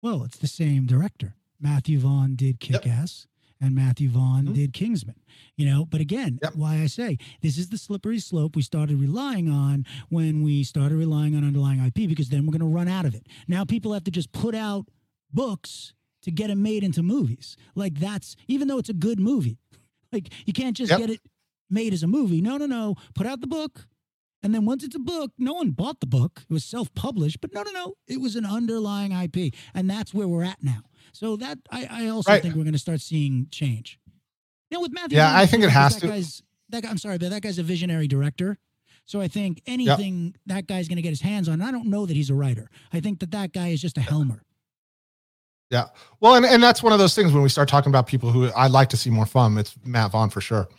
Well, 0.01 0.23
it's 0.23 0.37
the 0.37 0.47
same 0.47 0.85
director. 0.85 1.35
Matthew 1.59 1.99
Vaughn 1.99 2.35
did 2.35 2.59
Kick 2.59 2.85
Ass 2.85 3.25
yep. 3.25 3.32
And 3.63 3.73
Matthew 3.73 4.09
Vaughn 4.09 4.43
mm-hmm. 4.43 4.53
did 4.53 4.73
Kingsman 4.73 5.15
you 5.55 5.65
know 5.65 5.85
but 5.85 6.01
again 6.01 6.39
yep. 6.41 6.53
why 6.55 6.75
i 6.75 6.87
say 6.87 7.17
this 7.41 7.57
is 7.57 7.69
the 7.69 7.77
slippery 7.77 8.19
slope 8.19 8.55
we 8.55 8.61
started 8.61 8.99
relying 8.99 9.49
on 9.49 9.85
when 10.09 10.43
we 10.43 10.63
started 10.63 10.95
relying 10.95 11.35
on 11.35 11.43
underlying 11.43 11.83
ip 11.85 11.95
because 11.95 12.29
then 12.29 12.45
we're 12.45 12.51
going 12.51 12.59
to 12.59 12.65
run 12.65 12.87
out 12.87 13.05
of 13.05 13.15
it 13.15 13.27
now 13.47 13.63
people 13.63 13.93
have 13.93 14.03
to 14.03 14.11
just 14.11 14.31
put 14.31 14.55
out 14.55 14.87
books 15.31 15.93
to 16.21 16.31
get 16.31 16.47
them 16.47 16.61
made 16.61 16.83
into 16.83 17.03
movies 17.03 17.55
like 17.75 17.99
that's 17.99 18.35
even 18.47 18.67
though 18.67 18.77
it's 18.77 18.89
a 18.89 18.93
good 18.93 19.19
movie 19.19 19.59
like 20.11 20.29
you 20.45 20.53
can't 20.53 20.75
just 20.77 20.91
yep. 20.91 20.99
get 20.99 21.09
it 21.09 21.21
made 21.69 21.93
as 21.93 22.03
a 22.03 22.07
movie 22.07 22.41
no 22.41 22.57
no 22.57 22.65
no 22.65 22.95
put 23.15 23.25
out 23.27 23.41
the 23.41 23.47
book 23.47 23.87
and 24.43 24.53
then 24.53 24.65
once 24.65 24.83
it's 24.83 24.93
a 24.93 24.99
book, 24.99 25.31
no 25.37 25.53
one 25.53 25.71
bought 25.71 26.01
the 26.01 26.05
book. 26.05 26.41
It 26.49 26.53
was 26.53 26.65
self-published, 26.65 27.39
but 27.39 27.53
no, 27.53 27.63
no, 27.63 27.71
no. 27.71 27.93
It 28.09 28.19
was 28.19 28.35
an 28.35 28.45
underlying 28.45 29.13
IP, 29.13 29.53
and 29.73 29.89
that's 29.89 30.13
where 30.13 30.27
we're 30.27 30.43
at 30.43 30.61
now. 30.61 30.81
So 31.11 31.35
that 31.37 31.59
I, 31.69 31.87
I 31.89 32.07
also 32.07 32.31
right. 32.31 32.41
think 32.41 32.55
we're 32.55 32.63
going 32.63 32.73
to 32.73 32.79
start 32.79 33.01
seeing 33.01 33.47
change 33.51 33.99
Now 34.71 34.81
with 34.81 34.91
Matthew. 34.91 35.17
Yeah, 35.17 35.37
I 35.37 35.45
think 35.45 35.63
it 35.63 35.69
has 35.69 35.95
that 35.95 36.01
to. 36.01 36.07
Guy's, 36.07 36.41
that 36.69 36.83
guy, 36.83 36.89
I'm 36.89 36.97
sorry, 36.97 37.17
but 37.17 37.29
that 37.29 37.41
guy's 37.41 37.59
a 37.59 37.63
visionary 37.63 38.07
director. 38.07 38.57
So 39.05 39.19
I 39.19 39.27
think 39.27 39.61
anything 39.67 40.25
yep. 40.25 40.35
that 40.45 40.67
guy's 40.67 40.87
going 40.87 40.95
to 40.95 41.01
get 41.01 41.09
his 41.09 41.21
hands 41.21 41.49
on, 41.49 41.61
I 41.61 41.71
don't 41.71 41.87
know 41.87 42.05
that 42.05 42.15
he's 42.15 42.29
a 42.29 42.35
writer. 42.35 42.69
I 42.93 42.99
think 42.99 43.19
that 43.19 43.31
that 43.31 43.51
guy 43.51 43.67
is 43.67 43.81
just 43.81 43.97
a 43.97 44.01
helmer. 44.01 44.43
Yeah. 45.69 45.87
Well, 46.19 46.35
and, 46.35 46.45
and 46.45 46.63
that's 46.63 46.81
one 46.81 46.93
of 46.93 46.99
those 46.99 47.13
things 47.15 47.33
when 47.33 47.43
we 47.43 47.49
start 47.49 47.67
talking 47.67 47.89
about 47.89 48.07
people 48.07 48.31
who 48.31 48.49
I'd 48.55 48.71
like 48.71 48.89
to 48.89 48.97
see 48.97 49.09
more 49.09 49.25
from, 49.25 49.57
it's 49.57 49.75
Matt 49.83 50.11
Vaughn 50.11 50.29
for 50.29 50.39
sure. 50.39 50.69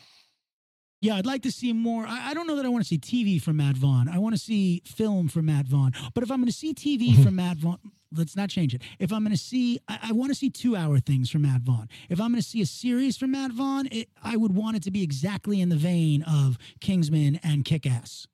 Yeah, 1.05 1.17
I'd 1.17 1.27
like 1.27 1.43
to 1.43 1.53
see 1.53 1.75
more. 1.75 2.07
I, 2.07 2.31
I, 2.31 2.35
don't 2.35 2.47
know 2.47 2.57
that 2.57 2.65
I 2.65 2.71
want 2.71 2.83
to 2.83 2.89
see 2.89 2.97
TV 2.97 3.41
from 3.41 3.59
Matt 3.59 3.77
Vaughn. 3.77 4.09
I 4.09 4.17
want 4.19 4.35
to 4.35 4.41
see 4.41 4.81
film 4.87 5.29
from 5.29 5.45
Matt 5.45 5.67
Vaughn. 5.67 5.93
But 6.15 6.25
if 6.25 6.31
I'm 6.31 6.39
going 6.39 6.47
to 6.47 6.53
see 6.53 6.73
TV 6.73 7.11
mm-hmm. 7.11 7.23
from 7.23 7.37
Matt 7.37 7.59
Vaughn, 7.59 7.79
let's 8.11 8.35
not 8.35 8.49
change 8.49 8.75
it. 8.75 8.81
If 8.99 9.13
I'm 9.13 9.23
going 9.23 9.37
to 9.37 9.39
see, 9.39 9.79
I, 9.87 9.99
I 10.05 10.13
want 10.13 10.31
to 10.31 10.35
see 10.35 10.49
two 10.49 10.77
hour 10.77 10.99
things 11.01 11.29
from 11.29 11.43
Matt 11.43 11.61
Vaughn. 11.61 11.91
If 12.09 12.23
I'm 12.23 12.31
going 12.31 12.41
to 12.41 12.49
see 12.49 12.63
a 12.63 12.67
series 12.67 13.19
from 13.19 13.33
Matt 13.33 13.53
Vaughn, 13.53 13.87
it, 13.93 14.09
I 14.23 14.39
would 14.39 14.55
want 14.55 14.79
it 14.79 14.83
to 14.85 14.91
be 14.91 15.03
exactly 15.03 15.61
in 15.61 15.69
the 15.69 15.77
vein 15.77 16.23
of 16.23 16.57
Kingsman 16.81 17.39
and 17.43 17.67
Kick 17.67 17.87
Ass. 17.87 18.27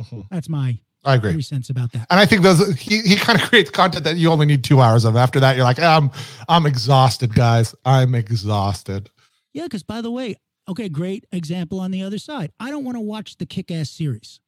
Mm-hmm. 0.00 0.20
That's 0.30 0.48
my 0.48 0.78
I 1.04 1.16
agree. 1.16 1.32
Three 1.32 1.42
cents 1.42 1.70
about 1.70 1.90
that. 1.90 2.06
And 2.08 2.20
I 2.20 2.26
think 2.26 2.42
those 2.42 2.78
he, 2.78 3.00
he 3.00 3.16
kind 3.16 3.40
of 3.40 3.48
creates 3.48 3.70
content 3.70 4.04
that 4.04 4.16
you 4.16 4.30
only 4.30 4.46
need 4.46 4.62
two 4.62 4.80
hours 4.80 5.04
of. 5.04 5.16
After 5.16 5.40
that, 5.40 5.56
you're 5.56 5.64
like, 5.64 5.80
I'm 5.80 6.12
I'm 6.48 6.66
exhausted, 6.66 7.34
guys. 7.34 7.74
I'm 7.84 8.14
exhausted. 8.14 9.10
Yeah, 9.52 9.64
because 9.64 9.82
by 9.82 10.02
the 10.02 10.10
way, 10.10 10.36
okay, 10.68 10.88
great 10.88 11.26
example 11.32 11.80
on 11.80 11.90
the 11.90 12.02
other 12.02 12.18
side. 12.18 12.52
I 12.58 12.70
don't 12.70 12.84
want 12.84 12.96
to 12.96 13.00
watch 13.00 13.36
the 13.38 13.46
Kick 13.46 13.70
Ass 13.70 13.90
series. 13.90 14.40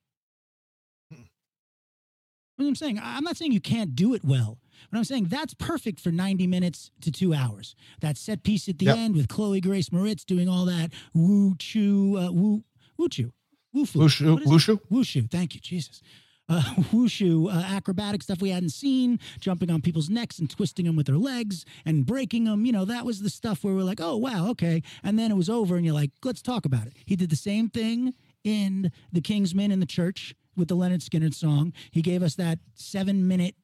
What 2.57 2.67
I'm 2.67 2.75
saying, 2.75 3.01
I'm 3.01 3.23
not 3.23 3.37
saying 3.37 3.53
you 3.53 3.61
can't 3.61 3.95
do 3.95 4.15
it 4.15 4.25
well. 4.25 4.59
But 4.91 4.99
I'm 4.99 5.05
saying 5.05 5.27
that's 5.27 5.55
perfect 5.55 6.01
for 6.01 6.11
90 6.11 6.47
minutes 6.47 6.91
to 7.03 7.13
two 7.13 7.35
hours. 7.35 7.75
That 8.01 8.17
set 8.17 8.43
piece 8.43 8.69
at 8.69 8.79
the 8.79 8.87
yep. 8.87 8.97
end 8.97 9.15
with 9.15 9.29
Chloe 9.29 9.61
Grace 9.61 9.91
Moretz 9.91 10.25
doing 10.25 10.49
all 10.49 10.65
that 10.67 10.91
woo 11.15 11.55
choo, 11.59 12.17
uh, 12.19 12.33
woo, 12.33 12.65
woo 12.97 13.09
choo, 13.09 13.33
woo 13.73 13.87
foo. 13.87 14.01
Wushu, 14.01 14.45
wushu? 14.45 14.81
Wushu. 14.91 15.31
Thank 15.31 15.55
you, 15.55 15.61
Jesus. 15.61 16.03
Uh, 16.49 16.63
wushu 16.93 17.53
uh, 17.53 17.63
acrobatic 17.75 18.23
stuff 18.23 18.41
we 18.41 18.51
hadn't 18.51 18.71
seen, 18.71 19.19
jumping 19.39 19.71
on 19.71 19.83
people's 19.83 20.09
necks 20.09 20.39
and 20.39 20.49
twisting 20.49 20.87
them 20.87 20.97
with 20.97 21.07
their 21.07 21.19
legs 21.19 21.65
and 21.85 22.07
breaking 22.07 22.45
them. 22.45 22.65
You 22.65 22.73
know, 22.73 22.85
that 22.87 23.05
was 23.05 23.21
the 23.21 23.31
stuff 23.31 23.63
where 23.63 23.75
we're 23.75 23.83
like, 23.83 24.01
oh, 24.01 24.17
wow, 24.17 24.49
okay. 24.51 24.83
And 25.03 25.19
then 25.19 25.31
it 25.31 25.37
was 25.37 25.51
over 25.51 25.77
and 25.77 25.85
you're 25.85 25.95
like, 25.95 26.11
let's 26.25 26.43
talk 26.43 26.65
about 26.65 26.87
it. 26.87 26.95
He 27.05 27.17
did 27.17 27.31
the 27.31 27.37
same 27.37 27.69
thing 27.69 28.15
in 28.45 28.91
The 29.13 29.21
Kingsman 29.21 29.71
in 29.71 29.81
the 29.81 29.87
church 29.87 30.35
with 30.57 30.69
the 30.69 30.77
Lynyrd 30.77 31.07
Skynyrd 31.07 31.35
song. 31.35 31.73
He 31.91 32.03
gave 32.03 32.23
us 32.23 32.35
that 32.37 32.59
seven 32.75 33.29
minute, 33.29 33.55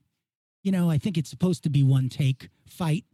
you 0.63 0.73
know, 0.73 0.91
I 0.91 0.99
think 0.99 1.17
it's 1.17 1.31
supposed 1.31 1.63
to 1.65 1.71
be 1.71 1.83
one 1.83 2.09
take 2.09 2.49
fight 2.67 3.05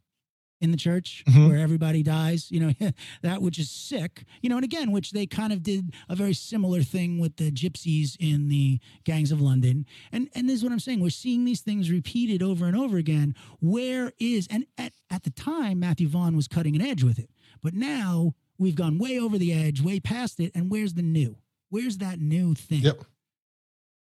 in 0.60 0.70
the 0.70 0.76
church 0.76 1.24
mm-hmm. 1.26 1.48
where 1.48 1.58
everybody 1.58 2.02
dies, 2.02 2.50
you 2.50 2.60
know, 2.60 2.72
that 3.22 3.42
which 3.42 3.58
is 3.58 3.70
sick, 3.70 4.24
you 4.42 4.48
know, 4.48 4.56
and 4.56 4.64
again, 4.64 4.92
which 4.92 5.12
they 5.12 5.26
kind 5.26 5.52
of 5.52 5.62
did 5.62 5.94
a 6.08 6.14
very 6.14 6.34
similar 6.34 6.82
thing 6.82 7.18
with 7.18 7.36
the 7.36 7.50
gypsies 7.50 8.16
in 8.20 8.48
the 8.48 8.78
gangs 9.04 9.32
of 9.32 9.40
London. 9.40 9.86
And 10.12 10.28
and 10.34 10.48
this 10.48 10.56
is 10.56 10.62
what 10.62 10.72
I'm 10.72 10.80
saying. 10.80 11.00
We're 11.00 11.10
seeing 11.10 11.44
these 11.44 11.60
things 11.60 11.90
repeated 11.90 12.42
over 12.42 12.66
and 12.66 12.76
over 12.76 12.96
again. 12.96 13.34
Where 13.60 14.12
is 14.18 14.46
and 14.50 14.66
at, 14.78 14.92
at 15.10 15.22
the 15.22 15.30
time 15.30 15.80
Matthew 15.80 16.08
Vaughn 16.08 16.36
was 16.36 16.48
cutting 16.48 16.76
an 16.76 16.82
edge 16.82 17.02
with 17.02 17.18
it. 17.18 17.30
But 17.62 17.74
now 17.74 18.34
we've 18.58 18.74
gone 18.74 18.98
way 18.98 19.18
over 19.18 19.38
the 19.38 19.52
edge, 19.52 19.80
way 19.80 20.00
past 20.00 20.40
it. 20.40 20.52
And 20.54 20.70
where's 20.70 20.94
the 20.94 21.02
new? 21.02 21.36
Where's 21.70 21.98
that 21.98 22.20
new 22.20 22.54
thing? 22.54 22.80
Yep. 22.80 23.04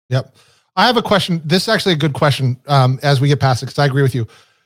Yep. 0.09 0.35
I 0.75 0.87
have 0.87 0.97
a 0.97 1.01
question. 1.01 1.41
This 1.43 1.63
is 1.63 1.69
actually 1.69 1.93
a 1.93 1.97
good 1.97 2.13
question 2.13 2.59
um, 2.67 2.99
as 3.03 3.19
we 3.19 3.27
get 3.27 3.39
past 3.39 3.61
it 3.61 3.67
because 3.67 3.79
I 3.79 3.85
agree 3.85 4.01
with 4.01 4.15
you. 4.15 4.25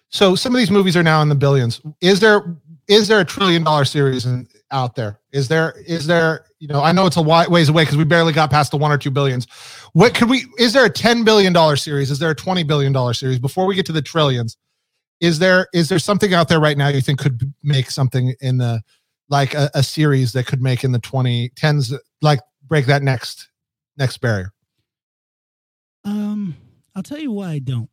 So 0.10 0.36
some 0.36 0.54
of 0.54 0.60
these 0.60 0.72
movies 0.72 0.96
are 0.96 1.04
now 1.04 1.22
in 1.22 1.30
the 1.30 1.36
billions. 1.36 1.82
Is 2.02 2.20
there 2.20 2.56
is 2.88 3.08
there 3.08 3.20
a 3.20 3.26
trillion 3.26 3.64
dollar 3.64 3.86
series 3.86 4.26
in, 4.26 4.48
out 4.72 4.96
there? 4.96 5.20
Is 5.32 5.48
there 5.48 5.74
is 5.86 6.08
there 6.08 6.46
you 6.60 6.68
know 6.68 6.82
I 6.82 6.92
know 6.92 7.06
it's 7.06 7.18
a 7.18 7.22
ways 7.22 7.70
away 7.70 7.84
because 7.84 7.98
we 7.98 8.04
barely 8.04 8.34
got 8.34 8.50
past 8.50 8.72
the 8.72 8.78
one 8.78 8.92
or 8.92 8.98
two 8.98 9.12
billions. 9.12 9.48
What 9.94 10.14
could 10.14 10.30
we? 10.30 10.46
Is 10.58 10.74
there 10.74 10.86
a 10.86 10.90
ten 10.90 11.24
billion 11.24 11.54
dollar 11.54 11.76
series? 11.76 12.12
Is 12.12 12.20
there 12.20 12.32
a 12.32 12.36
twenty 12.36 12.64
billion 12.64 12.94
dollar 12.94 13.14
series 13.14 13.40
before 13.40 13.66
we 13.66 13.76
get 13.76 13.86
to 13.88 13.92
the 13.92 14.02
trillions? 14.02 14.58
Is 15.22 15.40
there 15.40 15.68
is 15.74 15.90
there 15.90 16.00
something 16.00 16.34
out 16.34 16.50
there 16.50 16.60
right 16.60 16.78
now 16.78 16.90
you 16.90 17.02
think 17.02 17.20
could 17.20 17.54
make 17.64 17.90
something 17.90 18.34
in 18.42 18.58
the 18.58 18.82
like 19.30 19.54
a, 19.54 19.72
a 19.74 19.82
series 19.84 20.34
that 20.34 20.46
could 20.46 20.62
make 20.62 20.84
in 20.84 20.92
the 20.92 21.00
twenty 21.00 21.50
tens 21.56 21.94
like 22.22 22.40
break 22.68 22.86
that 22.86 23.04
next 23.04 23.50
next 23.98 24.18
barrier? 24.18 24.52
Um, 26.06 26.56
I'll 26.96 27.04
tell 27.04 27.20
you 27.20 27.32
why 27.32 27.52
I 27.52 27.60
don't. 27.60 27.90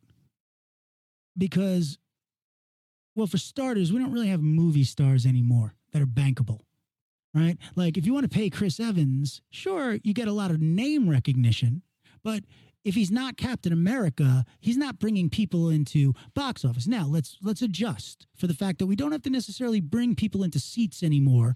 Because, 1.37 1.97
well, 3.15 3.27
for 3.27 3.37
starters, 3.37 3.91
we 3.91 3.99
don't 3.99 4.11
really 4.11 4.29
have 4.29 4.41
movie 4.41 4.83
stars 4.83 5.25
anymore 5.25 5.75
that 5.91 6.01
are 6.01 6.07
bankable, 6.07 6.61
right? 7.33 7.57
Like, 7.75 7.97
if 7.97 8.05
you 8.05 8.13
want 8.13 8.29
to 8.29 8.35
pay 8.35 8.49
Chris 8.49 8.79
Evans, 8.79 9.41
sure, 9.49 9.97
you 10.03 10.13
get 10.13 10.27
a 10.27 10.33
lot 10.33 10.51
of 10.51 10.59
name 10.61 11.09
recognition, 11.09 11.83
but 12.23 12.43
if 12.83 12.95
he's 12.95 13.11
not 13.11 13.37
Captain 13.37 13.71
America, 13.71 14.45
he's 14.59 14.77
not 14.77 14.99
bringing 14.99 15.29
people 15.29 15.69
into 15.69 16.13
box 16.33 16.65
office. 16.65 16.87
Now 16.87 17.07
let's 17.07 17.37
let's 17.41 17.61
adjust 17.61 18.27
for 18.35 18.47
the 18.47 18.53
fact 18.53 18.79
that 18.79 18.87
we 18.87 18.95
don't 18.95 19.11
have 19.13 19.21
to 19.23 19.29
necessarily 19.29 19.79
bring 19.79 20.15
people 20.15 20.43
into 20.43 20.59
seats 20.59 21.01
anymore. 21.01 21.55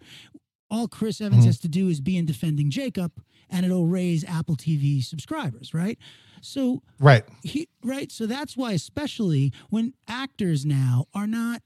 All 0.69 0.87
Chris 0.87 1.21
Evans 1.21 1.41
mm-hmm. 1.41 1.47
has 1.47 1.59
to 1.59 1.67
do 1.67 1.87
is 1.89 2.01
be 2.01 2.17
in 2.17 2.25
defending 2.25 2.69
Jacob, 2.69 3.11
and 3.49 3.65
it'll 3.65 3.85
raise 3.87 4.23
Apple 4.25 4.55
TV 4.55 5.03
subscribers, 5.03 5.73
right? 5.73 5.97
So 6.41 6.83
right, 6.99 7.23
he, 7.43 7.67
right. 7.83 8.11
So 8.11 8.25
that's 8.25 8.57
why, 8.57 8.73
especially 8.73 9.53
when 9.69 9.93
actors 10.07 10.65
now 10.65 11.05
are 11.13 11.27
not 11.27 11.61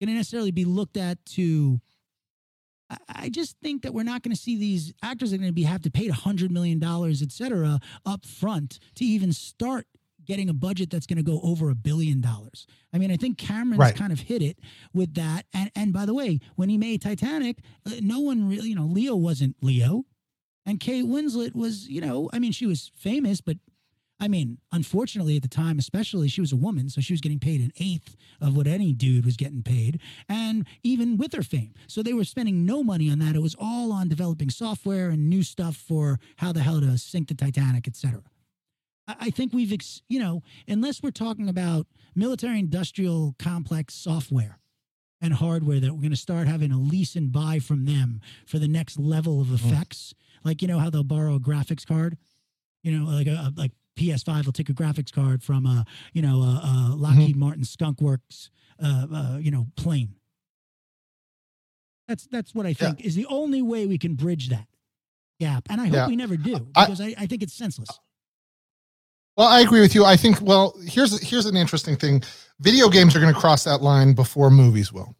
going 0.00 0.08
to 0.08 0.14
necessarily 0.14 0.50
be 0.50 0.64
looked 0.64 0.96
at 0.96 1.24
to. 1.26 1.80
I, 2.90 2.96
I 3.08 3.28
just 3.28 3.56
think 3.62 3.82
that 3.82 3.94
we're 3.94 4.02
not 4.02 4.22
going 4.22 4.34
to 4.34 4.40
see 4.40 4.56
these 4.56 4.92
actors 5.02 5.32
are 5.32 5.38
going 5.38 5.48
to 5.48 5.54
be 5.54 5.62
have 5.62 5.82
to 5.82 5.90
pay 5.90 6.08
a 6.08 6.12
hundred 6.12 6.52
million 6.52 6.78
dollars, 6.78 7.22
et 7.22 7.32
cetera, 7.32 7.80
up 8.04 8.26
front 8.26 8.78
to 8.96 9.04
even 9.04 9.32
start 9.32 9.86
getting 10.26 10.48
a 10.48 10.54
budget 10.54 10.90
that's 10.90 11.06
going 11.06 11.16
to 11.16 11.22
go 11.22 11.40
over 11.42 11.70
a 11.70 11.74
billion 11.74 12.20
dollars. 12.20 12.66
I 12.92 12.98
mean, 12.98 13.10
I 13.10 13.16
think 13.16 13.38
Cameron's 13.38 13.80
right. 13.80 13.96
kind 13.96 14.12
of 14.12 14.20
hit 14.20 14.42
it 14.42 14.58
with 14.92 15.14
that. 15.14 15.46
And 15.52 15.70
and 15.74 15.92
by 15.92 16.06
the 16.06 16.14
way, 16.14 16.40
when 16.56 16.68
he 16.68 16.78
made 16.78 17.02
Titanic, 17.02 17.58
uh, 17.86 17.92
no 18.00 18.20
one 18.20 18.48
really, 18.48 18.68
you 18.68 18.74
know, 18.74 18.86
Leo 18.86 19.16
wasn't 19.16 19.56
Leo, 19.62 20.04
and 20.66 20.80
Kate 20.80 21.04
Winslet 21.04 21.54
was, 21.54 21.88
you 21.88 22.00
know, 22.00 22.30
I 22.32 22.38
mean, 22.38 22.52
she 22.52 22.66
was 22.66 22.90
famous, 22.94 23.40
but 23.40 23.56
I 24.22 24.28
mean, 24.28 24.58
unfortunately 24.70 25.34
at 25.34 25.42
the 25.42 25.48
time, 25.48 25.80
especially, 25.80 26.28
she 26.28 26.40
was 26.40 26.52
a 26.52 26.56
woman, 26.56 26.88
so 26.88 27.00
she 27.00 27.12
was 27.12 27.20
getting 27.20 27.40
paid 27.40 27.60
an 27.60 27.72
eighth 27.80 28.16
of 28.40 28.56
what 28.56 28.68
any 28.68 28.92
dude 28.92 29.24
was 29.24 29.36
getting 29.36 29.64
paid, 29.64 30.00
and 30.28 30.64
even 30.84 31.16
with 31.16 31.32
her 31.32 31.42
fame. 31.42 31.74
So 31.88 32.04
they 32.04 32.12
were 32.12 32.22
spending 32.22 32.64
no 32.64 32.84
money 32.84 33.10
on 33.10 33.18
that. 33.18 33.34
It 33.34 33.42
was 33.42 33.56
all 33.58 33.90
on 33.90 34.08
developing 34.08 34.48
software 34.48 35.08
and 35.08 35.28
new 35.28 35.42
stuff 35.42 35.76
for 35.76 36.20
how 36.36 36.52
the 36.52 36.60
hell 36.60 36.80
to 36.80 36.96
sink 36.98 37.28
the 37.28 37.34
Titanic, 37.34 37.88
etc. 37.88 38.22
I 39.08 39.30
think 39.30 39.52
we've, 39.52 39.72
ex- 39.72 40.02
you 40.08 40.20
know, 40.20 40.42
unless 40.68 41.02
we're 41.02 41.10
talking 41.10 41.48
about 41.48 41.86
military 42.14 42.58
industrial 42.58 43.34
complex 43.38 43.94
software 43.94 44.58
and 45.20 45.34
hardware 45.34 45.80
that 45.80 45.92
we're 45.92 46.00
going 46.00 46.10
to 46.10 46.16
start 46.16 46.46
having 46.46 46.70
a 46.72 46.78
lease 46.78 47.16
and 47.16 47.32
buy 47.32 47.58
from 47.58 47.84
them 47.84 48.20
for 48.46 48.58
the 48.58 48.68
next 48.68 48.98
level 48.98 49.40
of 49.40 49.48
mm-hmm. 49.48 49.68
effects, 49.68 50.14
mm. 50.14 50.46
like 50.46 50.62
you 50.62 50.68
know 50.68 50.78
how 50.78 50.90
they'll 50.90 51.04
borrow 51.04 51.34
a 51.34 51.40
graphics 51.40 51.86
card, 51.86 52.16
you 52.82 52.92
know, 52.92 53.10
like 53.10 53.26
a, 53.26 53.52
like 53.56 53.72
PS5 53.98 54.46
will 54.46 54.52
take 54.52 54.68
a 54.68 54.74
graphics 54.74 55.12
card 55.12 55.42
from 55.42 55.66
a 55.66 55.84
you 56.12 56.22
know 56.22 56.40
a, 56.42 56.92
a 56.92 56.94
Lockheed 56.96 57.30
mm-hmm. 57.30 57.40
Martin 57.40 57.64
Skunk 57.64 58.00
Works 58.00 58.50
uh, 58.82 59.06
uh, 59.12 59.38
you 59.40 59.50
know 59.50 59.66
plane. 59.76 60.14
That's 62.08 62.26
that's 62.26 62.54
what 62.54 62.66
I 62.66 62.72
think 62.72 63.00
yeah. 63.00 63.06
is 63.06 63.14
the 63.14 63.26
only 63.26 63.62
way 63.62 63.86
we 63.86 63.98
can 63.98 64.14
bridge 64.14 64.48
that 64.48 64.66
gap, 65.40 65.66
and 65.70 65.80
I 65.80 65.86
hope 65.86 65.94
yeah. 65.94 66.06
we 66.08 66.16
never 66.16 66.36
do 66.36 66.58
because 66.74 67.00
I, 67.00 67.06
I, 67.06 67.14
I 67.18 67.26
think 67.26 67.42
it's 67.42 67.54
senseless. 67.54 67.90
Well, 69.36 69.48
I 69.48 69.60
agree 69.60 69.80
with 69.80 69.94
you. 69.94 70.04
I 70.04 70.16
think 70.16 70.40
well, 70.40 70.74
here's 70.86 71.20
here's 71.22 71.46
an 71.46 71.56
interesting 71.56 71.96
thing. 71.96 72.22
Video 72.60 72.88
games 72.88 73.16
are 73.16 73.20
going 73.20 73.32
to 73.32 73.40
cross 73.40 73.64
that 73.64 73.82
line 73.82 74.12
before 74.12 74.50
movies 74.50 74.92
will. 74.92 75.14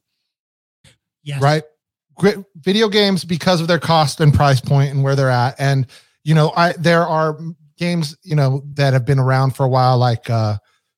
Yes. 1.23 1.41
Right? 1.41 1.63
Video 2.57 2.89
games 2.89 3.25
because 3.25 3.61
of 3.61 3.69
their 3.69 3.79
cost 3.79 4.21
and 4.21 4.35
price 4.35 4.61
point 4.61 4.93
and 4.93 5.03
where 5.03 5.17
they're 5.17 5.31
at 5.31 5.55
and 5.59 5.87
you 6.25 6.35
know, 6.35 6.53
I 6.55 6.73
there 6.73 7.07
are 7.07 7.39
games 7.83 8.17
you 8.23 8.37
know 8.37 8.63
that 8.75 8.93
have 8.93 9.05
been 9.05 9.19
around 9.19 9.57
for 9.57 9.65
a 9.65 9.69
while 9.69 9.99
like 9.99 10.31
uh 10.31 10.57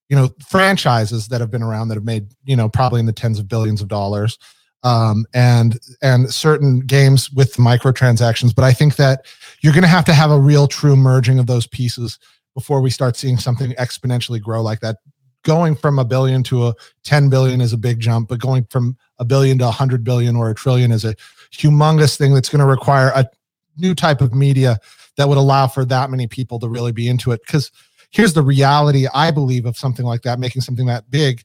you 0.09 0.17
know 0.17 0.29
franchises 0.47 1.29
that 1.29 1.41
have 1.41 1.51
been 1.51 1.63
around 1.63 1.89
that 1.89 1.95
have 1.95 2.05
made 2.05 2.29
you 2.45 2.57
know 2.57 2.69
probably 2.69 3.01
in 3.01 3.07
the 3.07 3.13
tens 3.13 3.39
of 3.39 3.49
billions 3.49 3.81
of 3.81 3.89
dollars 3.89 4.39
um 4.83 5.25
and 5.33 5.79
and 6.03 6.33
certain 6.33 6.81
games 6.81 7.31
with 7.33 7.57
microtransactions 7.57 8.55
but 8.55 8.65
i 8.65 8.73
think 8.73 8.97
that 8.97 9.25
you're 9.63 9.73
going 9.73 9.83
to 9.83 9.89
have 9.89 10.05
to 10.05 10.13
have 10.13 10.31
a 10.31 10.39
real 10.39 10.67
true 10.67 10.97
merging 10.97 11.39
of 11.39 11.47
those 11.47 11.67
pieces 11.67 12.19
before 12.55 12.81
we 12.81 12.91
start 12.91 13.17
seeing 13.17 13.37
something 13.37 13.73
exponentially 13.73 14.41
grow 14.41 14.63
like 14.63 14.81
that. 14.81 14.97
Going 15.43 15.77
from 15.77 15.99
a 15.99 16.05
billion 16.05 16.43
to 16.45 16.69
a 16.69 16.75
10 17.03 17.29
billion 17.29 17.61
is 17.61 17.73
a 17.73 17.79
big 17.79 18.01
jump 18.01 18.29
but 18.29 18.41
going 18.41 18.65
from 18.71 18.97
a 19.19 19.25
billion 19.25 19.59
to 19.59 19.65
a 19.65 19.67
100 19.67 20.03
billion 20.03 20.37
or 20.37 20.49
a 20.49 20.55
trillion 20.55 20.91
is 20.91 21.05
a 21.05 21.15
humongous 21.53 22.17
thing 22.17 22.33
that's 22.33 22.49
going 22.49 22.61
to 22.61 22.67
require 22.67 23.13
a 23.15 23.29
new 23.77 23.95
type 23.95 24.21
of 24.21 24.33
media 24.33 24.79
that 25.17 25.29
would 25.29 25.39
allow 25.39 25.67
for 25.67 25.85
that 25.85 26.11
many 26.11 26.27
people 26.27 26.59
to 26.61 26.69
really 26.69 26.93
be 26.93 27.09
into 27.09 27.31
it. 27.33 27.41
Because 27.47 27.71
here's 28.11 28.33
the 28.33 28.43
reality 28.43 29.07
i 29.13 29.31
believe 29.31 29.67
of 29.67 29.77
something 29.77 30.07
like 30.07 30.23
that 30.23 30.39
making 30.39 30.63
something 30.63 30.87
that 30.87 31.11
big. 31.11 31.43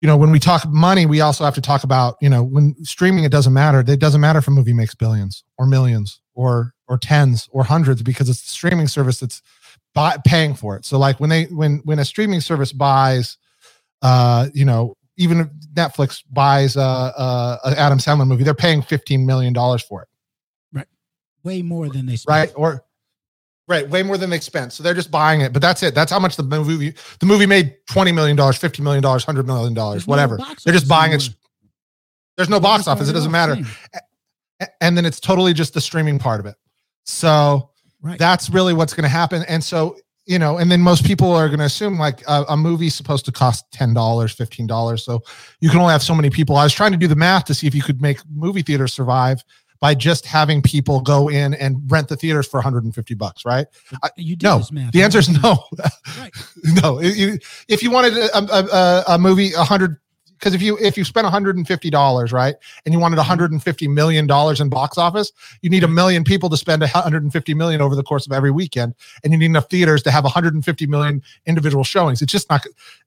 You 0.00 0.06
know 0.06 0.16
when 0.16 0.30
we 0.30 0.38
talk 0.38 0.66
money 0.66 1.04
we 1.04 1.20
also 1.20 1.44
have 1.44 1.54
to 1.54 1.60
talk 1.60 1.84
about 1.84 2.16
you 2.22 2.30
know 2.30 2.42
when 2.42 2.74
streaming 2.84 3.24
it 3.24 3.32
doesn't 3.32 3.52
matter. 3.52 3.80
It 3.80 4.00
doesn't 4.00 4.20
matter 4.20 4.38
if 4.38 4.48
a 4.48 4.50
movie 4.50 4.72
makes 4.72 4.94
billions 4.94 5.44
or 5.58 5.66
millions 5.66 6.20
or 6.34 6.74
or 6.88 6.96
tens 6.98 7.48
or 7.52 7.64
hundreds 7.64 8.02
because 8.02 8.28
it's 8.28 8.42
the 8.42 8.48
streaming 8.48 8.88
service 8.88 9.20
that's 9.20 9.42
buy, 9.94 10.16
paying 10.24 10.54
for 10.54 10.76
it 10.76 10.84
so 10.84 10.98
like 10.98 11.18
when 11.20 11.30
they 11.30 11.44
when 11.44 11.80
when 11.84 11.98
a 11.98 12.04
streaming 12.04 12.40
service 12.40 12.72
buys 12.72 13.36
uh 14.02 14.48
you 14.54 14.64
know 14.64 14.94
even 15.16 15.40
if 15.40 15.48
netflix 15.74 16.22
buys 16.30 16.76
a, 16.76 16.80
a, 16.80 17.58
a 17.64 17.78
adam 17.78 17.98
sandler 17.98 18.26
movie 18.26 18.44
they're 18.44 18.54
paying 18.54 18.82
15 18.82 19.26
million 19.26 19.52
dollars 19.52 19.82
for 19.82 20.02
it 20.02 20.08
Right, 20.72 20.86
way 21.42 21.62
more 21.62 21.88
than 21.88 22.06
they 22.06 22.16
spent. 22.16 22.50
Right. 22.50 22.52
Or 22.56 22.84
right, 23.68 23.88
way 23.88 24.02
more 24.02 24.18
than 24.18 24.30
they 24.30 24.40
spent. 24.40 24.72
So 24.72 24.82
they're 24.82 24.94
just 24.94 25.10
buying 25.10 25.40
it. 25.40 25.52
But 25.52 25.62
that's 25.62 25.82
it. 25.82 25.94
That's 25.94 26.12
how 26.12 26.18
much 26.18 26.36
the 26.36 26.42
movie 26.42 26.94
the 27.18 27.26
movie 27.26 27.46
made 27.46 27.74
$20 27.88 28.14
million, 28.14 28.36
$50 28.36 28.80
million, 28.80 29.02
$100 29.02 29.46
million, 29.46 30.00
whatever. 30.02 30.38
No 30.38 30.44
they're 30.64 30.74
just 30.74 30.88
buying 30.88 31.12
it. 31.12 31.28
There's 32.36 32.48
no 32.48 32.60
box 32.60 32.86
office. 32.86 33.08
It 33.08 33.12
doesn't 33.12 33.32
matter. 33.32 33.56
And 34.80 34.96
then 34.96 35.06
it's 35.06 35.20
totally 35.20 35.52
just 35.52 35.74
the 35.74 35.80
streaming 35.80 36.18
part 36.18 36.40
of 36.40 36.46
it. 36.46 36.54
So 37.04 37.69
right. 38.02 38.18
that's 38.18 38.50
really 38.50 38.74
what's 38.74 38.94
going 38.94 39.04
to 39.04 39.08
happen. 39.08 39.44
And 39.48 39.62
so, 39.62 39.96
you 40.26 40.38
know, 40.38 40.58
and 40.58 40.70
then 40.70 40.80
most 40.80 41.04
people 41.04 41.32
are 41.32 41.48
going 41.48 41.58
to 41.58 41.64
assume 41.64 41.98
like 41.98 42.22
a, 42.28 42.44
a 42.50 42.56
movie's 42.56 42.94
supposed 42.94 43.24
to 43.24 43.32
cost 43.32 43.70
$10, 43.72 43.94
$15. 43.94 45.00
So 45.00 45.22
you 45.60 45.70
can 45.70 45.80
only 45.80 45.92
have 45.92 46.02
so 46.02 46.14
many 46.14 46.30
people. 46.30 46.56
I 46.56 46.64
was 46.64 46.72
trying 46.72 46.92
to 46.92 46.98
do 46.98 47.08
the 47.08 47.16
math 47.16 47.46
to 47.46 47.54
see 47.54 47.66
if 47.66 47.74
you 47.74 47.82
could 47.82 48.00
make 48.00 48.18
movie 48.30 48.62
theaters 48.62 48.92
survive 48.92 49.42
by 49.80 49.94
just 49.94 50.26
having 50.26 50.60
people 50.60 51.00
go 51.00 51.28
in 51.28 51.54
and 51.54 51.90
rent 51.90 52.08
the 52.08 52.16
theaters 52.16 52.46
for 52.46 52.58
150 52.58 53.14
bucks, 53.14 53.44
right? 53.46 53.66
You 54.16 54.36
do 54.36 54.46
no. 54.46 54.62
The 54.92 55.02
answer 55.02 55.18
is 55.18 55.42
no. 55.42 55.64
Right. 56.18 56.30
no. 56.82 57.00
If 57.02 57.82
you 57.82 57.90
wanted 57.90 58.16
a, 58.18 58.38
a, 58.38 59.04
a 59.14 59.18
movie, 59.18 59.52
a 59.54 59.64
hundred, 59.64 59.96
because 60.40 60.54
if 60.54 60.62
you 60.62 60.78
if 60.78 60.96
you 60.96 61.04
spend 61.04 61.24
150 61.26 61.90
dollars, 61.90 62.32
right, 62.32 62.56
and 62.84 62.94
you 62.94 62.98
wanted 62.98 63.16
150 63.16 63.88
million 63.88 64.26
dollars 64.26 64.60
in 64.60 64.70
box 64.70 64.96
office, 64.96 65.32
you 65.60 65.68
need 65.68 65.84
a 65.84 65.88
million 65.88 66.24
people 66.24 66.48
to 66.48 66.56
spend 66.56 66.80
150 66.80 67.54
million 67.54 67.80
over 67.80 67.94
the 67.94 68.02
course 68.02 68.26
of 68.26 68.32
every 68.32 68.50
weekend, 68.50 68.94
and 69.22 69.32
you 69.32 69.38
need 69.38 69.46
enough 69.46 69.68
theaters 69.68 70.02
to 70.02 70.10
have 70.10 70.24
150 70.24 70.86
million 70.86 71.22
individual 71.46 71.84
showings. 71.84 72.22
It's 72.22 72.32
just 72.32 72.48
not 72.48 72.64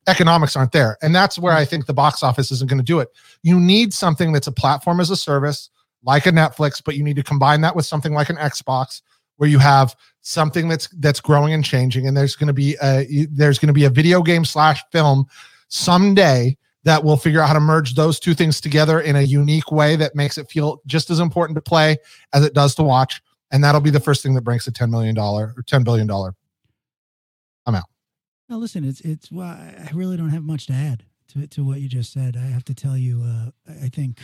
economics 0.07 0.55
aren't 0.55 0.71
there, 0.71 0.97
and 1.01 1.13
that's 1.13 1.39
where 1.39 1.53
I 1.53 1.65
think 1.65 1.87
the 1.87 1.93
box 1.93 2.21
office 2.21 2.51
isn't 2.51 2.69
going 2.69 2.79
to 2.79 2.83
do 2.83 2.99
it. 2.99 3.09
You 3.41 3.59
need 3.59 3.93
something 3.93 4.31
that's 4.31 4.47
a 4.47 4.51
platform 4.51 4.99
as 4.99 5.09
a 5.09 5.17
service 5.17 5.69
like 6.05 6.25
a 6.25 6.31
Netflix, 6.31 6.83
but 6.83 6.95
you 6.95 7.03
need 7.03 7.15
to 7.15 7.23
combine 7.23 7.61
that 7.61 7.75
with 7.75 7.85
something 7.85 8.13
like 8.13 8.29
an 8.29 8.35
Xbox 8.35 9.01
where 9.37 9.49
you 9.49 9.57
have 9.57 9.95
something 10.21 10.67
that's 10.67 10.87
that's 10.99 11.19
growing 11.19 11.53
and 11.53 11.65
changing 11.65 12.07
and 12.07 12.15
there's 12.15 12.35
going 12.35 12.47
to 12.47 12.53
be 12.53 12.77
a 12.81 13.27
there's 13.31 13.59
going 13.59 13.67
to 13.67 13.73
be 13.73 13.83
a 13.83 13.89
video 13.89 14.21
game 14.21 14.45
slash 14.45 14.81
film 14.91 15.25
someday 15.67 16.55
that 16.83 17.03
will 17.03 17.17
figure 17.17 17.41
out 17.41 17.47
how 17.47 17.53
to 17.53 17.59
merge 17.59 17.95
those 17.95 18.19
two 18.19 18.33
things 18.33 18.59
together 18.59 18.99
in 18.99 19.15
a 19.15 19.21
unique 19.21 19.71
way 19.71 19.95
that 19.95 20.15
makes 20.15 20.37
it 20.37 20.49
feel 20.49 20.81
just 20.85 21.09
as 21.09 21.19
important 21.19 21.55
to 21.55 21.61
play 21.61 21.97
as 22.33 22.43
it 22.43 22.53
does 22.53 22.75
to 22.75 22.83
watch. 22.83 23.21
And 23.51 23.63
that'll 23.63 23.81
be 23.81 23.89
the 23.89 23.99
first 23.99 24.23
thing 24.23 24.33
that 24.33 24.41
breaks 24.41 24.67
a 24.67 24.71
10 24.71 24.89
million 24.89 25.15
dollar 25.15 25.53
or 25.55 25.63
10 25.63 25.83
billion 25.83 26.07
dollar 26.07 26.33
i'm 27.65 27.75
out 27.75 27.85
now 28.49 28.57
listen 28.57 28.83
it's 28.83 28.99
it's 29.01 29.31
well 29.31 29.47
i 29.47 29.89
really 29.93 30.17
don't 30.17 30.29
have 30.29 30.43
much 30.43 30.65
to 30.65 30.73
add 30.73 31.03
to, 31.29 31.47
to 31.47 31.63
what 31.63 31.79
you 31.79 31.87
just 31.87 32.11
said. 32.11 32.35
I 32.35 32.45
have 32.47 32.65
to 32.65 32.73
tell 32.73 32.97
you 32.97 33.23
uh, 33.23 33.51
i 33.83 33.89
think 33.89 34.17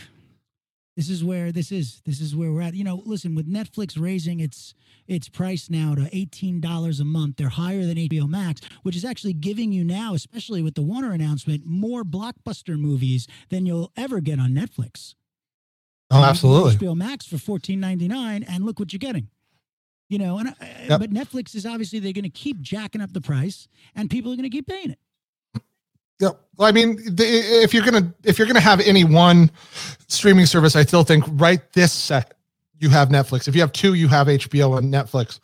This 0.96 1.08
is 1.08 1.22
where 1.24 1.52
this 1.52 1.72
is. 1.72 2.02
This 2.04 2.20
is 2.20 2.34
where 2.36 2.52
we're 2.52 2.62
at. 2.62 2.74
You 2.74 2.84
know, 2.84 3.02
listen, 3.06 3.34
with 3.34 3.50
Netflix 3.50 4.00
raising 4.00 4.40
its 4.40 4.74
its 5.06 5.28
price 5.28 5.70
now 5.70 5.94
to 5.94 6.08
eighteen 6.12 6.60
dollars 6.60 7.00
a 7.00 7.04
month, 7.04 7.36
they're 7.36 7.48
higher 7.48 7.86
than 7.86 7.96
HBO 7.96 8.28
Max, 8.28 8.60
which 8.82 8.96
is 8.96 9.04
actually 9.04 9.32
giving 9.32 9.72
you 9.72 9.84
now, 9.84 10.14
especially 10.14 10.62
with 10.62 10.74
the 10.74 10.82
Warner 10.82 11.12
announcement, 11.12 11.64
more 11.64 12.02
blockbuster 12.04 12.78
movies 12.78 13.26
than 13.48 13.66
you'll 13.66 13.92
ever 13.96 14.20
get 14.20 14.38
on 14.40 14.50
Netflix. 14.50 15.14
Oh, 16.10 16.22
absolutely. 16.24 16.74
HBO 16.74 16.96
Max 16.96 17.24
for 17.24 17.38
fourteen 17.38 17.80
ninety 17.80 18.08
nine, 18.08 18.42
and 18.42 18.66
look 18.66 18.78
what 18.78 18.92
you're 18.92 18.98
getting. 18.98 19.28
You 20.08 20.18
know, 20.18 20.38
and 20.38 20.48
uh, 20.48 20.54
Yep. 20.88 21.00
but 21.00 21.10
Netflix 21.12 21.54
is 21.54 21.64
obviously 21.64 22.00
they're 22.00 22.12
going 22.12 22.24
to 22.24 22.28
keep 22.30 22.60
jacking 22.60 23.00
up 23.00 23.12
the 23.12 23.20
price, 23.20 23.68
and 23.94 24.10
people 24.10 24.32
are 24.32 24.36
going 24.36 24.50
to 24.50 24.54
keep 24.54 24.66
paying 24.66 24.90
it. 24.90 24.98
Well, 26.60 26.68
I 26.68 26.72
mean, 26.72 26.96
the, 26.96 27.24
if 27.24 27.72
you're 27.72 27.82
gonna 27.82 28.12
if 28.22 28.38
you're 28.38 28.46
gonna 28.46 28.60
have 28.60 28.80
any 28.80 29.02
one 29.02 29.50
streaming 30.08 30.44
service, 30.44 30.76
I 30.76 30.82
still 30.82 31.04
think 31.04 31.24
right 31.30 31.60
this 31.72 31.90
sec 31.90 32.34
you 32.78 32.90
have 32.90 33.08
Netflix. 33.08 33.48
If 33.48 33.54
you 33.54 33.62
have 33.62 33.72
two, 33.72 33.94
you 33.94 34.08
have 34.08 34.26
HBO 34.26 34.76
and 34.76 34.92
Netflix, 34.92 35.40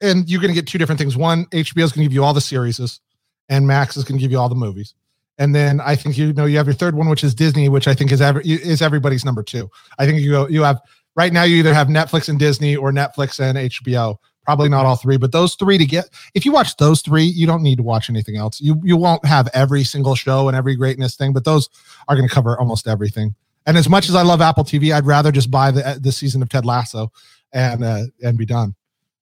and 0.00 0.30
you're 0.30 0.40
gonna 0.40 0.52
get 0.52 0.68
two 0.68 0.78
different 0.78 1.00
things. 1.00 1.16
One, 1.16 1.46
HBO 1.46 1.82
is 1.82 1.90
gonna 1.90 2.04
give 2.04 2.12
you 2.12 2.22
all 2.22 2.34
the 2.34 2.40
series, 2.40 3.00
and 3.48 3.66
Max 3.66 3.96
is 3.96 4.04
gonna 4.04 4.20
give 4.20 4.30
you 4.30 4.38
all 4.38 4.48
the 4.48 4.54
movies. 4.54 4.94
And 5.38 5.54
then 5.54 5.80
I 5.80 5.96
think 5.96 6.16
you 6.16 6.32
know 6.32 6.44
you 6.44 6.58
have 6.58 6.66
your 6.66 6.74
third 6.74 6.94
one, 6.94 7.08
which 7.08 7.24
is 7.24 7.34
Disney, 7.34 7.68
which 7.68 7.88
I 7.88 7.94
think 7.94 8.12
is 8.12 8.20
every, 8.20 8.44
is 8.44 8.80
everybody's 8.80 9.24
number 9.24 9.42
two. 9.42 9.68
I 9.98 10.06
think 10.06 10.20
you 10.20 10.30
go 10.30 10.46
you 10.46 10.62
have 10.62 10.80
right 11.16 11.32
now 11.32 11.42
you 11.42 11.56
either 11.56 11.74
have 11.74 11.88
Netflix 11.88 12.28
and 12.28 12.38
Disney 12.38 12.76
or 12.76 12.92
Netflix 12.92 13.40
and 13.40 13.58
HBO. 13.58 14.18
Probably 14.44 14.68
not 14.68 14.86
all 14.86 14.96
three, 14.96 15.16
but 15.16 15.32
those 15.32 15.54
three 15.54 15.78
to 15.78 15.84
get. 15.84 16.08
If 16.34 16.44
you 16.44 16.52
watch 16.52 16.76
those 16.76 17.02
three, 17.02 17.24
you 17.24 17.46
don't 17.46 17.62
need 17.62 17.76
to 17.76 17.82
watch 17.82 18.08
anything 18.08 18.36
else. 18.36 18.60
You 18.60 18.80
you 18.82 18.96
won't 18.96 19.24
have 19.24 19.48
every 19.52 19.84
single 19.84 20.14
show 20.14 20.48
and 20.48 20.56
every 20.56 20.74
greatness 20.76 21.14
thing, 21.14 21.32
but 21.32 21.44
those 21.44 21.68
are 22.08 22.16
going 22.16 22.28
to 22.28 22.34
cover 22.34 22.58
almost 22.58 22.88
everything. 22.88 23.34
And 23.66 23.76
as 23.76 23.88
much 23.88 24.08
as 24.08 24.14
I 24.14 24.22
love 24.22 24.40
Apple 24.40 24.64
TV, 24.64 24.94
I'd 24.94 25.06
rather 25.06 25.30
just 25.30 25.50
buy 25.50 25.70
the 25.70 25.98
the 26.00 26.12
season 26.12 26.42
of 26.42 26.48
Ted 26.48 26.64
Lasso 26.64 27.12
and 27.52 27.84
uh, 27.84 28.04
and 28.22 28.38
be 28.38 28.46
done. 28.46 28.74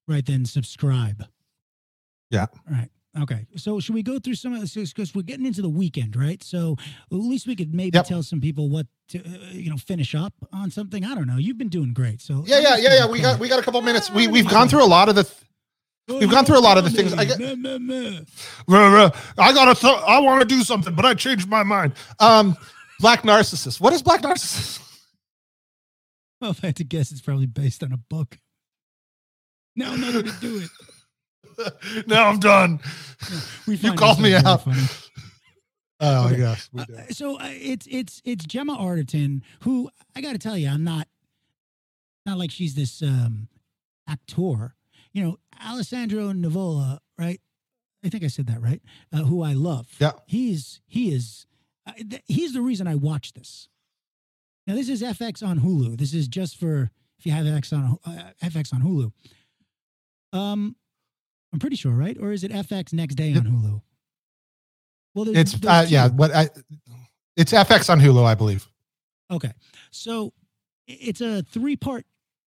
Right 0.06 0.24
then, 0.24 0.44
subscribe. 0.44 1.24
Yeah. 2.30 2.46
Right. 2.70 2.88
Okay. 3.20 3.46
So 3.56 3.80
should 3.80 3.94
we 3.94 4.02
go 4.02 4.18
through 4.18 4.34
some 4.34 4.52
of 4.54 4.60
this 4.60 4.74
because 4.92 5.14
we're 5.14 5.22
getting 5.22 5.46
into 5.46 5.62
the 5.62 5.68
weekend, 5.68 6.14
right? 6.16 6.42
So 6.42 6.76
at 6.80 7.14
least 7.16 7.46
we 7.46 7.56
could 7.56 7.74
maybe 7.74 7.96
Yep. 7.96 8.06
tell 8.06 8.22
some 8.22 8.40
people 8.40 8.68
what 8.68 8.86
to, 9.08 9.18
uh, 9.18 9.50
you 9.52 9.70
know, 9.70 9.76
finish 9.76 10.14
up 10.14 10.34
on 10.52 10.70
something. 10.70 11.04
I 11.04 11.14
don't 11.14 11.26
know. 11.26 11.36
You've 11.38 11.58
been 11.58 11.68
doing 11.68 11.92
great. 11.92 12.20
So 12.20 12.44
Yeah, 12.46 12.60
yeah, 12.60 12.76
yeah, 12.76 12.94
yeah. 12.94 13.06
We 13.06 13.20
got 13.20 13.38
we 13.40 13.48
got 13.48 13.58
a 13.58 13.62
couple 13.62 13.80
minutes. 13.82 14.10
We 14.10 14.28
we've 14.28 14.48
gone 14.48 14.68
through 14.68 14.84
a 14.84 14.86
lot 14.86 15.08
of 15.08 15.14
the. 15.14 15.28
we've 16.08 16.30
gone 16.30 16.44
through 16.44 16.58
a 16.58 16.60
lot 16.60 16.78
of 16.78 16.84
the 16.84 16.90
things. 16.90 17.12
I 17.12 17.24
get-. 17.24 17.40
I 19.38 19.52
gotta. 19.52 19.74
Th- 19.80 20.02
I 20.06 20.20
want 20.20 20.40
to 20.40 20.46
do 20.46 20.62
something, 20.62 20.94
but 20.94 21.04
I 21.04 21.14
changed 21.14 21.48
my 21.48 21.62
mind. 21.62 21.94
Um, 22.20 22.56
Black 23.00 23.24
Narcissus. 23.24 23.80
What 23.80 23.92
is 23.92 24.02
Black 24.02 24.22
Narcissus? 24.22 24.80
Well, 26.40 26.52
if 26.52 26.62
I 26.62 26.68
had 26.68 26.76
to 26.76 26.84
guess, 26.84 27.10
it's 27.10 27.20
probably 27.20 27.46
based 27.46 27.82
on 27.82 27.92
a 27.92 27.96
book. 27.96 28.38
Now 29.74 29.96
going 29.96 30.24
to 30.24 30.32
do 30.40 30.58
it. 30.58 30.70
now 32.06 32.28
I'm 32.28 32.38
done. 32.38 32.80
We 33.66 33.76
You 33.76 33.92
called 33.94 34.20
me 34.20 34.34
out. 34.34 34.66
Oh 36.00 36.26
Okay. 36.26 36.36
my 36.36 36.38
gosh. 36.38 36.68
Uh, 36.78 36.84
so 37.10 37.40
uh, 37.40 37.48
it's 37.50 37.84
it's 37.90 38.22
it's 38.24 38.44
Gemma 38.46 38.76
Arterton, 38.76 39.40
who 39.62 39.90
I 40.14 40.20
got 40.20 40.30
to 40.30 40.38
tell 40.38 40.56
you, 40.56 40.68
I'm 40.68 40.84
not 40.84 41.08
not 42.24 42.38
like 42.38 42.52
she's 42.52 42.76
this 42.76 43.02
um 43.02 43.48
actor. 44.08 44.76
You 45.12 45.24
know, 45.24 45.38
Alessandro 45.60 46.32
Nivola, 46.32 46.98
right? 47.18 47.40
I 48.04 48.10
think 48.10 48.22
I 48.22 48.28
said 48.28 48.46
that 48.46 48.62
right. 48.62 48.80
Uh, 49.12 49.24
who 49.24 49.42
I 49.42 49.54
love. 49.54 49.88
Yeah. 49.98 50.12
He's 50.28 50.80
he 50.86 51.12
is 51.12 51.46
uh, 51.84 51.94
th- 51.94 52.22
he's 52.26 52.52
the 52.52 52.62
reason 52.62 52.86
I 52.86 52.94
watch 52.94 53.32
this. 53.32 53.68
Now 54.68 54.76
this 54.76 54.88
is 54.88 55.02
FX 55.02 55.44
on 55.44 55.58
Hulu. 55.58 55.98
This 55.98 56.14
is 56.14 56.28
just 56.28 56.56
for 56.60 56.92
if 57.18 57.26
you 57.26 57.32
have 57.32 57.44
FX 57.44 57.72
on 57.72 57.98
uh, 58.04 58.30
FX 58.44 58.72
on 58.72 58.82
Hulu. 58.82 59.10
Um, 60.38 60.76
I'm 61.52 61.58
pretty 61.58 61.76
sure, 61.76 61.92
right? 61.92 62.16
Or 62.20 62.32
is 62.32 62.44
it 62.44 62.52
FX 62.52 62.92
next 62.92 63.14
day 63.14 63.34
on 63.34 63.42
Hulu? 63.44 63.82
Well, 65.14 65.24
there's, 65.24 65.36
It's 65.36 65.52
there's 65.54 65.64
uh, 65.66 65.86
yeah. 65.88 66.08
What 66.08 66.34
I. 66.34 66.50
It's 67.36 67.52
FX 67.52 67.88
on 67.90 68.00
Hulu, 68.00 68.24
I 68.24 68.34
believe. 68.34 68.68
Okay. 69.30 69.52
So 69.90 70.32
it's 70.86 71.20
a 71.20 71.42
three 71.42 71.76
part 71.76 72.04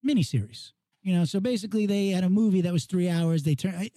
miniseries. 0.08 0.72
You 1.04 1.16
know, 1.16 1.26
so 1.26 1.40
basically 1.40 1.88
they 1.88 2.10
had 2.10 2.24
a 2.24 2.30
movie 2.30 2.62
that 2.62 2.72
was 2.72 2.86
three 2.86 3.10
hours. 3.10 3.42
They 3.42 3.56
turn 3.56 3.88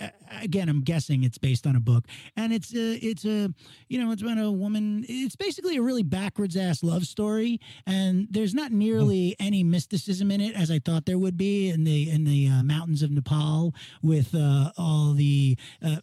again. 0.41 0.71
I'm 0.71 0.81
guessing 0.81 1.23
it's 1.23 1.37
based 1.37 1.67
on 1.67 1.77
a 1.77 1.81
book, 1.81 2.07
and 2.35 2.51
it's 2.51 2.75
a 2.75 2.95
it's 2.95 3.27
a 3.27 3.53
you 3.89 3.99
know 3.99 4.11
it's 4.11 4.23
about 4.23 4.39
a 4.39 4.51
woman. 4.51 5.05
It's 5.07 5.37
basically 5.37 5.77
a 5.77 5.83
really 5.83 6.03
backwards 6.03 6.57
ass 6.57 6.83
love 6.83 7.05
story, 7.05 7.61
and 7.87 8.27
there's 8.31 8.55
not 8.55 8.73
nearly 8.73 9.37
any 9.39 9.63
mysticism 9.63 10.31
in 10.31 10.41
it 10.41 10.57
as 10.57 10.71
I 10.71 10.79
thought 10.79 11.05
there 11.05 11.19
would 11.19 11.37
be 11.37 11.69
in 11.69 11.85
the 11.85 12.11
in 12.11 12.25
the 12.25 12.49
uh, 12.49 12.63
mountains 12.63 13.03
of 13.03 13.11
Nepal 13.11 13.75
with 14.03 14.35
uh, 14.35 14.73
all 14.79 15.13
the. 15.13 15.59
Uh, 15.85 15.97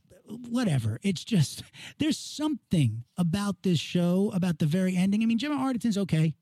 Whatever. 0.50 0.98
It's 1.04 1.26
just 1.26 1.62
there's 2.00 2.18
something 2.18 3.04
about 3.18 3.64
this 3.64 3.80
show 3.80 4.32
about 4.34 4.60
the 4.60 4.66
very 4.66 4.96
ending. 4.96 5.22
I 5.22 5.26
mean, 5.26 5.38
Gemma 5.38 5.56
Arterton's 5.56 5.98
okay. 5.98 6.36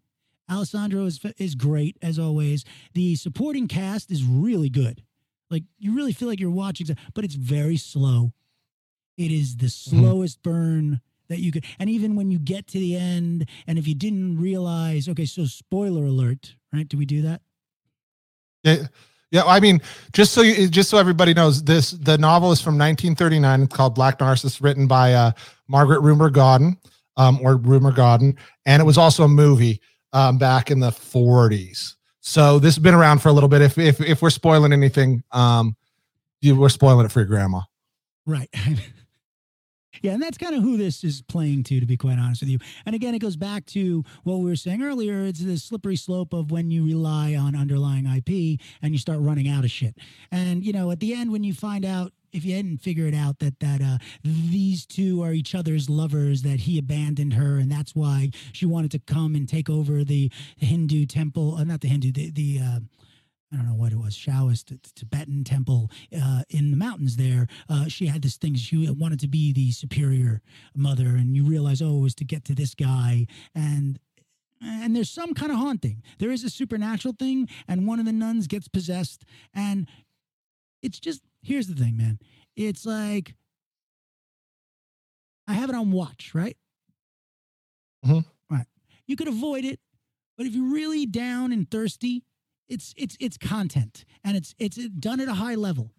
Alessandro 0.50 1.06
is 1.06 1.20
is 1.38 1.56
great 1.56 1.98
as 2.02 2.18
always. 2.18 2.66
The 2.94 3.16
supporting 3.16 3.68
cast 3.68 4.12
is 4.12 4.24
really 4.24 4.70
good. 4.70 5.04
Like 5.50 5.64
you 5.78 5.96
really 5.96 6.14
feel 6.14 6.28
like 6.28 6.40
you're 6.40 6.50
watching, 6.52 6.88
but 7.14 7.24
it's 7.24 7.36
very 7.36 7.78
slow. 7.78 8.34
It 9.18 9.32
is 9.32 9.58
the 9.58 9.70
slowest 9.70 10.42
burn 10.44 11.02
that 11.28 11.40
you 11.40 11.52
could. 11.52 11.66
And 11.78 11.90
even 11.90 12.16
when 12.16 12.32
you 12.32 12.40
get 12.40 12.68
to 12.68 12.80
the 12.80 12.96
end, 12.96 13.48
and 13.68 13.78
if 13.78 13.88
you 13.88 13.96
didn't 13.96 14.40
realize, 14.40 15.08
okay, 15.10 15.26
so 15.26 15.46
spoiler 15.46 16.06
alert, 16.06 16.56
right? 16.74 16.88
Do 16.88 16.98
we 16.98 17.06
do 17.06 17.22
that? 17.24 17.42
Yeah, 18.64 18.88
yeah. 19.32 19.44
I 19.46 19.60
mean, 19.60 19.82
just 20.14 20.34
so 20.34 20.42
you, 20.42 20.68
just 20.68 20.90
so 20.90 20.98
everybody 20.98 21.34
knows, 21.34 21.64
this 21.64 21.92
the 21.92 22.18
novel 22.18 22.52
is 22.52 22.62
from 22.62 22.74
1939. 22.74 23.64
It's 23.64 23.76
called 23.76 23.96
Black 23.96 24.20
Narcissus, 24.20 24.62
written 24.62 24.88
by 24.88 25.14
uh, 25.14 25.32
Margaret 25.68 26.02
Rumer 26.02 26.30
Godden, 26.30 26.78
um, 27.18 27.40
or 27.42 27.58
Rumer 27.58 27.92
Godden, 27.92 28.38
and 28.66 28.82
it 28.82 28.86
was 28.86 28.98
also 28.98 29.24
a 29.24 29.30
movie 29.30 29.82
um, 30.14 30.38
back 30.38 30.72
in 30.72 30.80
the 30.80 30.92
40s. 30.92 31.96
So 32.22 32.60
this 32.60 32.76
has 32.76 32.84
been 32.84 32.94
around 32.94 33.20
for 33.20 33.30
a 33.30 33.34
little 33.34 33.50
bit. 33.50 33.62
If 33.62 33.78
if 33.78 34.02
if 34.02 34.22
we're 34.22 34.30
spoiling 34.30 34.74
anything, 34.74 35.24
um, 35.32 35.76
you 36.42 36.56
we're 36.56 36.70
spoiling 36.70 37.06
it 37.06 37.12
for 37.12 37.22
your 37.22 37.28
grandma. 37.28 37.62
Right. 38.26 38.50
yeah, 40.02 40.12
and 40.12 40.22
that's 40.22 40.38
kind 40.38 40.56
of 40.56 40.62
who 40.62 40.78
this 40.78 41.04
is 41.04 41.22
playing 41.24 41.64
to, 41.64 41.80
to 41.80 41.86
be 41.86 41.98
quite 41.98 42.20
honest 42.20 42.42
with 42.42 42.50
you. 42.50 42.60
And 42.86 42.94
again, 42.94 43.16
it 43.16 43.20
goes 43.20 43.36
back 43.36 43.66
to 43.68 44.04
what 44.24 44.38
we 44.38 44.50
were 44.50 44.56
saying 44.56 44.84
earlier. 44.84 45.24
It's 45.24 45.40
the 45.40 45.58
slippery 45.58 45.96
slope 45.96 46.34
of 46.34 46.52
when 46.52 46.70
you 46.70 46.86
rely 46.86 47.36
on 47.36 47.56
underlying 47.56 48.06
IP 48.06 48.60
and 48.82 48.92
you 48.92 48.98
start 48.98 49.20
running 49.20 49.48
out 49.48 49.64
of 49.64 49.72
shit. 49.72 49.96
And 50.32 50.64
you 50.64 50.74
know, 50.74 50.92
at 50.92 51.00
the 51.00 51.14
end, 51.14 51.32
when 51.32 51.44
you 51.44 51.54
find 51.54 51.86
out, 51.86 52.14
if 52.32 52.46
you 52.46 52.56
hadn't 52.56 52.80
figured 52.80 53.14
it 53.14 53.18
out 53.18 53.40
that 53.40 53.60
that 53.60 53.82
uh, 53.82 53.98
these 54.24 54.86
two 54.86 55.22
are 55.24 55.34
each 55.34 55.56
other's 55.56 55.90
lovers, 55.90 56.42
that 56.44 56.62
he 56.62 56.78
abandoned 56.78 57.34
her, 57.34 57.58
and 57.58 57.72
that's 57.72 57.96
why 57.96 58.32
she 58.52 58.66
wanted 58.66 58.92
to 58.92 59.00
come 59.00 59.36
and 59.36 59.48
take 59.48 59.70
over 59.70 60.04
the 60.04 60.32
Hindu 60.58 61.06
temple, 61.06 61.56
uh, 61.56 61.64
not 61.64 61.82
the 61.82 61.88
Hindu, 61.88 62.12
the 62.12 62.30
the 62.32 62.60
uh, 62.60 62.80
I 63.52 63.56
don't 63.56 63.68
know 63.68 63.74
what 63.74 63.92
it 63.92 63.98
was, 63.98 64.16
Taoist, 64.16 64.68
t- 64.68 64.80
Tibetan 64.96 65.44
temple 65.44 65.90
uh, 66.16 66.44
in 66.50 66.70
the 66.70 66.78
mountains 66.78 67.18
there. 67.18 67.48
Uh, 67.68 67.88
she 67.88 68.06
had 68.06 68.22
this 68.22 68.38
thing, 68.38 68.54
she 68.56 68.90
wanted 68.92 69.20
to 69.22 69.28
be 69.28 69.52
the 69.52 69.72
superior 69.72 70.42
mother, 70.76 71.08
and 71.08 71.36
you 71.36 71.44
realize, 71.44 71.82
oh, 71.82 71.98
it 71.98 72.02
was 72.02 72.16
to 72.16 72.26
get 72.26 72.46
to 72.46 72.54
this 72.56 72.76
guy. 72.76 73.26
And 73.56 74.00
and 74.62 74.94
there's 74.94 75.10
some 75.10 75.34
kind 75.34 75.54
of 75.54 75.58
haunting. 75.58 76.04
There 76.18 76.32
is 76.32 76.44
a 76.44 76.50
supernatural 76.50 77.16
thing, 77.18 77.48
and 77.68 77.88
one 77.88 78.00
of 78.00 78.06
the 78.06 78.12
nuns 78.12 78.46
gets 78.46 78.68
possessed. 78.68 79.24
And 79.54 79.88
it's 80.82 81.00
just, 81.00 81.22
here's 81.42 81.68
the 81.68 81.76
thing, 81.76 81.98
man. 81.98 82.20
It's 82.56 82.86
like, 82.86 83.36
I 85.48 85.54
have 85.54 85.70
it 85.70 85.76
on 85.76 85.92
watch, 85.92 86.32
right? 86.34 86.58
Mhm. 88.06 88.24
Right. 88.50 88.66
You 89.08 89.16
could 89.16 89.28
avoid 89.28 89.66
it, 89.66 89.80
but 90.38 90.46
if 90.46 90.54
you're 90.54 90.72
really 90.72 91.06
down 91.06 91.52
and 91.52 91.70
thirsty, 91.70 92.24
it's 92.70 92.94
it's 92.96 93.18
it's 93.20 93.38
content 93.38 94.06
and 94.24 94.38
it's 94.38 94.54
it's 94.60 94.78
done 94.78 95.20
at 95.20 95.28
a 95.28 95.34
high 95.34 95.56
level. 95.56 95.92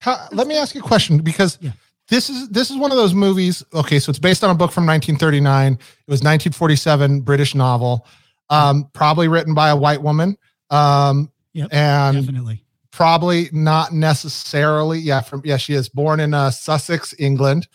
How, 0.00 0.28
let 0.32 0.46
me 0.46 0.56
ask 0.56 0.74
you 0.74 0.82
a 0.82 0.84
question 0.84 1.18
because 1.18 1.56
Yeah. 1.62 1.72
this 2.08 2.28
is 2.28 2.48
this 2.50 2.70
is 2.70 2.76
one 2.76 2.90
of 2.90 2.98
those 2.98 3.14
movies. 3.14 3.64
Okay, 3.72 3.98
so 3.98 4.10
it's 4.10 4.18
based 4.18 4.44
on 4.44 4.50
a 4.50 4.54
book 4.54 4.70
from 4.70 4.84
1939. 4.86 5.72
It 5.72 5.78
was 6.06 6.20
1947 6.22 7.22
British 7.22 7.54
novel, 7.54 8.06
um, 8.50 8.90
probably 8.92 9.28
written 9.28 9.54
by 9.54 9.70
a 9.70 9.76
white 9.76 10.02
woman, 10.02 10.36
um, 10.70 11.32
Yep, 11.54 11.68
and 11.72 12.16
Definitely. 12.18 12.62
Probably 12.96 13.50
not 13.52 13.92
necessarily. 13.92 14.98
Yeah, 14.98 15.20
from 15.20 15.42
yeah, 15.44 15.58
she 15.58 15.74
is 15.74 15.88
born 15.88 16.18
in 16.18 16.32
uh, 16.32 16.50
Sussex, 16.50 17.14
England, 17.18 17.68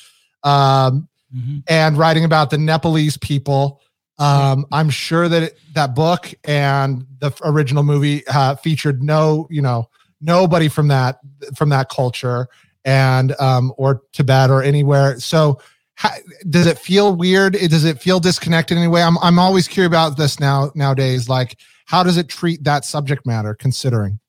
um, 0.44 1.08
hmm 1.32 1.60
and 1.68 1.98
writing 1.98 2.26
about 2.26 2.50
the 2.50 2.58
Nepalese 2.58 3.18
people. 3.18 3.82
Um, 4.18 4.66
I'm 4.72 4.90
sure 4.90 5.30
that 5.30 5.44
it, 5.44 5.60
that 5.74 5.96
book 5.96 6.34
and 6.44 7.06
the 7.20 7.32
original 7.44 7.84
movie 7.84 8.26
uh, 8.28 8.56
featured 8.56 9.02
no, 9.02 9.48
you 9.50 9.62
know, 9.62 9.90
nobody 10.20 10.68
from 10.68 10.90
that 10.90 11.20
from 11.56 11.70
that 11.70 11.90
culture 11.90 12.48
and 12.84 13.40
um, 13.40 13.74
or 13.78 14.02
Tibet 14.12 14.50
or 14.50 14.64
anywhere. 14.64 15.20
So, 15.20 15.62
how, 15.96 16.10
does 16.50 16.66
it 16.66 16.80
feel 16.80 17.16
weird? 17.16 17.54
Does 17.54 17.86
it 17.86 18.02
feel 18.02 18.20
disconnected 18.20 18.78
anyway? 18.78 19.02
I'm 19.02 19.18
I'm 19.20 19.40
always 19.40 19.68
curious 19.68 19.88
about 19.90 20.18
this 20.18 20.40
now 20.40 20.72
nowadays. 20.76 21.30
Like, 21.30 21.58
how 21.86 22.04
does 22.04 22.18
it 22.18 22.28
treat 22.28 22.64
that 22.64 22.86
subject 22.86 23.26
matter 23.26 23.54
considering 23.54 24.20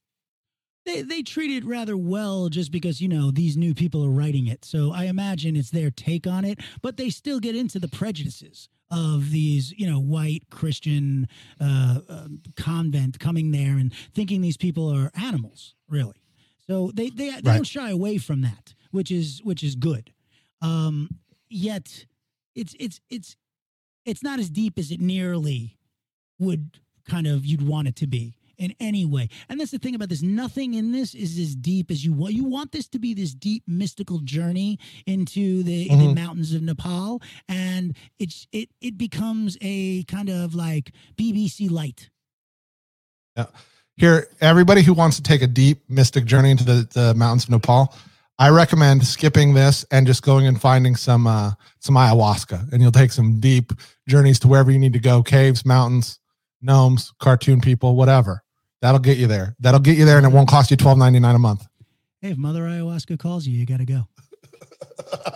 they 0.84 1.02
they 1.02 1.22
treat 1.22 1.50
it 1.50 1.64
rather 1.64 1.96
well 1.96 2.48
just 2.48 2.70
because 2.72 3.00
you 3.00 3.08
know 3.08 3.30
these 3.30 3.56
new 3.56 3.74
people 3.74 4.04
are 4.04 4.10
writing 4.10 4.46
it. 4.46 4.64
So 4.64 4.92
i 4.92 5.04
imagine 5.04 5.56
it's 5.56 5.70
their 5.70 5.90
take 5.90 6.26
on 6.26 6.44
it 6.44 6.58
but 6.82 6.96
they 6.96 7.10
still 7.10 7.40
get 7.40 7.54
into 7.56 7.78
the 7.78 7.88
prejudices 7.88 8.68
of 8.90 9.30
these 9.30 9.72
you 9.78 9.86
know 9.90 9.98
white 10.00 10.44
christian 10.50 11.26
uh, 11.60 12.00
uh, 12.08 12.28
convent 12.56 13.18
coming 13.18 13.50
there 13.50 13.78
and 13.78 13.92
thinking 14.14 14.40
these 14.42 14.56
people 14.58 14.88
are 14.94 15.10
animals 15.14 15.74
really. 15.88 16.20
So 16.66 16.90
they 16.94 17.10
they, 17.10 17.30
they 17.30 17.34
Right. 17.36 17.44
don't 17.44 17.64
shy 17.66 17.90
away 17.90 18.18
from 18.18 18.40
that 18.42 18.74
which 18.90 19.10
is 19.10 19.40
which 19.44 19.62
is 19.62 19.74
good. 19.76 20.12
Um 20.60 21.08
yet 21.48 22.06
it's 22.54 22.74
it's 22.78 23.00
it's 23.10 23.36
it's 24.04 24.22
not 24.22 24.38
as 24.38 24.50
deep 24.50 24.78
as 24.78 24.90
it 24.90 25.00
nearly 25.00 25.78
would 26.38 26.78
kind 27.08 27.26
of 27.26 27.44
you'd 27.46 27.66
want 27.66 27.88
it 27.88 27.96
to 27.96 28.06
be 28.06 28.36
in 28.62 28.72
any 28.78 29.04
way. 29.04 29.28
And 29.48 29.58
that's 29.58 29.72
the 29.72 29.78
thing 29.78 29.94
about 29.96 30.08
this. 30.08 30.22
Nothing 30.22 30.74
in 30.74 30.92
this 30.92 31.14
is 31.14 31.38
as 31.38 31.54
deep 31.56 31.90
as 31.90 32.04
you 32.04 32.12
want. 32.12 32.32
You 32.34 32.44
want 32.44 32.70
this 32.70 32.86
to 32.88 32.98
be 33.00 33.12
this 33.12 33.34
deep 33.34 33.64
mystical 33.66 34.20
journey 34.20 34.78
into 35.06 35.62
the, 35.64 35.88
the 35.88 35.94
Mhm. 35.94 36.14
mountains 36.14 36.54
of 36.54 36.62
Nepal, 36.62 37.20
and 37.48 37.96
it's 38.18 38.46
it 38.52 38.68
it 38.80 38.96
becomes 38.96 39.58
a 39.60 40.04
kind 40.04 40.28
of 40.28 40.54
like 40.54 40.92
BBC 41.16 41.68
light. 41.68 42.08
Yeah. 43.36 43.46
Here 43.96 44.28
everybody 44.40 44.82
who 44.82 44.94
wants 44.94 45.16
to 45.16 45.22
take 45.22 45.42
a 45.42 45.46
deep 45.46 45.82
mystic 45.88 46.24
journey 46.24 46.50
into 46.52 46.64
the, 46.64 46.88
the 46.92 47.14
mountains 47.14 47.44
of 47.44 47.50
nepal 47.50 47.94
i 48.38 48.48
recommend 48.48 49.06
skipping 49.06 49.52
this 49.52 49.84
and 49.90 50.06
just 50.06 50.22
going 50.22 50.46
and 50.46 50.58
finding 50.60 50.96
some 50.96 51.26
uh 51.26 51.52
some 51.80 51.94
ayahuasca 51.94 52.72
and 52.72 52.80
you'll 52.80 52.90
take 52.90 53.12
some 53.12 53.38
deep 53.38 53.72
journeys 54.08 54.38
to 54.40 54.48
wherever 54.48 54.70
you 54.70 54.78
need 54.78 54.94
to 54.94 54.98
go 54.98 55.22
caves 55.22 55.66
mountains 55.66 56.18
gnomes 56.62 57.12
cartoon 57.20 57.60
people 57.60 57.94
whatever 57.94 58.42
that'll 58.82 59.00
get 59.00 59.16
you 59.16 59.26
there. 59.26 59.56
That'll 59.60 59.80
get 59.80 59.96
you 59.96 60.04
there 60.04 60.18
and 60.18 60.26
it 60.26 60.30
won't 60.30 60.48
cost 60.48 60.70
you 60.70 60.76
12.99 60.76 61.34
a 61.34 61.38
month. 61.38 61.66
Hey, 62.20 62.32
if 62.32 62.36
Mother 62.36 62.64
Ayahuasca 62.64 63.18
calls 63.18 63.46
you, 63.46 63.56
you 63.56 63.64
got 63.64 63.78
to 63.78 63.86
go. 63.86 64.06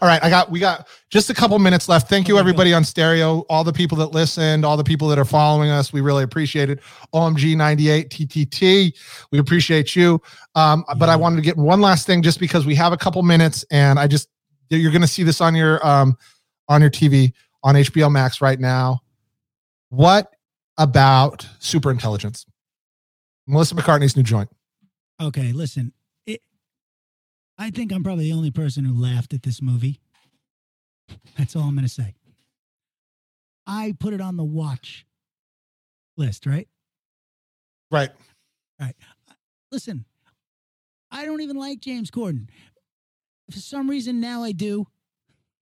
all 0.00 0.08
right 0.08 0.22
i 0.22 0.30
got 0.30 0.50
we 0.50 0.58
got 0.58 0.88
just 1.10 1.28
a 1.30 1.34
couple 1.34 1.58
minutes 1.58 1.88
left. 1.88 2.08
Thank 2.08 2.28
you 2.28 2.34
go. 2.34 2.40
everybody 2.40 2.72
on 2.72 2.84
stereo 2.84 3.40
all 3.48 3.64
the 3.64 3.72
people 3.72 3.98
that 3.98 4.08
listened 4.08 4.64
all 4.64 4.76
the 4.76 4.84
people 4.84 5.08
that 5.08 5.18
are 5.18 5.24
following 5.24 5.70
us. 5.70 5.92
We 5.92 6.00
really 6.00 6.22
appreciate 6.22 6.70
it. 6.70 6.80
Omg 7.14 7.56
98 7.56 8.10
ttt 8.10 8.94
we 9.30 9.38
appreciate 9.38 9.94
you. 9.96 10.20
Um, 10.54 10.84
but 10.98 11.08
i 11.08 11.16
wanted 11.16 11.36
to 11.36 11.42
get 11.42 11.56
one 11.56 11.80
last 11.80 12.06
thing 12.06 12.22
just 12.22 12.40
because 12.40 12.66
we 12.66 12.74
have 12.76 12.92
a 12.92 12.96
couple 12.96 13.22
minutes 13.22 13.64
and 13.70 13.98
i 13.98 14.06
just 14.06 14.28
you're 14.70 14.92
going 14.92 15.02
to 15.02 15.08
see 15.08 15.22
this 15.22 15.40
on 15.40 15.54
your 15.54 15.84
um, 15.86 16.16
on 16.68 16.80
your 16.80 16.90
tv 16.90 17.32
on 17.62 17.74
hbo 17.74 18.10
max 18.10 18.40
right 18.40 18.58
now. 18.58 19.00
What 19.88 20.32
about 20.78 21.46
super 21.58 21.90
intelligence 21.90 22.46
melissa 23.46 23.74
mccartney's 23.74 24.16
new 24.16 24.22
joint 24.22 24.48
Okay, 25.20 25.52
listen. 25.52 25.92
It, 26.26 26.40
I 27.58 27.70
think 27.70 27.92
I'm 27.92 28.02
probably 28.02 28.24
the 28.24 28.32
only 28.32 28.50
person 28.50 28.84
who 28.84 28.98
laughed 28.98 29.34
at 29.34 29.42
this 29.42 29.60
movie. 29.60 30.00
That's 31.36 31.54
all 31.54 31.64
I'm 31.64 31.74
going 31.74 31.86
to 31.86 31.92
say. 31.92 32.14
I 33.66 33.94
put 33.98 34.14
it 34.14 34.20
on 34.20 34.36
the 34.36 34.44
watch 34.44 35.04
list, 36.16 36.46
right? 36.46 36.68
right 37.90 38.10
Right. 38.80 38.96
Listen, 39.70 40.06
I 41.10 41.26
don't 41.26 41.42
even 41.42 41.56
like 41.56 41.80
James 41.80 42.10
Corden. 42.10 42.48
For 43.50 43.58
some 43.58 43.90
reason 43.90 44.20
now 44.20 44.42
I 44.42 44.52
do. 44.52 44.86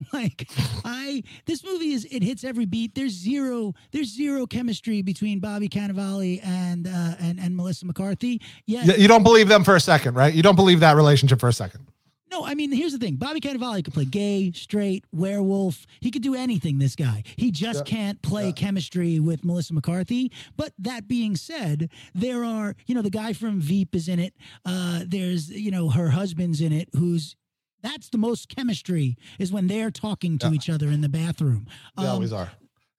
Like 0.13 0.49
I 0.85 1.23
this 1.47 1.65
movie 1.65 1.93
is 1.93 2.07
it 2.11 2.23
hits 2.23 2.45
every 2.45 2.67
beat. 2.67 2.95
There's 2.95 3.13
zero 3.13 3.75
there's 3.93 4.15
zero 4.15 4.47
chemistry 4.47 5.03
between 5.03 5.41
Bobby 5.41 5.69
Cannavale 5.69 6.41
and 6.45 6.87
uh 6.87 7.15
and, 7.19 7.41
and 7.41 7.57
Melissa 7.57 7.85
McCarthy. 7.85 8.41
Yeah, 8.67 8.85
you 8.85 9.09
don't 9.09 9.25
believe 9.25 9.49
them 9.49 9.65
for 9.65 9.75
a 9.77 9.81
second 9.81 10.15
right 10.15 10.33
you 10.33 10.43
don't 10.43 10.57
believe 10.57 10.81
that 10.81 10.95
relationship 10.97 11.41
for 11.41 11.49
a 11.49 11.53
second 11.53 11.89
No, 12.31 12.45
I 12.45 12.55
mean, 12.55 12.71
here's 12.73 12.93
the 12.93 12.99
thing. 12.99 13.17
Bobby 13.17 13.41
Cannavale 13.41 13.83
could 13.83 13.95
play 13.95 14.05
gay, 14.05 14.53
straight, 14.53 15.05
werewolf. 15.13 15.87
He 16.01 16.11
could 16.11 16.23
do 16.23 16.35
anything, 16.35 16.79
this 16.79 16.95
guy. 16.95 17.23
He 17.37 17.51
just 17.51 17.81
Yeah. 17.87 17.97
can't 17.97 18.23
play 18.23 18.47
Yeah. 18.47 18.53
chemistry 18.53 19.19
with 19.19 19.45
Melissa 19.45 19.73
McCarthy. 19.75 20.31
But 20.57 20.75
that 20.79 21.09
being 21.09 21.37
said, 21.37 21.89
there 22.15 22.45
are, 22.45 22.77
you 22.87 22.95
know, 22.95 23.03
the 23.03 23.11
guy 23.11 23.33
from 23.33 23.61
Veep 23.61 23.95
is 23.95 24.09
in 24.09 24.19
it. 24.21 24.35
Uh, 24.65 25.05
there's, 25.07 25.49
you 25.51 25.71
know, 25.71 25.89
her 25.89 26.11
husband's 26.11 26.61
in 26.61 26.71
it, 26.73 26.89
who's 26.95 27.35
that's 27.83 28.09
the 28.09 28.19
most 28.19 28.49
chemistry 28.49 29.17
is 29.39 29.53
when 29.53 29.67
they're 29.69 29.91
talking 29.91 30.39
to 30.39 30.49
Yeah. 30.49 30.53
each 30.55 30.69
other 30.71 30.89
in 30.89 31.01
the 31.01 31.09
bathroom. 31.09 31.67
they 31.97 32.05
Um, 32.05 32.09
always 32.11 32.33
are 32.33 32.51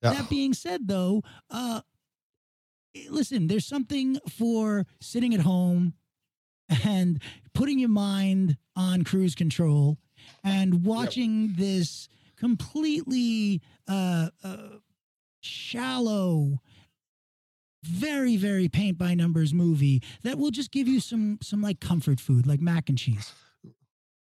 yeah. 0.01 0.13
that 0.13 0.29
being 0.29 0.53
said, 0.53 0.87
though, 0.87 1.23
uh, 1.49 1.81
listen, 3.09 3.47
there's 3.47 3.65
something 3.65 4.19
for 4.29 4.85
sitting 5.01 5.33
at 5.33 5.41
home 5.41 5.93
and 6.83 7.21
putting 7.53 7.79
your 7.79 7.89
mind 7.89 8.57
on 8.75 9.03
cruise 9.03 9.35
control 9.35 9.97
and 10.43 10.83
watching 10.85 11.53
this 11.53 12.07
completely 12.35 13.61
uh, 13.87 14.29
uh, 14.43 14.69
shallow, 15.41 16.61
very 17.83 18.35
very 18.37 18.67
paint 18.67 18.97
by 18.97 19.13
numbers 19.13 19.53
movie 19.53 20.01
that 20.23 20.37
will 20.37 20.51
just 20.51 20.69
give 20.71 20.87
you 20.87 20.99
some 20.99 21.37
some 21.41 21.61
like 21.61 21.79
comfort 21.79 22.19
food 22.19 22.45
like 22.45 22.59
mac 22.61 22.89
and 22.89 22.97
cheese. 22.97 23.33